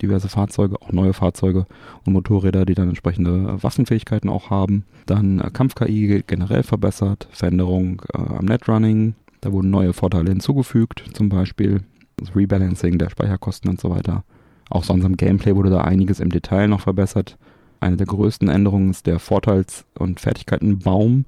diverse 0.00 0.28
Fahrzeuge, 0.28 0.80
auch 0.80 0.92
neue 0.92 1.12
Fahrzeuge 1.12 1.66
und 2.04 2.12
Motorräder, 2.12 2.64
die 2.66 2.74
dann 2.74 2.88
entsprechende 2.88 3.62
Waffenfähigkeiten 3.62 4.30
auch 4.30 4.50
haben. 4.50 4.84
Dann 5.06 5.40
äh, 5.40 5.50
Kampf-KI 5.50 6.22
generell 6.26 6.62
verbessert, 6.62 7.28
Veränderung 7.32 8.02
äh, 8.12 8.18
am 8.18 8.44
Netrunning, 8.44 9.14
da 9.40 9.52
wurden 9.52 9.70
neue 9.70 9.92
Vorteile 9.92 10.30
hinzugefügt, 10.30 11.04
zum 11.12 11.28
Beispiel 11.28 11.82
das 12.16 12.34
Rebalancing 12.34 12.98
der 12.98 13.10
Speicherkosten 13.10 13.70
und 13.70 13.80
so 13.80 13.90
weiter. 13.90 14.24
Auch 14.70 14.84
sonst 14.84 15.04
am 15.04 15.16
Gameplay 15.16 15.54
wurde 15.54 15.70
da 15.70 15.82
einiges 15.82 16.20
im 16.20 16.30
Detail 16.30 16.68
noch 16.68 16.80
verbessert. 16.80 17.36
Eine 17.80 17.96
der 17.96 18.06
größten 18.06 18.48
Änderungen 18.48 18.90
ist 18.90 19.06
der 19.06 19.18
Vorteils- 19.18 19.84
und 19.98 20.20
Fertigkeitenbaum, 20.20 21.24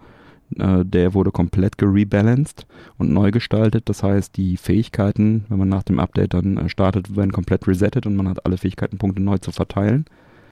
Äh, 0.56 0.82
der 0.82 1.12
wurde 1.12 1.30
komplett 1.30 1.76
gerebalanced 1.76 2.66
und 2.96 3.12
neu 3.12 3.30
gestaltet. 3.30 3.90
Das 3.90 4.02
heißt, 4.02 4.34
die 4.38 4.56
Fähigkeiten, 4.56 5.44
wenn 5.50 5.58
man 5.58 5.68
nach 5.68 5.82
dem 5.82 6.00
Update 6.00 6.32
dann 6.32 6.56
äh, 6.56 6.68
startet, 6.70 7.14
werden 7.16 7.32
komplett 7.32 7.68
resettet 7.68 8.06
und 8.06 8.16
man 8.16 8.28
hat 8.28 8.46
alle 8.46 8.56
Fähigkeitenpunkte 8.56 9.20
neu 9.20 9.36
zu 9.36 9.52
verteilen. 9.52 10.06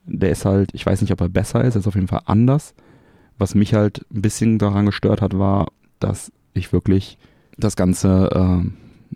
Der 0.04 0.30
ist 0.32 0.44
halt, 0.44 0.68
ich 0.74 0.84
weiß 0.84 1.00
nicht, 1.00 1.12
ob 1.12 1.20
er 1.22 1.30
besser 1.30 1.64
ist, 1.64 1.76
er 1.76 1.80
ist 1.80 1.86
auf 1.86 1.94
jeden 1.94 2.08
Fall 2.08 2.20
anders. 2.26 2.74
Was 3.38 3.54
mich 3.54 3.72
halt 3.72 4.04
ein 4.12 4.20
bisschen 4.20 4.58
daran 4.58 4.84
gestört 4.84 5.22
hat, 5.22 5.38
war, 5.38 5.68
dass 5.98 6.30
ich 6.52 6.74
wirklich 6.74 7.16
das 7.56 7.74
Ganze 7.74 8.28
äh, 8.34 8.68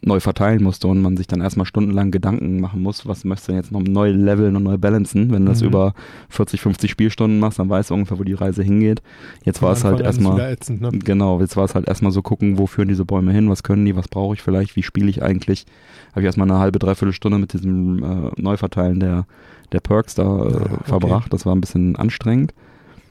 neu 0.03 0.19
verteilen 0.21 0.63
musste 0.63 0.89
und 0.89 1.03
man 1.03 1.17
sich 1.19 1.27
dann 1.27 1.41
erstmal 1.43 1.67
stundenlang 1.67 2.11
Gedanken 2.11 2.59
machen 2.61 2.83
muss, 2.83 3.07
was 3.07 3.25
möchtest 3.25 3.49
du 3.49 3.53
denn 3.53 3.61
jetzt 3.61 3.71
noch 3.73 3.83
neu 3.83 4.11
leveln 4.11 4.57
und 4.57 4.63
neu 4.63 4.79
balancen. 4.79 5.31
Wenn 5.31 5.45
du 5.45 5.51
das 5.53 5.61
Mhm. 5.61 5.69
über 5.69 5.95
40, 6.31 6.61
50 6.63 6.91
Spielstunden 6.91 7.39
machst, 7.39 7.59
dann 7.59 7.69
weißt 7.69 7.91
du 7.91 7.95
ungefähr, 7.95 8.19
wo 8.19 8.25
die 8.25 8.33
Reise 8.33 8.63
hingeht. 8.63 9.03
Jetzt 9.45 9.61
war 9.61 9.73
es 9.73 9.85
halt 9.85 9.97
Anfang 9.97 10.11
ist 10.11 10.17
erstmal, 10.19 10.53
ätzend, 10.53 10.81
ne? 10.81 10.91
genau, 10.91 11.41
jetzt 11.41 11.57
war 11.57 11.65
es 11.65 11.75
halt 11.75 11.87
erstmal 11.87 12.13
so 12.13 12.23
gucken, 12.23 12.57
wo 12.57 12.67
führen 12.67 12.89
diese 12.89 13.05
Bäume 13.05 13.33
hin, 13.33 13.51
was 13.51 13.63
können 13.63 13.85
die, 13.85 13.95
was 13.95 14.09
brauche 14.09 14.35
ich 14.35 14.43
vielleicht, 14.43 14.75
wie 14.77 14.83
spiele 14.83 15.11
ich 15.11 15.23
eigentlich. 15.23 15.67
Habe 16.13 16.21
ich 16.23 16.27
erstmal 16.27 16.51
eine 16.51 16.59
halbe, 16.59 16.79
dreiviertel 16.79 17.13
Stunde 17.13 17.39
mit 17.39 17.53
diesem 17.53 18.03
äh, 18.03 18.31
Neuverteilen 18.41 19.01
der, 19.01 19.27
der 19.73 19.81
Perks 19.81 20.15
da 20.15 20.23
äh, 20.23 20.27
Ah, 20.27 20.39
okay. 20.73 20.85
verbracht. 20.85 21.33
Das 21.33 21.45
war 21.45 21.55
ein 21.55 21.61
bisschen 21.61 21.97
anstrengend. 21.97 22.55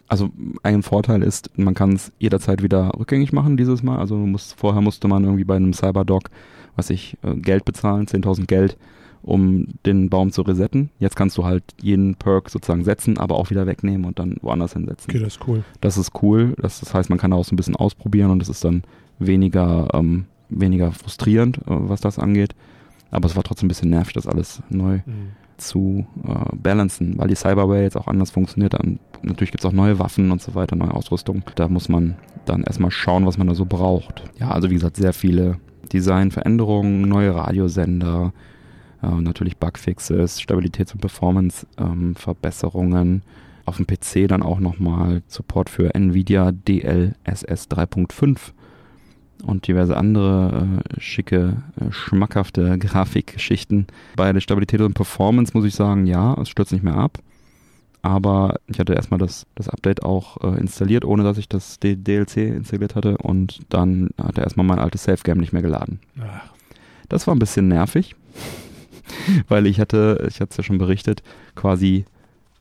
Also 0.08 0.32
ein 0.64 0.82
Vorteil 0.82 1.22
ist, 1.22 1.52
man 1.56 1.76
kann 1.76 1.94
es 1.94 2.12
jederzeit 2.18 2.64
wieder 2.64 2.92
rückgängig 2.98 3.32
machen 3.32 3.58
dieses 3.58 3.84
Mal. 3.84 4.00
Also 4.00 4.16
du 4.16 4.26
musst, 4.26 4.56
vorher 4.56 4.82
musste 4.82 5.08
man 5.08 5.24
irgendwie 5.24 5.44
bei 5.44 5.56
einem 5.56 5.72
Cyberdog, 5.72 6.24
was 6.80 6.90
ich, 6.90 7.18
äh, 7.24 7.36
Geld 7.36 7.66
bezahlen, 7.66 8.08
10.000 8.08 8.48
Geld, 8.48 8.78
um 9.22 9.68
den 9.86 10.10
Baum 10.10 10.32
zu 10.32 10.42
resetten. 10.42 10.90
Jetzt 10.98 11.16
kannst 11.16 11.38
du 11.38 11.44
halt 11.44 11.64
jeden 11.82 12.16
Perk 12.16 12.50
sozusagen 12.50 12.84
setzen, 12.86 13.18
aber 13.18 13.36
auch 13.36 13.50
wieder 13.50 13.68
wegnehmen 13.68 14.06
und 14.06 14.18
dann 14.18 14.38
woanders 14.42 14.74
hinsetzen. 14.74 15.12
Okay, 15.12 15.20
das 15.20 15.34
ist 15.36 15.48
cool. 15.48 15.64
Das 15.82 15.98
ist 15.98 16.12
cool. 16.24 16.56
Das, 16.62 16.80
das 16.80 16.94
heißt, 16.94 17.10
man 17.10 17.20
kann 17.20 17.34
auch 17.34 17.44
so 17.46 17.54
ein 17.54 17.58
bisschen 17.58 17.76
ausprobieren 17.76 18.32
und 18.32 18.42
es 18.42 18.50
ist 18.50 18.64
dann 18.64 18.84
weniger, 19.20 19.90
ähm, 19.94 20.26
weniger 20.50 20.92
frustrierend, 20.92 21.58
äh, 21.60 21.62
was 21.68 22.02
das 22.02 22.18
angeht. 22.18 22.56
Aber 23.12 23.28
es 23.28 23.36
war 23.36 23.44
trotzdem 23.44 23.66
ein 23.68 23.70
bisschen 23.70 23.90
nervig, 23.90 24.14
das 24.14 24.28
alles 24.28 24.62
neu 24.70 25.00
Mhm. 25.06 25.32
zu 25.58 26.06
äh, 26.26 26.56
balancen, 26.56 27.18
weil 27.18 27.28
die 27.28 27.36
Cyberware 27.36 27.82
jetzt 27.84 27.98
auch 27.98 28.08
anders 28.08 28.32
funktioniert. 28.32 28.74
Dann, 28.76 29.00
natürlich 29.22 29.52
gibt 29.52 29.64
es 29.64 29.70
auch 29.70 29.74
neue 29.74 30.00
Waffen 30.00 30.32
und 30.32 30.42
so 30.42 30.56
weiter, 30.56 30.76
neue 30.78 30.94
Ausrüstung. 30.94 31.44
Da 31.56 31.68
muss 31.68 31.90
man 31.90 32.16
dann 32.46 32.64
erstmal 32.64 32.92
schauen, 32.92 33.26
was 33.26 33.38
man 33.38 33.48
da 33.48 33.54
so 33.56 33.66
braucht. 33.66 34.24
Ja, 34.40 34.52
also 34.52 34.70
wie 34.70 34.76
gesagt, 34.76 34.96
sehr 34.96 35.12
viele 35.12 35.58
Designveränderungen, 35.90 37.02
neue 37.02 37.36
Radiosender, 37.36 38.32
äh, 39.02 39.08
natürlich 39.08 39.58
Bugfixes, 39.58 40.42
Stabilitäts- 40.42 40.94
und 40.94 41.02
Performance-Verbesserungen. 41.02 43.24
Auf 43.66 43.78
dem 43.78 43.86
PC 43.86 44.28
dann 44.28 44.42
auch 44.42 44.60
nochmal 44.60 45.22
Support 45.28 45.70
für 45.70 45.94
NVIDIA 45.94 46.52
DLSS 46.52 47.70
3.5 47.70 48.54
und 49.46 49.68
diverse 49.68 49.96
andere 49.96 50.82
äh, 50.98 51.00
schicke, 51.00 51.64
äh, 51.80 51.92
schmackhafte 51.92 52.78
Grafikgeschichten. 52.80 53.88
Bei 54.16 54.34
der 54.34 54.42
Stabilität 54.42 54.82
und 54.82 54.96
Performance 54.96 55.52
muss 55.54 55.66
ich 55.66 55.76
sagen, 55.76 56.06
ja, 56.06 56.34
es 56.42 56.50
stürzt 56.50 56.72
nicht 56.72 56.84
mehr 56.84 56.96
ab. 56.96 57.20
Aber 58.02 58.60
ich 58.68 58.80
hatte 58.80 58.94
erstmal 58.94 59.20
das, 59.20 59.46
das 59.56 59.68
Update 59.68 60.04
auch 60.04 60.38
äh, 60.42 60.60
installiert, 60.60 61.04
ohne 61.04 61.24
dass 61.24 61.38
ich 61.38 61.50
das 61.50 61.80
D 61.80 61.96
DLC 61.96 62.38
installiert 62.38 62.96
hatte. 62.96 63.18
Und 63.18 63.60
dann 63.70 64.10
hat 64.22 64.38
er 64.38 64.46
erstmal 64.46 64.66
mein 64.66 64.80
altes 64.80 65.04
Safe 65.04 65.22
Game 65.24 65.40
nicht 65.40 65.52
mehr 65.54 65.62
geladen. 65.62 66.00
Ach, 66.22 66.50
Das 67.10 67.28
war 67.28 67.36
ein 67.36 67.40
bisschen 67.40 67.68
nervig, 67.68 68.16
weil 69.50 69.68
ich 69.68 69.80
hatte, 69.80 70.26
ich 70.30 70.40
hatte 70.40 70.52
es 70.52 70.58
ja 70.58 70.64
schon 70.64 70.78
berichtet, 70.78 71.24
quasi 71.56 72.06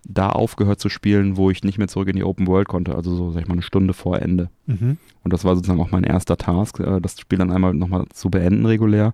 da 0.05 0.31
aufgehört 0.31 0.81
zu 0.81 0.88
spielen, 0.88 1.37
wo 1.37 1.51
ich 1.51 1.62
nicht 1.64 1.79
mehr 1.79 1.88
zurück 1.88 2.09
in 2.09 2.16
die 2.16 2.24
Open 2.24 2.46
World 2.46 2.66
konnte. 2.66 2.94
Also 2.94 3.14
so, 3.14 3.31
sag 3.31 3.42
ich 3.42 3.48
mal, 3.48 3.55
eine 3.55 3.62
Stunde 3.62 3.92
vor 3.94 4.20
Ende. 4.20 4.48
mhm. 4.66 4.96
Und 5.22 5.33
das 5.33 5.44
war 5.44 5.55
sozusagen 5.55 5.81
auch 5.81 5.90
mein 5.90 6.05
erster 6.05 6.38
Task, 6.38 6.81
äh, 6.81 7.01
das 7.01 7.20
Spiel 7.20 7.38
dann 7.38 7.53
einmal 7.53 7.74
nochmal 7.74 8.07
zu 8.14 8.31
beenden 8.31 8.64
regulär, 8.64 9.12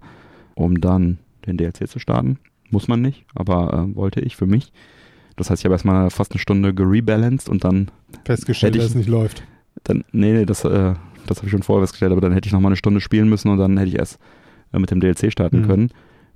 um 0.54 0.80
dann 0.80 1.18
den 1.46 1.56
DLC 1.56 1.88
zu 1.88 1.98
starten. 1.98 2.38
Muss 2.70 2.86
man 2.86 3.02
nicht, 3.02 3.24
aber 3.34 3.72
äh, 3.74 3.96
wollte 3.96 4.20
ich 4.20 4.36
für 4.36 4.46
mich. 4.46 4.72
Das 5.36 5.50
heißt, 5.50 5.60
ich 5.62 5.64
habe 5.64 5.74
erstmal 5.74 6.10
fast 6.10 6.32
eine 6.32 6.38
Stunde 6.38 6.74
gerebalanced 6.74 7.48
und 7.48 7.64
dann, 7.64 7.90
Festgestellt, 8.24 8.74
ich- 8.76 8.82
dass 8.82 8.90
es 8.90 8.94
nicht 8.96 9.08
läuft. 9.08 9.42
dann 9.84 10.04
nee, 10.12 10.32
nee, 10.32 10.46
das, 10.46 10.64
äh, 10.64 10.94
das 11.26 11.38
habe 11.38 11.46
ich 11.46 11.50
schon 11.50 11.62
vorher 11.62 11.82
festgestellt, 11.82 12.12
aber 12.12 12.20
dann 12.20 12.32
hätte 12.32 12.46
ich 12.46 12.52
nochmal 12.52 12.70
eine 12.70 12.76
Stunde 12.76 13.00
spielen 13.00 13.28
müssen 13.28 13.48
und 13.48 13.58
dann 13.58 13.76
hätte 13.78 13.88
ich 13.88 13.98
erst 13.98 14.18
äh, 14.72 14.78
mit 14.78 14.90
dem 14.90 15.00
DLC 15.00 15.30
starten 15.32 15.62
Mhm. 15.62 15.66
können. 15.66 15.90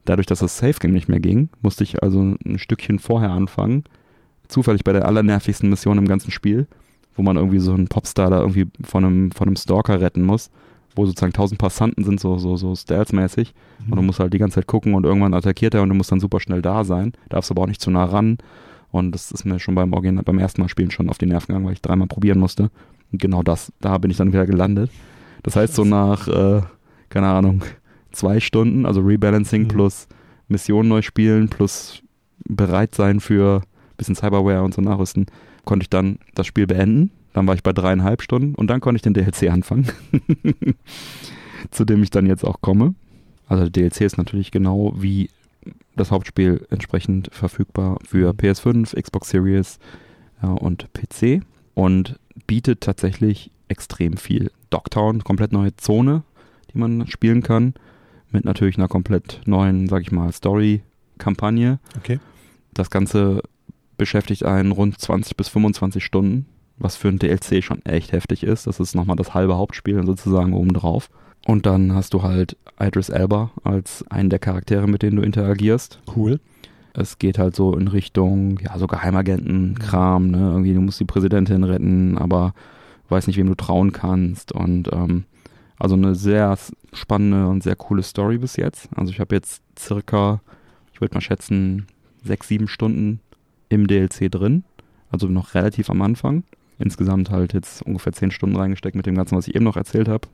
Dadurch, 0.04 0.26
dass 0.26 0.38
das 0.40 0.56
Safe 0.58 0.78
Game 0.80 0.92
nicht 0.92 1.08
mehr 1.08 1.20
ging, 1.20 1.48
musste 1.60 1.84
ich 1.84 2.02
also 2.02 2.20
ein 2.44 2.58
Stückchen 2.58 2.98
vorher 2.98 3.30
anfangen. 3.30 3.84
Zufällig 4.48 4.82
bei 4.84 4.92
der 4.92 5.06
allernervigsten 5.06 5.68
Mission 5.68 5.98
im 5.98 6.08
ganzen 6.08 6.30
Spiel, 6.30 6.66
wo 7.14 7.22
man 7.22 7.36
irgendwie 7.36 7.58
so 7.58 7.74
einen 7.74 7.88
Popstar 7.88 8.30
da 8.30 8.40
irgendwie 8.40 8.66
von 8.82 9.04
einem, 9.04 9.30
von 9.32 9.48
einem 9.48 9.56
Stalker 9.56 10.00
retten 10.00 10.22
muss, 10.22 10.50
wo 10.96 11.04
sozusagen 11.04 11.34
tausend 11.34 11.60
Passanten 11.60 12.04
sind, 12.04 12.18
so, 12.18 12.38
so, 12.38 12.56
so 12.56 12.74
stealth-mäßig. 12.74 13.52
Und 13.90 13.96
du 13.96 14.02
musst 14.02 14.18
halt 14.20 14.32
die 14.32 14.38
ganze 14.38 14.54
Zeit 14.56 14.66
gucken 14.66 14.94
und 14.94 15.04
irgendwann 15.04 15.34
attackiert 15.34 15.74
er 15.74 15.82
und 15.82 15.90
du 15.90 15.94
musst 15.94 16.10
dann 16.10 16.20
super 16.20 16.40
schnell 16.40 16.62
da 16.62 16.84
sein. 16.84 17.12
Darfst 17.28 17.50
aber 17.50 17.62
auch 17.62 17.66
nicht 17.66 17.80
zu 17.82 17.90
nah 17.90 18.04
ran. 18.04 18.38
Und 18.90 19.12
das 19.12 19.30
ist 19.32 19.44
mir 19.44 19.58
schon 19.58 19.74
beim 19.74 19.92
Original, 19.92 20.24
beim 20.24 20.38
ersten 20.38 20.62
Mal 20.62 20.68
spielen 20.68 20.90
schon 20.90 21.10
auf 21.10 21.18
die 21.18 21.26
Nerven 21.26 21.48
gegangen, 21.48 21.66
weil 21.66 21.74
ich 21.74 21.82
dreimal 21.82 22.08
probieren 22.08 22.38
musste. 22.38 22.70
Und 23.12 23.20
genau 23.20 23.42
das, 23.42 23.72
da 23.80 23.98
bin 23.98 24.10
ich 24.10 24.16
dann 24.16 24.32
wieder 24.32 24.46
gelandet. 24.46 24.90
Das 25.42 25.56
heißt, 25.56 25.74
so 25.74 25.84
nach, 25.84 26.26
äh, 26.28 26.62
keine 27.10 27.28
Ahnung, 27.28 27.62
zwei 28.12 28.40
Stunden, 28.40 28.86
also 28.86 29.00
Rebalancing 29.00 29.62
Mhm. 29.64 29.68
plus 29.68 30.08
Mission 30.48 30.88
neu 30.88 31.02
spielen 31.02 31.48
plus 31.48 32.02
bereit 32.48 32.94
sein 32.94 33.20
für 33.20 33.60
ein 33.60 33.96
bisschen 33.98 34.14
Cyberware 34.16 34.62
und 34.62 34.72
so 34.74 34.80
nachrüsten, 34.80 35.26
konnte 35.64 35.84
ich 35.84 35.90
dann 35.90 36.18
das 36.34 36.46
Spiel 36.46 36.66
beenden. 36.66 37.10
Dann 37.34 37.46
war 37.46 37.54
ich 37.54 37.62
bei 37.62 37.74
dreieinhalb 37.74 38.22
Stunden 38.22 38.54
und 38.54 38.68
dann 38.68 38.80
konnte 38.80 38.96
ich 38.96 39.02
den 39.02 39.12
DLC 39.14 39.50
anfangen, 39.50 39.86
zu 41.70 41.84
dem 41.84 42.02
ich 42.02 42.10
dann 42.10 42.26
jetzt 42.26 42.44
auch 42.44 42.60
komme. 42.60 42.94
Also 43.46 43.68
der 43.68 43.70
DLC 43.70 44.02
ist 44.02 44.18
natürlich 44.18 44.50
genau 44.50 44.94
wie 44.96 45.30
das 45.98 46.10
Hauptspiel 46.10 46.66
entsprechend 46.70 47.28
verfügbar 47.32 47.98
für 48.04 48.32
PS5, 48.32 49.00
Xbox 49.00 49.30
Series 49.30 49.78
ja, 50.42 50.50
und 50.50 50.88
PC 50.92 51.42
und 51.74 52.18
bietet 52.46 52.80
tatsächlich 52.80 53.50
extrem 53.68 54.16
viel. 54.16 54.50
Dogtown, 54.70 55.24
komplett 55.24 55.52
neue 55.52 55.76
Zone, 55.76 56.22
die 56.72 56.78
man 56.78 57.06
spielen 57.06 57.42
kann, 57.42 57.74
mit 58.30 58.44
natürlich 58.44 58.76
einer 58.76 58.88
komplett 58.88 59.40
neuen, 59.46 59.88
sag 59.88 60.02
ich 60.02 60.12
mal, 60.12 60.32
Story-Kampagne. 60.32 61.78
Okay. 61.96 62.20
Das 62.74 62.90
Ganze 62.90 63.42
beschäftigt 63.96 64.44
einen 64.44 64.72
rund 64.72 64.98
20 64.98 65.36
bis 65.36 65.48
25 65.48 66.04
Stunden, 66.04 66.46
was 66.76 66.96
für 66.96 67.08
ein 67.08 67.18
DLC 67.18 67.62
schon 67.64 67.84
echt 67.84 68.12
heftig 68.12 68.44
ist. 68.44 68.66
Das 68.66 68.80
ist 68.80 68.94
nochmal 68.94 69.16
das 69.16 69.34
halbe 69.34 69.56
Hauptspiel 69.56 70.04
sozusagen 70.04 70.52
obendrauf. 70.52 71.10
Und 71.48 71.64
dann 71.64 71.94
hast 71.94 72.12
du 72.12 72.22
halt 72.22 72.58
Idris 72.78 73.08
Elba 73.08 73.52
als 73.64 74.04
einen 74.10 74.28
der 74.28 74.38
Charaktere, 74.38 74.86
mit 74.86 75.00
denen 75.00 75.16
du 75.16 75.22
interagierst. 75.22 75.98
Cool. 76.14 76.40
Es 76.92 77.18
geht 77.18 77.38
halt 77.38 77.56
so 77.56 77.74
in 77.74 77.88
Richtung, 77.88 78.58
ja, 78.58 78.76
so 78.78 78.86
Geheimagenten-Kram, 78.86 80.30
ne? 80.30 80.50
Irgendwie, 80.50 80.74
du 80.74 80.82
musst 80.82 81.00
die 81.00 81.06
Präsidentin 81.06 81.64
retten, 81.64 82.18
aber 82.18 82.52
weiß 83.08 83.26
nicht, 83.26 83.38
wem 83.38 83.46
du 83.46 83.54
trauen 83.54 83.92
kannst. 83.92 84.52
Und 84.52 84.92
ähm, 84.92 85.24
also 85.78 85.94
eine 85.94 86.14
sehr 86.14 86.54
spannende 86.92 87.48
und 87.48 87.62
sehr 87.62 87.76
coole 87.76 88.02
Story 88.02 88.36
bis 88.36 88.56
jetzt. 88.56 88.90
Also 88.94 89.10
ich 89.10 89.18
habe 89.18 89.34
jetzt 89.34 89.62
circa, 89.78 90.42
ich 90.92 91.00
würde 91.00 91.14
mal 91.14 91.22
schätzen, 91.22 91.86
sechs, 92.22 92.48
sieben 92.48 92.68
Stunden 92.68 93.20
im 93.70 93.86
DLC 93.86 94.30
drin. 94.30 94.64
Also 95.10 95.28
noch 95.28 95.54
relativ 95.54 95.88
am 95.88 96.02
Anfang. 96.02 96.42
Insgesamt 96.78 97.30
halt 97.30 97.54
jetzt 97.54 97.80
ungefähr 97.80 98.12
zehn 98.12 98.32
Stunden 98.32 98.56
reingesteckt 98.56 98.96
mit 98.96 99.06
dem 99.06 99.14
Ganzen, 99.14 99.34
was 99.34 99.48
ich 99.48 99.54
eben 99.54 99.64
noch 99.64 99.78
erzählt 99.78 100.08
habe. 100.08 100.28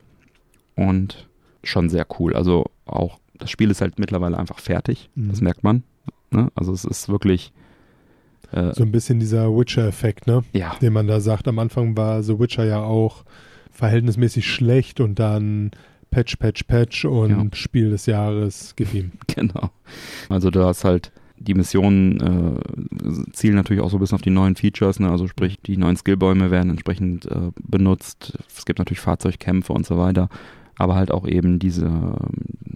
Und 0.75 1.27
schon 1.63 1.89
sehr 1.89 2.05
cool. 2.19 2.35
Also 2.35 2.65
auch, 2.85 3.19
das 3.37 3.49
Spiel 3.49 3.71
ist 3.71 3.81
halt 3.81 3.99
mittlerweile 3.99 4.37
einfach 4.37 4.59
fertig. 4.59 5.09
Mhm. 5.15 5.29
Das 5.29 5.41
merkt 5.41 5.63
man. 5.63 5.83
Ne? 6.31 6.51
Also 6.55 6.73
es 6.73 6.85
ist 6.85 7.09
wirklich, 7.09 7.51
äh, 8.51 8.73
So 8.73 8.83
ein 8.83 8.91
bisschen 8.91 9.19
dieser 9.19 9.49
Witcher-Effekt, 9.55 10.27
ne? 10.27 10.43
ja, 10.53 10.75
Den 10.81 10.93
man 10.93 11.07
da 11.07 11.19
sagt. 11.19 11.47
Am 11.47 11.59
Anfang 11.59 11.95
war 11.97 12.21
The 12.23 12.37
Witcher 12.39 12.65
ja 12.65 12.81
auch 12.83 13.23
verhältnismäßig 13.71 14.49
schlecht 14.49 14.99
und 14.99 15.19
dann 15.19 15.71
Patch, 16.11 16.37
Patch, 16.37 16.63
Patch 16.63 17.05
und 17.05 17.29
Ja. 17.31 17.45
Spiel 17.53 17.89
des 17.89 18.05
Jahres 18.05 18.73
gib 18.75 18.93
ihm. 18.93 19.11
genau. 19.27 19.69
Also 20.29 20.49
du 20.49 20.63
hast 20.63 20.83
halt 20.85 21.11
die 21.37 21.53
Missionen 21.53 22.19
äh, 22.21 23.31
zielen 23.33 23.55
natürlich 23.55 23.83
auch 23.83 23.89
so 23.89 23.97
ein 23.97 23.99
bisschen 23.99 24.15
auf 24.15 24.21
die 24.21 24.29
neuen 24.29 24.55
Features, 24.55 25.01
ne? 25.01 25.09
also 25.09 25.27
sprich 25.27 25.59
die 25.65 25.75
neuen 25.75 25.97
Skillbäume 25.97 26.49
werden 26.51 26.69
entsprechend 26.69 27.25
äh, 27.25 27.51
benutzt. 27.61 28.37
Es 28.55 28.65
gibt 28.65 28.79
natürlich 28.79 29.01
Fahrzeugkämpfe 29.01 29.73
und 29.73 29.85
so 29.85 29.97
weiter, 29.97 30.29
aber 30.77 30.95
halt 30.95 31.11
auch 31.11 31.27
eben 31.27 31.59
diese 31.59 31.85
ähm, 31.85 32.15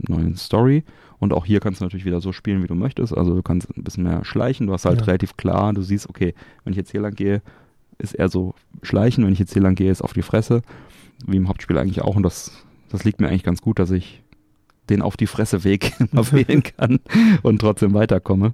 neuen 0.08 0.36
Story. 0.36 0.84
Und 1.20 1.34
auch 1.34 1.46
hier 1.46 1.60
kannst 1.60 1.82
du 1.82 1.86
natürlich 1.86 2.06
wieder 2.06 2.22
so 2.22 2.32
spielen, 2.32 2.64
wie 2.64 2.68
du 2.68 2.76
möchtest. 2.76 3.16
Also 3.18 3.36
du 3.36 3.42
kannst 3.44 3.70
ein 3.78 3.84
bisschen 3.84 4.04
mehr 4.04 4.24
schleichen. 4.24 4.68
Du 4.68 4.74
hast 4.74 4.86
halt 4.86 5.02
Ja. 5.02 5.06
relativ 5.06 5.36
klar, 5.38 5.74
du 5.74 5.82
siehst, 5.82 6.08
okay, 6.10 6.34
wenn 6.64 6.72
ich 6.72 6.78
jetzt 6.78 6.92
hier 6.92 7.02
lang 7.02 7.14
gehe, 7.16 7.42
ist 7.98 8.14
eher 8.14 8.30
so 8.30 8.56
schleichen. 8.84 9.26
Wenn 9.26 9.34
ich 9.34 9.40
jetzt 9.40 9.52
hier 9.54 9.62
lang 9.62 9.76
gehe, 9.76 9.92
ist 9.92 10.02
auf 10.02 10.14
die 10.14 10.22
Fresse. 10.22 10.62
Wie 11.26 11.36
im 11.36 11.50
Hauptspiel 11.50 11.78
eigentlich 11.78 12.02
auch. 12.02 12.16
Und 12.16 12.24
das, 12.24 12.52
das 12.90 13.04
liegt 13.04 13.20
mir 13.20 13.28
eigentlich 13.28 13.44
ganz 13.44 13.62
gut, 13.62 13.80
dass 13.80 13.92
ich 13.92 14.24
den 14.90 15.02
auf 15.02 15.18
die 15.18 15.28
Fresse 15.28 15.66
Weg 15.66 15.94
immer 16.12 16.32
wählen 16.32 16.64
kann 16.64 17.00
und 17.44 17.60
trotzdem 17.60 17.94
weiterkomme. 17.94 18.54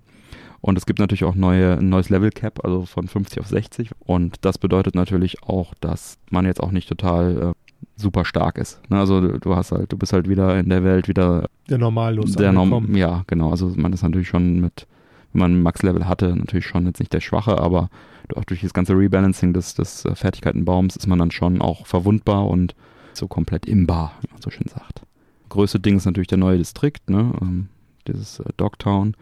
Und 0.62 0.80
es 0.80 0.88
gibt 0.88 0.98
natürlich 0.98 1.26
auch 1.26 1.36
neue, 1.36 1.78
ein 1.78 1.90
neues 1.90 2.10
Level 2.10 2.32
Cap, 2.32 2.66
also 2.66 2.86
von 2.86 3.08
50 3.08 3.40
auf 3.40 3.48
60. 3.48 3.92
Und 4.00 4.38
das 4.42 4.58
bedeutet 4.58 4.96
natürlich 4.96 5.44
auch, 5.44 5.76
dass 5.80 6.18
man 6.32 6.46
jetzt 6.48 6.60
auch 6.64 6.72
nicht 6.72 6.90
total 6.90 7.54
super 7.96 8.26
stark 8.26 8.58
ist. 8.58 8.80
Ne? 8.90 9.00
Also 9.00 9.22
du 9.22 9.56
hast 9.56 9.72
halt, 9.72 9.92
du 9.92 9.98
bist 9.98 10.14
halt 10.14 10.28
wieder 10.28 10.58
in 10.60 10.70
der 10.70 10.84
Welt 10.84 11.08
wieder 11.08 11.48
der 11.70 11.78
Normallos 11.78 12.34
der 12.34 12.52
Norm 12.52 12.96
Ja, 12.96 13.24
genau. 13.28 13.52
Also 13.52 13.74
man 13.76 13.94
ist 13.94 14.04
natürlich 14.04 14.28
schon 14.28 14.60
mit, 14.60 14.88
wenn 15.34 15.40
man 15.40 15.62
Max-Level 15.62 16.08
hatte, 16.08 16.36
natürlich 16.36 16.66
schon 16.66 16.86
jetzt 16.86 17.00
nicht 17.00 17.14
der 17.14 17.22
Schwache, 17.22 17.60
aber 17.60 17.90
auch 18.36 18.44
durch 18.44 18.62
das 18.62 18.74
ganze 18.74 18.94
Rebalancing 18.94 19.54
des, 19.54 19.76
des 19.76 20.06
äh, 20.06 20.16
Fertigkeitenbaums 20.16 20.96
ist 20.96 21.08
man 21.08 21.20
dann 21.20 21.32
schon 21.32 21.62
auch 21.62 21.86
verwundbar 21.86 22.48
und 22.48 22.76
so 23.14 23.28
komplett 23.28 23.66
imbar, 23.66 24.14
wie 24.22 24.32
man 24.32 24.42
so 24.42 24.50
schön 24.50 24.68
sagt. 24.68 25.02
Größte 25.50 25.80
Ding 25.80 25.98
ist 25.98 26.06
natürlich 26.06 26.28
der 26.28 26.38
neue 26.38 26.58
Distrikt, 26.58 27.10
ne? 27.10 27.32
Ähm, 27.42 27.70
dieses 28.08 28.40
äh, 28.40 28.46
Dogtown 28.58 29.16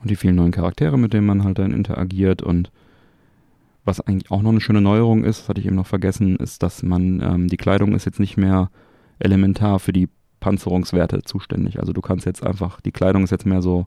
und 0.00 0.10
die 0.10 0.16
vielen 0.16 0.36
neuen 0.36 0.52
Charaktere, 0.52 0.98
mit 0.98 1.12
denen 1.12 1.26
man 1.26 1.44
halt 1.44 1.58
dann 1.58 1.72
interagiert 1.72 2.42
und 2.42 2.70
was 3.84 4.00
eigentlich 4.00 4.30
auch 4.30 4.42
noch 4.42 4.50
eine 4.50 4.60
schöne 4.60 4.80
Neuerung 4.80 5.24
ist, 5.24 5.40
das 5.40 5.48
hatte 5.48 5.60
ich 5.60 5.66
eben 5.66 5.76
noch 5.76 5.86
vergessen, 5.86 6.36
ist, 6.36 6.62
dass 6.62 6.82
man, 6.82 7.20
ähm, 7.20 7.48
die 7.48 7.56
Kleidung 7.56 7.94
ist 7.94 8.04
jetzt 8.04 8.20
nicht 8.20 8.36
mehr 8.36 8.70
elementar 9.18 9.78
für 9.78 9.92
die 9.92 10.08
Panzerungswerte 10.40 11.22
zuständig. 11.22 11.78
Also 11.80 11.92
du 11.92 12.00
kannst 12.00 12.26
jetzt 12.26 12.44
einfach, 12.44 12.80
die 12.80 12.92
Kleidung 12.92 13.24
ist 13.24 13.30
jetzt 13.30 13.46
mehr 13.46 13.62
so 13.62 13.86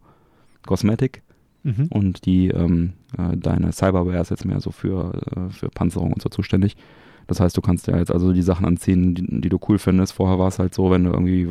Cosmetic 0.66 1.24
mhm. 1.64 1.88
und 1.90 2.26
die, 2.26 2.50
ähm, 2.50 2.94
äh, 3.18 3.36
deine 3.36 3.72
Cyberware 3.72 4.22
ist 4.22 4.32
jetzt 4.32 4.46
mehr 4.46 4.60
so 4.60 4.72
für, 4.72 5.14
äh, 5.36 5.50
für 5.50 5.70
Panzerung 5.70 6.14
und 6.14 6.22
so 6.22 6.30
zuständig. 6.30 6.78
Das 7.28 7.40
heißt, 7.40 7.56
du 7.56 7.62
kannst 7.62 7.88
ja 7.88 7.98
jetzt 7.98 8.12
also 8.12 8.34
die 8.34 8.42
Sachen 8.42 8.66
anziehen, 8.66 9.16
die, 9.16 9.42
die 9.42 9.50
du 9.50 9.60
cool 9.68 9.80
findest. 9.80 10.14
Vorher 10.14 10.40
war 10.40 10.48
es 10.48 10.60
halt 10.60 10.74
so, 10.74 10.92
wenn 10.92 11.06
du 11.06 11.12
irgendwie 11.12 11.50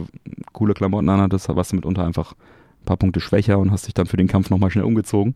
coole 0.52 0.74
Klamotten 0.74 1.08
anhattest, 1.08 1.48
warst 1.48 1.72
du 1.72 1.76
mitunter 1.76 2.04
einfach 2.04 2.32
ein 2.32 2.84
paar 2.84 2.96
Punkte 2.96 3.20
schwächer 3.20 3.58
und 3.58 3.70
hast 3.70 3.86
dich 3.86 3.94
dann 3.94 4.06
für 4.06 4.16
den 4.16 4.28
Kampf 4.28 4.50
nochmal 4.50 4.70
schnell 4.70 4.84
umgezogen. 4.84 5.34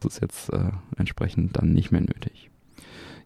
Das 0.00 0.14
ist 0.14 0.22
jetzt 0.22 0.52
äh, 0.52 0.70
entsprechend 0.96 1.56
dann 1.56 1.72
nicht 1.72 1.90
mehr 1.90 2.00
nötig. 2.00 2.50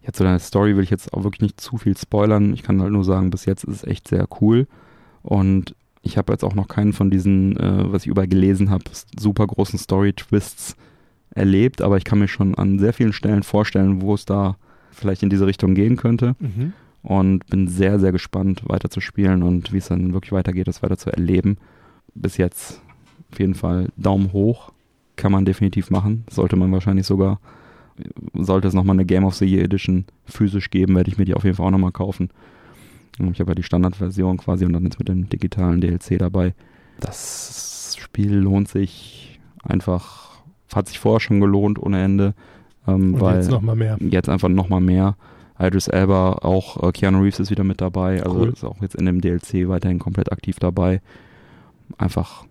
Ja, 0.03 0.13
zu 0.13 0.23
deiner 0.23 0.39
Story 0.39 0.75
will 0.75 0.83
ich 0.83 0.89
jetzt 0.89 1.13
auch 1.13 1.23
wirklich 1.23 1.41
nicht 1.41 1.61
zu 1.61 1.77
viel 1.77 1.95
spoilern. 1.95 2.53
Ich 2.53 2.63
kann 2.63 2.81
halt 2.81 2.91
nur 2.91 3.03
sagen, 3.03 3.29
bis 3.29 3.45
jetzt 3.45 3.63
ist 3.63 3.75
es 3.75 3.83
echt 3.83 4.07
sehr 4.07 4.27
cool. 4.41 4.67
Und 5.21 5.75
ich 6.01 6.17
habe 6.17 6.33
jetzt 6.33 6.43
auch 6.43 6.55
noch 6.55 6.67
keinen 6.67 6.93
von 6.93 7.11
diesen, 7.11 7.55
äh, 7.57 7.91
was 7.91 8.03
ich 8.03 8.07
überall 8.07 8.27
gelesen 8.27 8.69
habe, 8.71 8.85
super 9.17 9.45
großen 9.45 9.77
Story-Twists 9.77 10.75
erlebt, 11.29 11.81
aber 11.81 11.97
ich 11.97 12.03
kann 12.03 12.19
mir 12.19 12.27
schon 12.27 12.55
an 12.55 12.79
sehr 12.79 12.93
vielen 12.93 13.13
Stellen 13.13 13.43
vorstellen, 13.43 14.01
wo 14.01 14.13
es 14.13 14.25
da 14.25 14.57
vielleicht 14.91 15.23
in 15.23 15.29
diese 15.29 15.47
Richtung 15.47 15.75
gehen 15.75 15.95
könnte. 15.95 16.35
Mhm. 16.39 16.73
Und 17.03 17.47
bin 17.47 17.67
sehr, 17.67 17.99
sehr 17.99 18.11
gespannt, 18.11 18.61
weiter 18.67 18.91
zu 18.91 19.01
spielen 19.01 19.41
und 19.41 19.73
wie 19.73 19.79
es 19.79 19.87
dann 19.87 20.13
wirklich 20.13 20.33
weitergeht, 20.33 20.67
das 20.67 20.83
weiter 20.83 20.97
zu 20.97 21.09
erleben. 21.09 21.57
Bis 22.13 22.37
jetzt 22.37 22.79
auf 23.31 23.39
jeden 23.39 23.55
Fall 23.55 23.89
Daumen 23.97 24.33
hoch 24.33 24.71
kann 25.21 25.31
man 25.31 25.45
definitiv 25.45 25.91
machen. 25.91 26.25
Sollte 26.29 26.55
man 26.55 26.71
wahrscheinlich 26.71 27.05
sogar. 27.05 27.39
Sollte 28.33 28.67
es 28.67 28.73
nochmal 28.73 28.95
eine 28.95 29.05
Game 29.05 29.23
of 29.23 29.35
the 29.35 29.45
Year 29.45 29.63
Edition 29.63 30.05
physisch 30.25 30.71
geben, 30.71 30.95
werde 30.95 31.11
ich 31.11 31.19
mir 31.19 31.25
die 31.25 31.35
auf 31.35 31.43
jeden 31.43 31.55
Fall 31.55 31.67
auch 31.67 31.71
nochmal 31.71 31.91
kaufen. 31.91 32.29
Ich 33.31 33.39
habe 33.39 33.51
ja 33.51 33.55
die 33.55 33.63
Standardversion 33.63 34.37
quasi 34.37 34.65
und 34.65 34.73
dann 34.73 34.83
jetzt 34.83 34.97
mit 34.97 35.07
dem 35.09 35.29
digitalen 35.29 35.79
DLC 35.79 36.17
dabei. 36.17 36.55
Das 36.99 37.95
Spiel 37.99 38.33
lohnt 38.33 38.67
sich 38.67 39.39
einfach, 39.61 40.41
hat 40.73 40.87
sich 40.87 40.97
vorher 40.97 41.19
schon 41.19 41.39
gelohnt 41.39 41.77
ohne 41.77 42.01
Ende. 42.01 42.33
Ähm, 42.87 43.13
und 43.13 43.21
weil 43.21 43.35
jetzt 43.37 43.51
nochmal 43.51 43.75
mehr. 43.75 43.97
Jetzt 43.99 44.29
einfach 44.29 44.49
nochmal 44.49 44.81
mehr. 44.81 45.15
Idris 45.59 45.87
Elba, 45.87 46.39
auch 46.41 46.81
äh, 46.81 46.91
Keanu 46.91 47.21
Reeves 47.21 47.39
ist 47.39 47.51
wieder 47.51 47.63
mit 47.63 47.79
dabei, 47.79 48.23
also 48.23 48.39
cool. 48.39 48.49
ist 48.49 48.63
auch 48.63 48.81
jetzt 48.81 48.95
in 48.95 49.05
dem 49.05 49.21
DLC 49.21 49.67
weiterhin 49.67 49.99
komplett 49.99 50.31
aktiv 50.31 50.57
dabei. 50.57 51.01
Einfach 51.99 52.45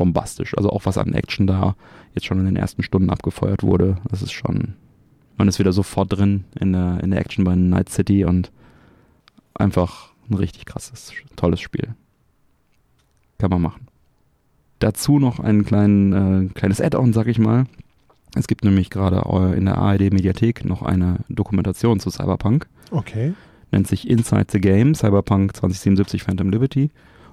bombastisch. 0.00 0.56
Also 0.56 0.70
auch 0.70 0.86
was 0.86 0.96
an 0.96 1.12
Action 1.12 1.46
da 1.46 1.76
jetzt 2.14 2.24
schon 2.24 2.40
in 2.40 2.46
den 2.46 2.56
ersten 2.56 2.82
Stunden 2.82 3.10
abgefeuert 3.10 3.62
wurde. 3.62 3.98
Das 4.08 4.22
ist 4.22 4.32
schon, 4.32 4.74
man 5.36 5.46
ist 5.46 5.58
wieder 5.58 5.72
sofort 5.72 6.16
drin 6.16 6.44
in 6.58 6.72
der, 6.72 7.00
in 7.02 7.10
der 7.10 7.20
Action 7.20 7.44
bei 7.44 7.54
Night 7.54 7.90
City 7.90 8.24
und 8.24 8.50
einfach 9.52 10.12
ein 10.30 10.34
richtig 10.34 10.64
krasses, 10.64 11.12
tolles 11.36 11.60
Spiel. 11.60 11.94
Kann 13.36 13.50
man 13.50 13.60
machen. 13.60 13.88
Dazu 14.78 15.18
noch 15.18 15.38
ein 15.38 15.66
kleinen, 15.66 16.12
äh, 16.12 16.48
kleines 16.54 16.80
Add-on, 16.80 17.12
sag 17.12 17.26
ich 17.26 17.38
mal. 17.38 17.66
Es 18.34 18.46
gibt 18.48 18.64
nämlich 18.64 18.88
gerade 18.88 19.22
in 19.54 19.66
der 19.66 19.76
ARD-Mediathek 19.76 20.64
noch 20.64 20.80
eine 20.80 21.18
Dokumentation 21.28 22.00
zu 22.00 22.08
Cyberpunk. 22.10 22.68
Okay. 22.90 23.34
Nennt 23.70 23.86
sich 23.86 24.08
Inside 24.08 24.46
the 24.50 24.60
Game, 24.60 24.94
Cyberpunk 24.94 25.54
2077 25.56 26.22
Phantom 26.22 26.48
Liberty 26.48 26.90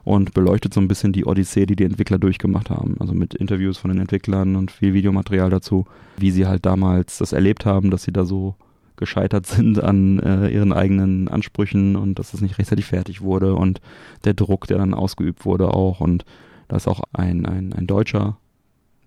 und 0.08 0.34
beleuchtet 0.34 0.74
so 0.74 0.80
ein 0.80 0.88
bisschen 0.88 1.12
die 1.12 1.26
Odyssee, 1.26 1.66
die 1.66 1.76
die 1.76 1.84
Entwickler 1.84 2.18
durchgemacht 2.18 2.70
haben. 2.70 2.96
Also 3.00 3.14
mit 3.14 3.34
Interviews 3.34 3.78
von 3.78 3.92
den 3.92 4.00
Entwicklern 4.00 4.56
und 4.56 4.72
viel 4.72 4.94
Videomaterial 4.94 5.50
dazu, 5.50 5.86
wie 6.16 6.32
sie 6.32 6.48
halt 6.48 6.66
damals 6.66 7.18
das 7.18 7.34
erlebt 7.34 7.66
haben, 7.66 7.92
dass 7.92 8.04
sie 8.04 8.14
da 8.14 8.24
so 8.24 8.56
gescheitert 8.96 9.46
sind 9.48 9.84
an 9.84 10.20
äh, 10.20 10.48
ihren 10.48 10.72
eigenen 10.72 11.28
Ansprüchen 11.28 11.98
und 11.98 12.20
dass 12.20 12.34
es 12.34 12.40
nicht 12.40 12.58
rechtzeitig 12.58 12.86
fertig 12.86 13.20
wurde 13.20 13.56
und 13.56 13.82
der 14.24 14.34
Druck, 14.34 14.66
der 14.68 14.78
dann 14.78 14.94
ausgeübt 14.94 15.44
wurde 15.44 15.74
auch. 15.74 16.00
Und 16.00 16.24
da 16.70 16.78
ist 16.78 16.88
auch 16.88 17.02
ein, 17.12 17.46
ein, 17.46 17.74
ein 17.74 17.86
deutscher 17.86 18.38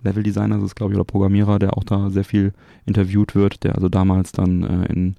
Leveldesigner, 0.03 0.57
das 0.57 0.65
ist 0.65 0.77
glaube 0.77 0.93
ich, 0.93 0.99
oder 0.99 1.07
Programmierer, 1.07 1.59
der 1.59 1.79
auch 1.79 1.85
da 1.85 2.11
sehr 2.11 2.25
viel 2.25 2.53
interviewt 2.85 3.35
wird, 3.35 3.65
der 3.65 3.75
also 3.75 3.89
damals 3.89 4.33
dann 4.33 4.65
äh, 4.65 4.93
in, 4.93 5.17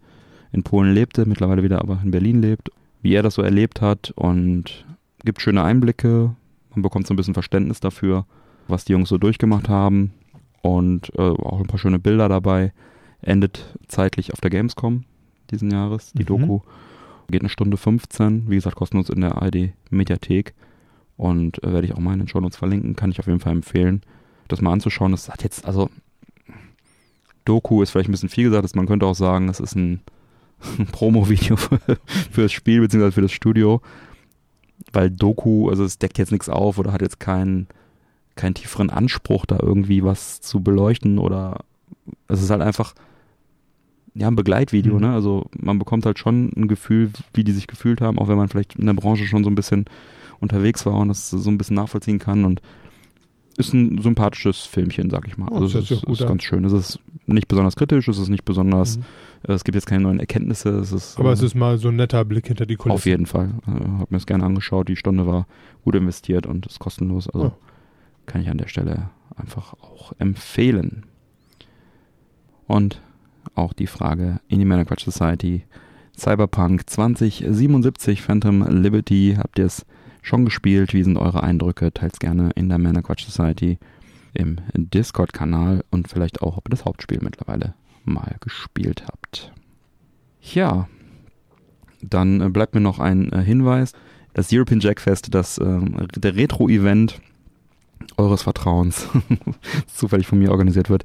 in 0.51 0.61
Polen 0.61 0.93
lebte, 0.93 1.25
mittlerweile 1.25 1.63
wieder 1.63 1.81
aber 1.81 1.99
in 2.03 2.11
Berlin 2.11 2.39
lebt, 2.39 2.69
wie 3.01 3.15
er 3.15 3.23
das 3.23 3.33
so 3.33 3.41
erlebt 3.41 3.81
hat 3.81 4.13
und 4.15 4.85
gibt 5.25 5.41
schöne 5.41 5.63
Einblicke, 5.63 6.35
man 6.73 6.81
bekommt 6.81 7.07
so 7.07 7.13
ein 7.13 7.17
bisschen 7.17 7.33
Verständnis 7.33 7.79
dafür, 7.79 8.25
was 8.67 8.85
die 8.85 8.93
Jungs 8.93 9.09
so 9.09 9.17
durchgemacht 9.17 9.69
haben 9.69 10.13
und 10.61 11.11
äh, 11.17 11.21
auch 11.21 11.59
ein 11.59 11.67
paar 11.67 11.79
schöne 11.79 11.99
Bilder 11.99 12.29
dabei. 12.29 12.73
Endet 13.21 13.77
zeitlich 13.87 14.33
auf 14.33 14.41
der 14.41 14.49
Gamescom 14.49 15.03
diesen 15.51 15.69
Jahres, 15.71 16.13
die 16.13 16.23
mhm. 16.23 16.27
Doku. 16.27 16.59
Geht 17.29 17.41
eine 17.41 17.49
Stunde 17.49 17.77
15, 17.77 18.49
wie 18.49 18.55
gesagt, 18.55 18.75
kostenlos 18.75 19.09
in 19.09 19.21
der 19.21 19.41
ARD 19.41 19.73
Mediathek 19.89 20.53
und 21.17 21.63
äh, 21.63 21.71
werde 21.71 21.87
ich 21.87 21.93
auch 21.93 21.99
mal 21.99 22.13
in 22.13 22.19
den 22.19 22.27
Show 22.27 22.39
Notes 22.39 22.57
verlinken, 22.57 22.95
kann 22.95 23.11
ich 23.11 23.19
auf 23.19 23.27
jeden 23.27 23.39
Fall 23.39 23.53
empfehlen, 23.53 24.01
das 24.47 24.61
mal 24.61 24.73
anzuschauen. 24.73 25.11
Das 25.11 25.29
hat 25.29 25.43
jetzt, 25.43 25.65
also 25.65 25.89
Doku 27.45 27.81
ist 27.81 27.91
vielleicht 27.91 28.09
ein 28.09 28.13
bisschen 28.13 28.29
viel 28.29 28.49
gesagt, 28.49 28.75
man 28.75 28.87
könnte 28.87 29.05
auch 29.05 29.15
sagen, 29.15 29.47
es 29.49 29.59
ist 29.59 29.75
ein, 29.75 30.01
ein 30.77 30.87
Promo-Video 30.91 31.55
für, 31.57 31.79
für 32.31 32.41
das 32.41 32.51
Spiel 32.51 32.81
bzw. 32.81 33.11
für 33.11 33.21
das 33.21 33.31
Studio 33.31 33.81
weil 34.93 35.09
Doku, 35.09 35.69
also 35.69 35.83
es 35.83 35.99
deckt 35.99 36.17
jetzt 36.17 36.31
nichts 36.31 36.49
auf 36.49 36.77
oder 36.77 36.93
hat 36.93 37.01
jetzt 37.01 37.19
keinen 37.19 37.67
keinen 38.35 38.53
tieferen 38.53 38.89
Anspruch, 38.89 39.45
da 39.45 39.57
irgendwie 39.61 40.03
was 40.03 40.41
zu 40.41 40.61
beleuchten 40.61 41.19
oder 41.19 41.63
es 42.27 42.41
ist 42.41 42.49
halt 42.49 42.61
einfach 42.61 42.93
ja 44.13 44.27
ein 44.27 44.35
Begleitvideo, 44.35 44.95
mhm. 44.95 45.01
ne? 45.01 45.13
Also 45.13 45.45
man 45.57 45.79
bekommt 45.79 46.05
halt 46.05 46.19
schon 46.19 46.51
ein 46.55 46.67
Gefühl, 46.67 47.11
wie 47.33 47.43
die 47.43 47.51
sich 47.51 47.67
gefühlt 47.67 48.01
haben, 48.01 48.19
auch 48.19 48.27
wenn 48.27 48.37
man 48.37 48.49
vielleicht 48.49 48.75
in 48.75 48.85
der 48.85 48.93
Branche 48.93 49.25
schon 49.25 49.43
so 49.43 49.49
ein 49.49 49.55
bisschen 49.55 49.85
unterwegs 50.39 50.85
war 50.85 50.95
und 50.95 51.09
das 51.09 51.29
so 51.29 51.49
ein 51.49 51.57
bisschen 51.57 51.75
nachvollziehen 51.75 52.19
kann 52.19 52.45
und 52.45 52.61
ist 53.57 53.73
ein 53.73 54.01
sympathisches 54.01 54.61
Filmchen, 54.61 55.09
sag 55.09 55.27
ich 55.27 55.37
mal. 55.37 55.49
Oh, 55.51 55.55
also 55.55 55.79
es 55.79 55.91
ist, 55.91 56.03
ist 56.03 56.27
ganz 56.27 56.43
schön. 56.43 56.65
Es 56.65 56.73
ist 56.73 56.99
nicht 57.27 57.47
besonders 57.47 57.75
kritisch, 57.75 58.07
es 58.07 58.17
ist 58.17 58.29
nicht 58.29 58.45
besonders, 58.45 58.97
mhm. 58.97 59.03
Äh, 59.47 59.53
es 59.53 59.63
gibt 59.63 59.75
jetzt 59.75 59.87
keine 59.87 60.03
neuen 60.03 60.19
Erkenntnisse. 60.19 60.69
Es 60.69 60.91
ist, 60.91 61.19
Aber 61.19 61.29
äh, 61.29 61.33
es 61.33 61.41
ist 61.41 61.55
mal 61.55 61.77
so 61.77 61.89
ein 61.89 61.95
netter 61.95 62.23
Blick 62.25 62.47
hinter 62.47 62.65
die 62.65 62.75
Kulissen. 62.75 62.95
Auf 62.95 63.05
jeden 63.05 63.25
Fall. 63.25 63.49
Äh, 63.67 63.99
hab 63.99 64.11
mir 64.11 64.17
das 64.17 64.25
gerne 64.25 64.43
angeschaut. 64.43 64.89
Die 64.89 64.95
Stunde 64.95 65.25
war 65.27 65.47
gut 65.83 65.95
investiert 65.95 66.45
und 66.45 66.65
ist 66.65 66.79
kostenlos. 66.79 67.29
Also 67.29 67.47
oh. 67.47 67.53
kann 68.25 68.41
ich 68.41 68.49
an 68.49 68.57
der 68.57 68.67
Stelle 68.67 69.09
einfach 69.35 69.73
auch 69.73 70.13
empfehlen. 70.19 71.05
Und 72.67 73.01
auch 73.55 73.73
die 73.73 73.87
Frage 73.87 74.39
in 74.47 74.59
die 74.59 74.65
Männer 74.65 74.85
Quatsch 74.85 75.05
Society. 75.05 75.65
Cyberpunk 76.17 76.89
2077 76.89 78.21
Phantom 78.21 78.81
Liberty. 78.81 79.35
Habt 79.37 79.59
ihr 79.59 79.65
es 79.65 79.85
schon 80.21 80.45
gespielt? 80.45 80.93
Wie 80.93 81.03
sind 81.03 81.17
eure 81.17 81.43
Eindrücke? 81.43 81.91
Teilt 81.91 82.19
gerne 82.19 82.51
in 82.55 82.69
der 82.69 82.77
Männer 82.77 83.01
Quatsch 83.01 83.25
Society 83.25 83.79
im 84.33 84.57
Discord-Kanal 84.73 85.83
und 85.89 86.07
vielleicht 86.07 86.41
auch, 86.41 86.55
ob 86.57 86.67
ihr 86.67 86.71
das 86.71 86.85
Hauptspiel 86.85 87.19
mittlerweile 87.21 87.73
mal 88.03 88.35
gespielt 88.39 89.03
habt. 89.07 89.51
Ja, 90.41 90.87
dann 92.01 92.41
äh, 92.41 92.49
bleibt 92.49 92.73
mir 92.73 92.81
noch 92.81 92.99
ein 92.99 93.31
äh, 93.31 93.41
Hinweis. 93.41 93.93
Das 94.33 94.51
European 94.51 94.79
Jackfest, 94.79 95.33
das, 95.33 95.57
äh, 95.57 95.79
der 96.15 96.35
Retro-Event 96.35 97.21
eures 98.17 98.43
Vertrauens, 98.43 99.07
zufällig 99.87 100.27
von 100.27 100.39
mir 100.39 100.51
organisiert 100.51 100.89
wird, 100.89 101.03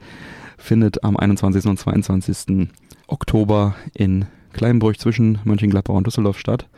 findet 0.57 1.05
am 1.05 1.16
21. 1.16 1.66
und 1.66 1.78
22. 1.78 2.68
Oktober 3.07 3.74
in 3.94 4.26
Kleinbruch 4.53 4.97
zwischen 4.97 5.38
Mönchengladbach 5.44 5.94
und 5.94 6.07
Düsseldorf 6.07 6.38
statt. 6.38 6.68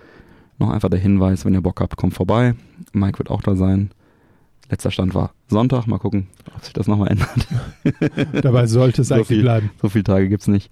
Noch 0.59 0.71
einfach 0.71 0.89
der 0.89 0.99
Hinweis, 0.99 1.45
wenn 1.45 1.55
ihr 1.55 1.61
Bock 1.61 1.81
habt, 1.81 1.97
kommt 1.97 2.15
vorbei. 2.15 2.55
Mike 2.93 3.19
wird 3.19 3.31
auch 3.31 3.43
da 3.43 3.55
sein. 3.55 3.91
Letzter 4.71 4.91
Stand 4.91 5.15
war 5.15 5.33
Sonntag. 5.49 5.87
Mal 5.87 5.99
gucken, 5.99 6.29
ob 6.55 6.65
sich 6.65 6.75
das 6.75 6.87
nochmal 6.87 7.09
ändert. 7.09 7.49
Dabei 8.45 8.67
sollte 8.67 9.03
es 9.03 9.09
so 9.09 9.15
eigentlich 9.15 9.29
viel, 9.29 9.43
bleiben. 9.43 9.71
So 9.81 9.89
viele 9.89 10.05
Tage 10.05 10.29
gibt 10.29 10.43
es 10.43 10.49
nicht. 10.49 10.71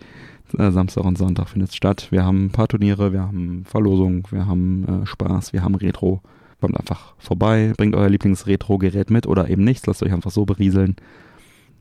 Äh, 0.56 0.70
Samstag 0.70 1.04
und 1.04 1.18
Sonntag 1.18 1.48
findet 1.48 1.70
es 1.70 1.76
statt. 1.76 2.08
Wir 2.10 2.24
haben 2.24 2.46
ein 2.46 2.50
paar 2.50 2.68
Turniere, 2.68 3.12
wir 3.12 3.22
haben 3.22 3.64
Verlosungen, 3.64 4.24
wir 4.30 4.46
haben 4.46 5.02
äh, 5.02 5.06
Spaß, 5.06 5.52
wir 5.52 5.62
haben 5.62 5.74
Retro. 5.74 6.20
Kommt 6.60 6.78
einfach 6.78 7.14
vorbei, 7.18 7.74
bringt 7.76 7.94
euer 7.94 8.08
Lieblings-Retro-Gerät 8.08 9.10
mit 9.10 9.26
oder 9.26 9.48
eben 9.48 9.64
nichts. 9.64 9.86
Lasst 9.86 10.02
euch 10.02 10.12
einfach 10.12 10.30
so 10.30 10.46
berieseln. 10.46 10.96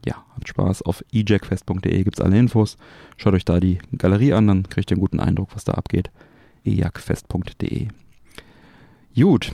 Ja, 0.05 0.24
habt 0.36 0.47
Spaß. 0.47 0.82
Auf 0.84 1.03
ejackfest.de 1.11 2.03
gibt 2.03 2.20
es 2.20 2.26
alle 2.26 2.38
Infos. 2.38 2.78
Schaut 3.18 3.34
euch 3.34 3.45
da 3.45 3.59
die 3.59 3.80
Galerie 3.97 4.34
an, 4.34 4.47
dann 4.47 4.70
kriegt 4.70 4.91
ihr 4.91 4.95
einen 4.95 5.01
guten 5.01 5.20
Eindruck, 5.20 5.49
was 5.53 5.63
da 5.63 5.74
abgeht. 5.74 6.11
ejackfest.de 6.66 7.88
Gut, 9.16 9.53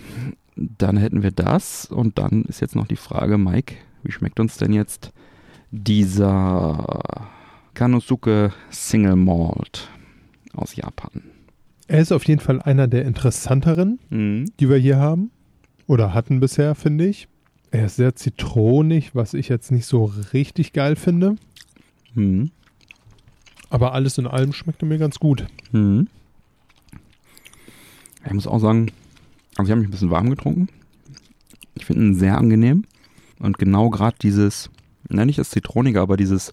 dann 0.77 0.97
hätten 0.97 1.23
wir 1.23 1.31
das 1.31 1.85
und 1.85 2.17
dann 2.17 2.43
ist 2.43 2.59
jetzt 2.61 2.75
noch 2.75 2.87
die 2.87 2.95
Frage, 2.95 3.37
Mike, 3.37 3.75
wie 4.03 4.11
schmeckt 4.11 4.39
uns 4.39 4.57
denn 4.57 4.73
jetzt 4.73 5.11
dieser 5.71 7.03
Kanosuke 7.73 8.53
Single 8.69 9.15
Malt 9.15 9.89
aus 10.53 10.75
Japan? 10.75 11.23
Er 11.87 11.99
ist 11.99 12.11
auf 12.11 12.25
jeden 12.25 12.41
Fall 12.41 12.61
einer 12.61 12.87
der 12.87 13.05
interessanteren, 13.05 13.99
Mhm. 14.09 14.45
die 14.59 14.69
wir 14.69 14.77
hier 14.77 14.97
haben. 14.97 15.31
Oder 15.87 16.13
hatten 16.13 16.39
bisher, 16.39 16.75
finde 16.75 17.05
ich. 17.07 17.27
Er 17.71 17.85
ist 17.85 17.97
sehr 17.97 18.15
zitronig, 18.15 19.13
was 19.15 19.33
ich 19.33 19.49
jetzt 19.49 19.71
nicht 19.71 19.85
so 19.85 20.05
richtig 20.33 20.73
geil 20.73 20.95
finde. 20.95 21.35
Mhm. 22.13 22.51
Aber 23.69 23.93
alles 23.93 24.17
in 24.17 24.27
allem 24.27 24.53
schmeckt 24.53 24.81
er 24.83 24.87
mir 24.87 24.97
ganz 24.97 25.19
gut. 25.19 25.47
Mhm. 25.71 26.07
Ich 28.25 28.33
muss 28.33 28.47
auch 28.47 28.59
sagen, 28.59 28.91
also 29.61 29.69
ich 29.69 29.71
habe 29.71 29.79
mich 29.81 29.87
ein 29.87 29.91
bisschen 29.91 30.09
warm 30.11 30.29
getrunken. 30.29 30.67
Ich 31.75 31.85
finde 31.85 32.03
ihn 32.05 32.15
sehr 32.15 32.37
angenehm. 32.37 32.85
Und 33.39 33.57
genau 33.57 33.89
gerade 33.89 34.17
dieses, 34.21 34.69
na 35.09 35.25
nicht 35.25 35.39
das 35.39 35.49
Zitronige, 35.49 35.99
aber 36.01 36.17
dieses, 36.17 36.51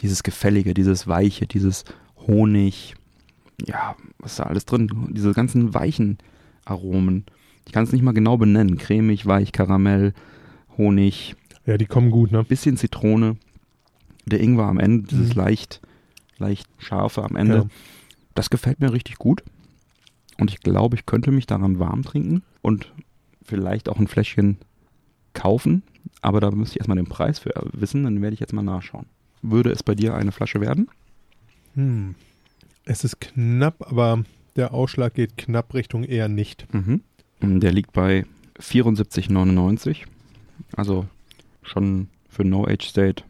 dieses 0.00 0.22
Gefällige, 0.22 0.72
dieses 0.74 1.06
Weiche, 1.06 1.46
dieses 1.46 1.84
Honig, 2.26 2.94
ja, 3.66 3.94
was 4.18 4.32
ist 4.32 4.38
da 4.38 4.44
alles 4.44 4.64
drin? 4.64 4.88
Diese 5.10 5.32
ganzen 5.32 5.74
weichen 5.74 6.18
Aromen. 6.64 7.24
Ich 7.66 7.72
kann 7.72 7.84
es 7.84 7.92
nicht 7.92 8.02
mal 8.02 8.12
genau 8.14 8.36
benennen. 8.38 8.78
Cremig, 8.78 9.26
weich, 9.26 9.52
Karamell, 9.52 10.14
Honig, 10.78 11.34
Ja, 11.66 11.76
die 11.76 11.86
kommen 11.86 12.10
gut, 12.10 12.30
ne? 12.32 12.44
bisschen 12.44 12.76
Zitrone. 12.76 13.36
Der 14.26 14.40
Ingwer 14.40 14.66
am 14.66 14.78
Ende, 14.78 15.08
dieses 15.08 15.34
Mhm. 15.34 15.40
leicht, 15.42 15.80
leicht 16.38 16.66
scharfe 16.78 17.22
am 17.24 17.36
Ende. 17.36 17.56
Ja. 17.56 17.66
Das 18.34 18.48
gefällt 18.50 18.80
mir 18.80 18.92
richtig 18.92 19.16
gut. 19.16 19.42
Und 20.38 20.50
ich 20.50 20.60
glaube, 20.60 20.96
ich 20.96 21.06
könnte 21.06 21.32
mich 21.32 21.46
daran 21.46 21.78
warm 21.78 22.02
trinken 22.02 22.42
und 22.62 22.92
vielleicht 23.42 23.88
auch 23.88 23.98
ein 23.98 24.06
Fläschchen 24.06 24.58
kaufen. 25.34 25.82
Aber 26.22 26.40
da 26.40 26.50
müsste 26.50 26.76
ich 26.76 26.80
erstmal 26.80 26.96
den 26.96 27.08
Preis 27.08 27.38
für 27.38 27.52
wissen. 27.72 28.04
Dann 28.04 28.22
werde 28.22 28.34
ich 28.34 28.40
jetzt 28.40 28.52
mal 28.52 28.62
nachschauen. 28.62 29.06
Würde 29.42 29.70
es 29.70 29.82
bei 29.82 29.94
dir 29.94 30.14
eine 30.14 30.32
Flasche 30.32 30.60
werden? 30.60 30.88
Hm. 31.74 32.14
Es 32.84 33.04
ist 33.04 33.20
knapp, 33.20 33.86
aber 33.90 34.24
der 34.56 34.72
Ausschlag 34.72 35.14
geht 35.14 35.36
knapp 35.36 35.74
Richtung 35.74 36.04
eher 36.04 36.28
nicht. 36.28 36.66
Mhm. 36.72 37.02
Der 37.40 37.72
liegt 37.72 37.92
bei 37.92 38.24
74,99. 38.58 40.06
Also 40.74 41.06
schon 41.62 42.08
für 42.28 42.44
No 42.44 42.66
Age 42.66 42.86
State. 42.86 43.24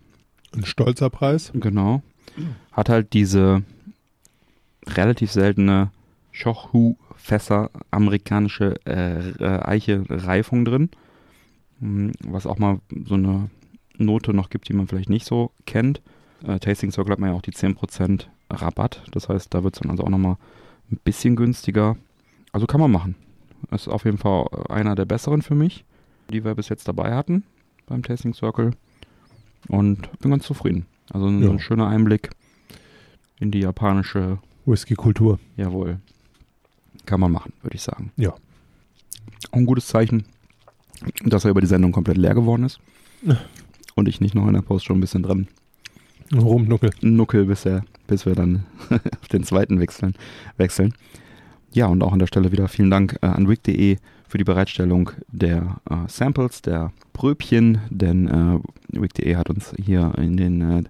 Ein 0.55 0.65
stolzer 0.65 1.11
Preis. 1.11 1.51
Genau. 1.55 2.03
Hat 2.73 2.89
halt 2.89 3.13
diese 3.13 3.63
relativ 4.87 5.33
seltene 5.33 5.91
Shochu-Fässer 6.39 7.71
amerikanische 7.91 8.75
äh, 8.87 9.31
äh, 9.31 9.61
Eiche-Reifung 9.65 10.65
drin. 10.65 10.91
Hm, 11.81 12.13
Was 12.25 12.47
auch 12.47 12.59
mal 12.59 12.81
so 13.07 13.15
eine 13.15 13.51
Note 13.97 14.33
noch 14.33 14.51
gibt, 14.51 14.69
die 14.69 14.73
man 14.75 14.87
vielleicht 14.87 15.11
nicht 15.11 15.27
so 15.27 15.51
kennt. 15.67 16.01
Äh, 16.47 16.59
Tasting 16.61 16.91
Circle 16.93 17.13
hat 17.13 17.19
man 17.19 17.31
ja 17.31 17.37
auch 17.37 17.43
die 17.43 17.53
10% 17.53 18.27
Rabatt. 18.51 19.03
Das 19.13 19.29
heißt, 19.29 19.53
da 19.53 19.65
wird 19.65 19.75
es 19.75 19.81
dann 19.81 19.91
also 19.91 20.05
auch 20.05 20.09
nochmal 20.09 20.37
ein 20.91 20.99
bisschen 21.03 21.37
günstiger. 21.37 21.97
Also 22.53 22.67
kann 22.67 22.81
man 22.81 22.91
machen. 22.91 23.15
Ist 23.71 23.89
auf 23.89 24.05
jeden 24.05 24.19
Fall 24.19 24.47
einer 24.69 24.95
der 24.95 25.05
besseren 25.05 25.43
für 25.43 25.55
mich, 25.57 25.85
die 26.31 26.45
wir 26.45 26.55
bis 26.55 26.69
jetzt 26.69 26.87
dabei 26.89 27.15
hatten 27.15 27.43
beim 27.87 28.03
Tasting 28.03 28.35
Circle. 28.35 28.71
Und 29.69 30.09
bin 30.21 30.31
ganz 30.31 30.45
zufrieden. 30.45 30.87
Also 31.13 31.27
ein, 31.27 31.43
Ja. 31.43 31.51
ein 31.51 31.59
schöner 31.59 31.89
Einblick 31.89 32.31
in 33.41 33.51
die 33.51 33.61
japanische, 33.61 34.39
Whisky-Kultur. 34.67 35.39
jawohl, 35.57 35.99
kann 37.09 37.21
man 37.21 37.33
machen, 37.33 37.53
würde 37.63 37.75
ich 37.75 37.83
sagen. 37.83 38.13
Ja. 38.17 38.31
Auch 39.51 39.59
ein 39.59 39.67
gutes 39.67 39.87
Zeichen, 39.87 40.25
dass 41.25 41.45
er 41.45 41.51
über 41.51 41.61
die 41.61 41.67
Sendung 41.67 41.91
komplett 41.93 42.19
leer 42.19 42.35
geworden 42.35 42.65
ist. 42.65 42.81
Und 43.95 44.09
ich 44.09 44.21
nicht 44.21 44.35
noch 44.35 44.47
in 44.47 44.55
der 44.55 44.63
Post 44.63 44.85
schon 44.85 44.99
ein 44.99 45.01
bisschen 45.01 45.23
dran 45.23 45.49
Rumnuckel. 46.35 46.91
nuckel, 47.01 47.47
bis, 47.47 47.65
er, 47.65 47.83
bis 48.07 48.27
wir 48.27 48.35
dann 48.35 48.67
auf 48.91 49.29
den 49.29 49.45
zweiten 49.45 49.81
wechseln, 49.81 50.15
wechseln. 50.59 50.93
Ja, 51.73 51.87
und 51.87 52.03
auch 52.03 52.13
an 52.13 52.19
der 52.19 52.27
Stelle 52.27 52.53
wieder 52.53 52.69
vielen 52.69 52.91
Dank 52.91 53.19
äh, 53.23 53.27
an 53.27 53.49
wig.de 53.49 53.97
für 54.29 54.39
die 54.39 54.45
Bereitstellung 54.45 55.11
der 55.29 55.81
äh, 55.89 55.97
Samples, 56.07 56.61
der 56.61 56.93
Pröbchen, 57.15 57.81
denn 57.89 58.29
äh, 58.29 59.01
wig.de 59.01 59.37
hat 59.37 59.49
uns 59.49 59.75
hier 59.83 60.13
in 60.19 60.37
den 60.37 60.61
äh, 60.61 60.85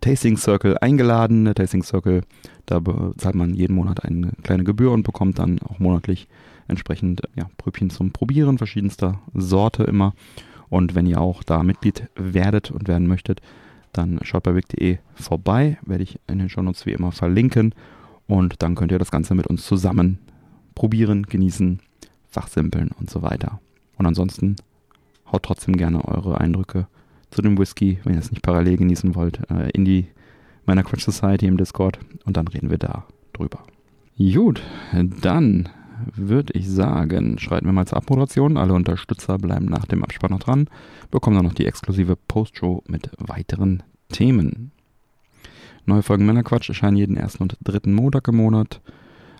Tasting 0.00 0.36
Circle 0.36 0.78
eingeladen. 0.78 1.44
Der 1.44 1.54
Tasting 1.54 1.82
Circle, 1.82 2.22
da 2.66 2.80
bezahlt 2.80 3.34
man 3.34 3.54
jeden 3.54 3.74
Monat 3.74 4.04
eine 4.04 4.32
kleine 4.42 4.64
Gebühr 4.64 4.92
und 4.92 5.02
bekommt 5.02 5.38
dann 5.38 5.58
auch 5.60 5.78
monatlich 5.78 6.28
entsprechend 6.68 7.22
ja, 7.34 7.50
Pröbchen 7.58 7.90
zum 7.90 8.12
Probieren 8.12 8.58
verschiedenster 8.58 9.20
Sorte 9.34 9.84
immer. 9.84 10.14
Und 10.68 10.94
wenn 10.94 11.06
ihr 11.06 11.20
auch 11.20 11.42
da 11.42 11.62
Mitglied 11.62 12.08
werdet 12.14 12.70
und 12.70 12.88
werden 12.88 13.08
möchtet, 13.08 13.40
dann 13.92 14.20
schaut 14.22 14.44
bei 14.44 14.54
wig.de 14.54 14.98
vorbei, 15.14 15.78
werde 15.84 16.04
ich 16.04 16.18
in 16.28 16.38
den 16.38 16.48
Shownotes 16.48 16.86
wie 16.86 16.92
immer 16.92 17.10
verlinken 17.10 17.74
und 18.28 18.62
dann 18.62 18.76
könnt 18.76 18.92
ihr 18.92 19.00
das 19.00 19.10
Ganze 19.10 19.34
mit 19.34 19.48
uns 19.48 19.66
zusammen 19.66 20.18
probieren, 20.76 21.24
genießen, 21.24 21.80
fachsimpeln 22.28 22.90
und 22.98 23.10
so 23.10 23.22
weiter. 23.22 23.60
Und 23.98 24.06
ansonsten 24.06 24.56
haut 25.30 25.42
trotzdem 25.42 25.76
gerne 25.76 26.04
eure 26.04 26.40
Eindrücke 26.40 26.86
zu 27.30 27.42
dem 27.42 27.58
Whisky, 27.58 27.98
wenn 28.04 28.14
ihr 28.14 28.20
es 28.20 28.30
nicht 28.30 28.42
parallel 28.42 28.78
genießen 28.78 29.14
wollt, 29.14 29.40
äh, 29.50 29.70
in 29.70 29.84
die 29.84 30.06
meiner 30.66 30.82
Quatsch 30.82 31.04
Society 31.04 31.46
im 31.46 31.56
Discord 31.56 31.98
und 32.24 32.36
dann 32.36 32.48
reden 32.48 32.70
wir 32.70 32.78
da 32.78 33.06
drüber. 33.32 33.64
Gut, 34.18 34.62
dann 34.92 35.68
würde 36.14 36.52
ich 36.54 36.68
sagen, 36.68 37.38
schreiten 37.38 37.66
wir 37.66 37.72
mal 37.72 37.86
zur 37.86 37.98
Abmoderation. 37.98 38.56
Alle 38.56 38.74
Unterstützer 38.74 39.38
bleiben 39.38 39.66
nach 39.66 39.86
dem 39.86 40.02
Abspann 40.02 40.30
noch 40.30 40.40
dran, 40.40 40.68
bekommen 41.10 41.36
dann 41.36 41.46
noch 41.46 41.54
die 41.54 41.66
exklusive 41.66 42.16
Postshow 42.16 42.82
mit 42.86 43.10
weiteren 43.18 43.82
Themen. 44.10 44.72
Neue 45.86 46.02
Folgen 46.02 46.26
Männerquatsch 46.26 46.68
erscheinen 46.68 46.96
jeden 46.96 47.16
ersten 47.16 47.42
und 47.42 47.56
dritten 47.62 47.92
Montag 47.92 48.28
im 48.28 48.36
Monat. 48.36 48.80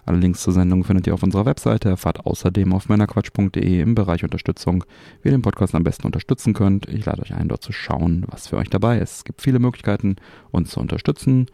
Alle 0.07 0.19
Links 0.19 0.43
zur 0.43 0.53
Sendung 0.53 0.85
findet 0.85 1.07
ihr 1.07 1.15
auf 1.15 1.23
unserer 1.23 1.47
Webseite. 1.47 1.89
Erfahrt 1.89 2.27
außerdem 2.27 2.73
auf 2.73 2.89
männerquatsch.de 2.89 3.81
im 3.81 3.95
Bereich 3.95 4.25
Unterstützung, 4.25 4.85
wie 5.23 5.29
ihr 5.29 5.37
den 5.37 5.43
Podcast 5.43 5.75
am 5.75 5.85
besten 5.85 6.07
unterstützen 6.07 6.55
könnt. 6.55 6.89
Ich 6.89 7.05
lade 7.05 7.23
euch 7.23 7.35
ein, 7.35 7.49
dort 7.49 7.63
zu 7.63 7.73
schauen, 7.73 8.25
was 8.29 8.49
für 8.49 8.57
euch 8.57 8.71
dabei 8.71 8.99
ist. 8.99 9.19
Es 9.19 9.25
gibt 9.25 9.43
viele 9.43 9.59
Möglichkeiten, 9.59 10.17
uns 10.51 10.71
zu 10.71 10.81
unterstützen. 10.81 11.47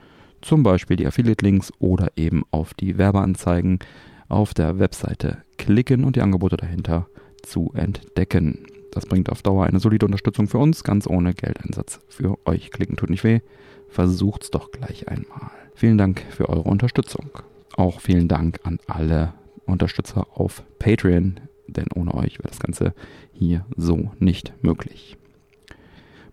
Zum 0.43 0.63
Beispiel 0.63 0.97
die 0.97 1.07
Affiliate-Links 1.07 1.73
oder 1.79 2.13
eben 2.17 2.45
auf 2.51 2.75
die 2.75 2.99
Werbeanzeigen 2.99 3.81
auf 4.29 4.55
der 4.55 4.79
Webseite 4.79 5.39
klicken 5.57 6.05
und 6.05 6.17
die 6.17 6.23
Angebote 6.23 6.57
dahinter 6.57 7.07
zu 7.43 7.73
entdecken. 7.75 8.67
Das 8.93 9.07
bringt 9.07 9.31
auf 9.31 9.43
Dauer 9.43 9.67
eine 9.67 9.81
solide 9.81 10.07
Unterstützung 10.07 10.49
für 10.49 10.59
uns, 10.59 10.85
ganz 10.85 11.07
ohne 11.07 11.35
Geldeinsatz 11.35 12.01
für 12.09 12.39
euch. 12.47 12.71
Klicken 12.71 12.97
tut 12.97 13.11
nicht 13.11 13.25
weh. 13.25 13.41
Versucht's 13.89 14.51
doch 14.51 14.71
gleich 14.71 15.09
einmal. 15.09 15.51
Vielen 15.75 15.99
Dank 15.99 16.25
für 16.31 16.49
eure 16.49 16.63
Unterstützung. 16.63 17.31
Auch 17.77 18.01
vielen 18.01 18.29
Dank 18.29 18.61
an 18.65 18.79
alle 18.87 19.35
Unterstützer 19.67 20.27
auf 20.35 20.63
Patreon, 20.79 21.41
denn 21.67 21.87
ohne 21.95 22.15
euch 22.15 22.39
wäre 22.39 22.49
das 22.49 22.61
Ganze 22.61 22.95
hier 23.33 23.67
so 23.77 24.13
nicht 24.19 24.53
möglich. 24.63 25.17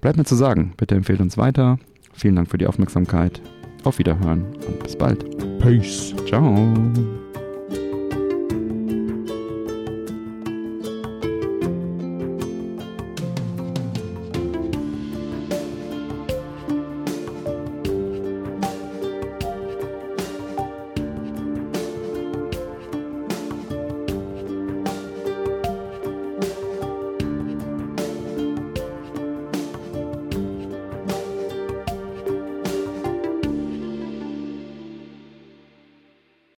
Bleibt 0.01 0.17
mir 0.17 0.25
zu 0.25 0.35
sagen, 0.35 0.73
bitte 0.77 0.95
empfehlt 0.95 1.21
uns 1.21 1.37
weiter. 1.37 1.79
Vielen 2.13 2.35
Dank 2.35 2.49
für 2.49 2.57
die 2.57 2.67
Aufmerksamkeit. 2.67 3.41
Auf 3.83 3.99
Wiederhören 3.99 4.45
und 4.67 4.83
bis 4.83 4.95
bald. 4.95 5.59
Peace. 5.59 6.13
Ciao. 6.27 6.73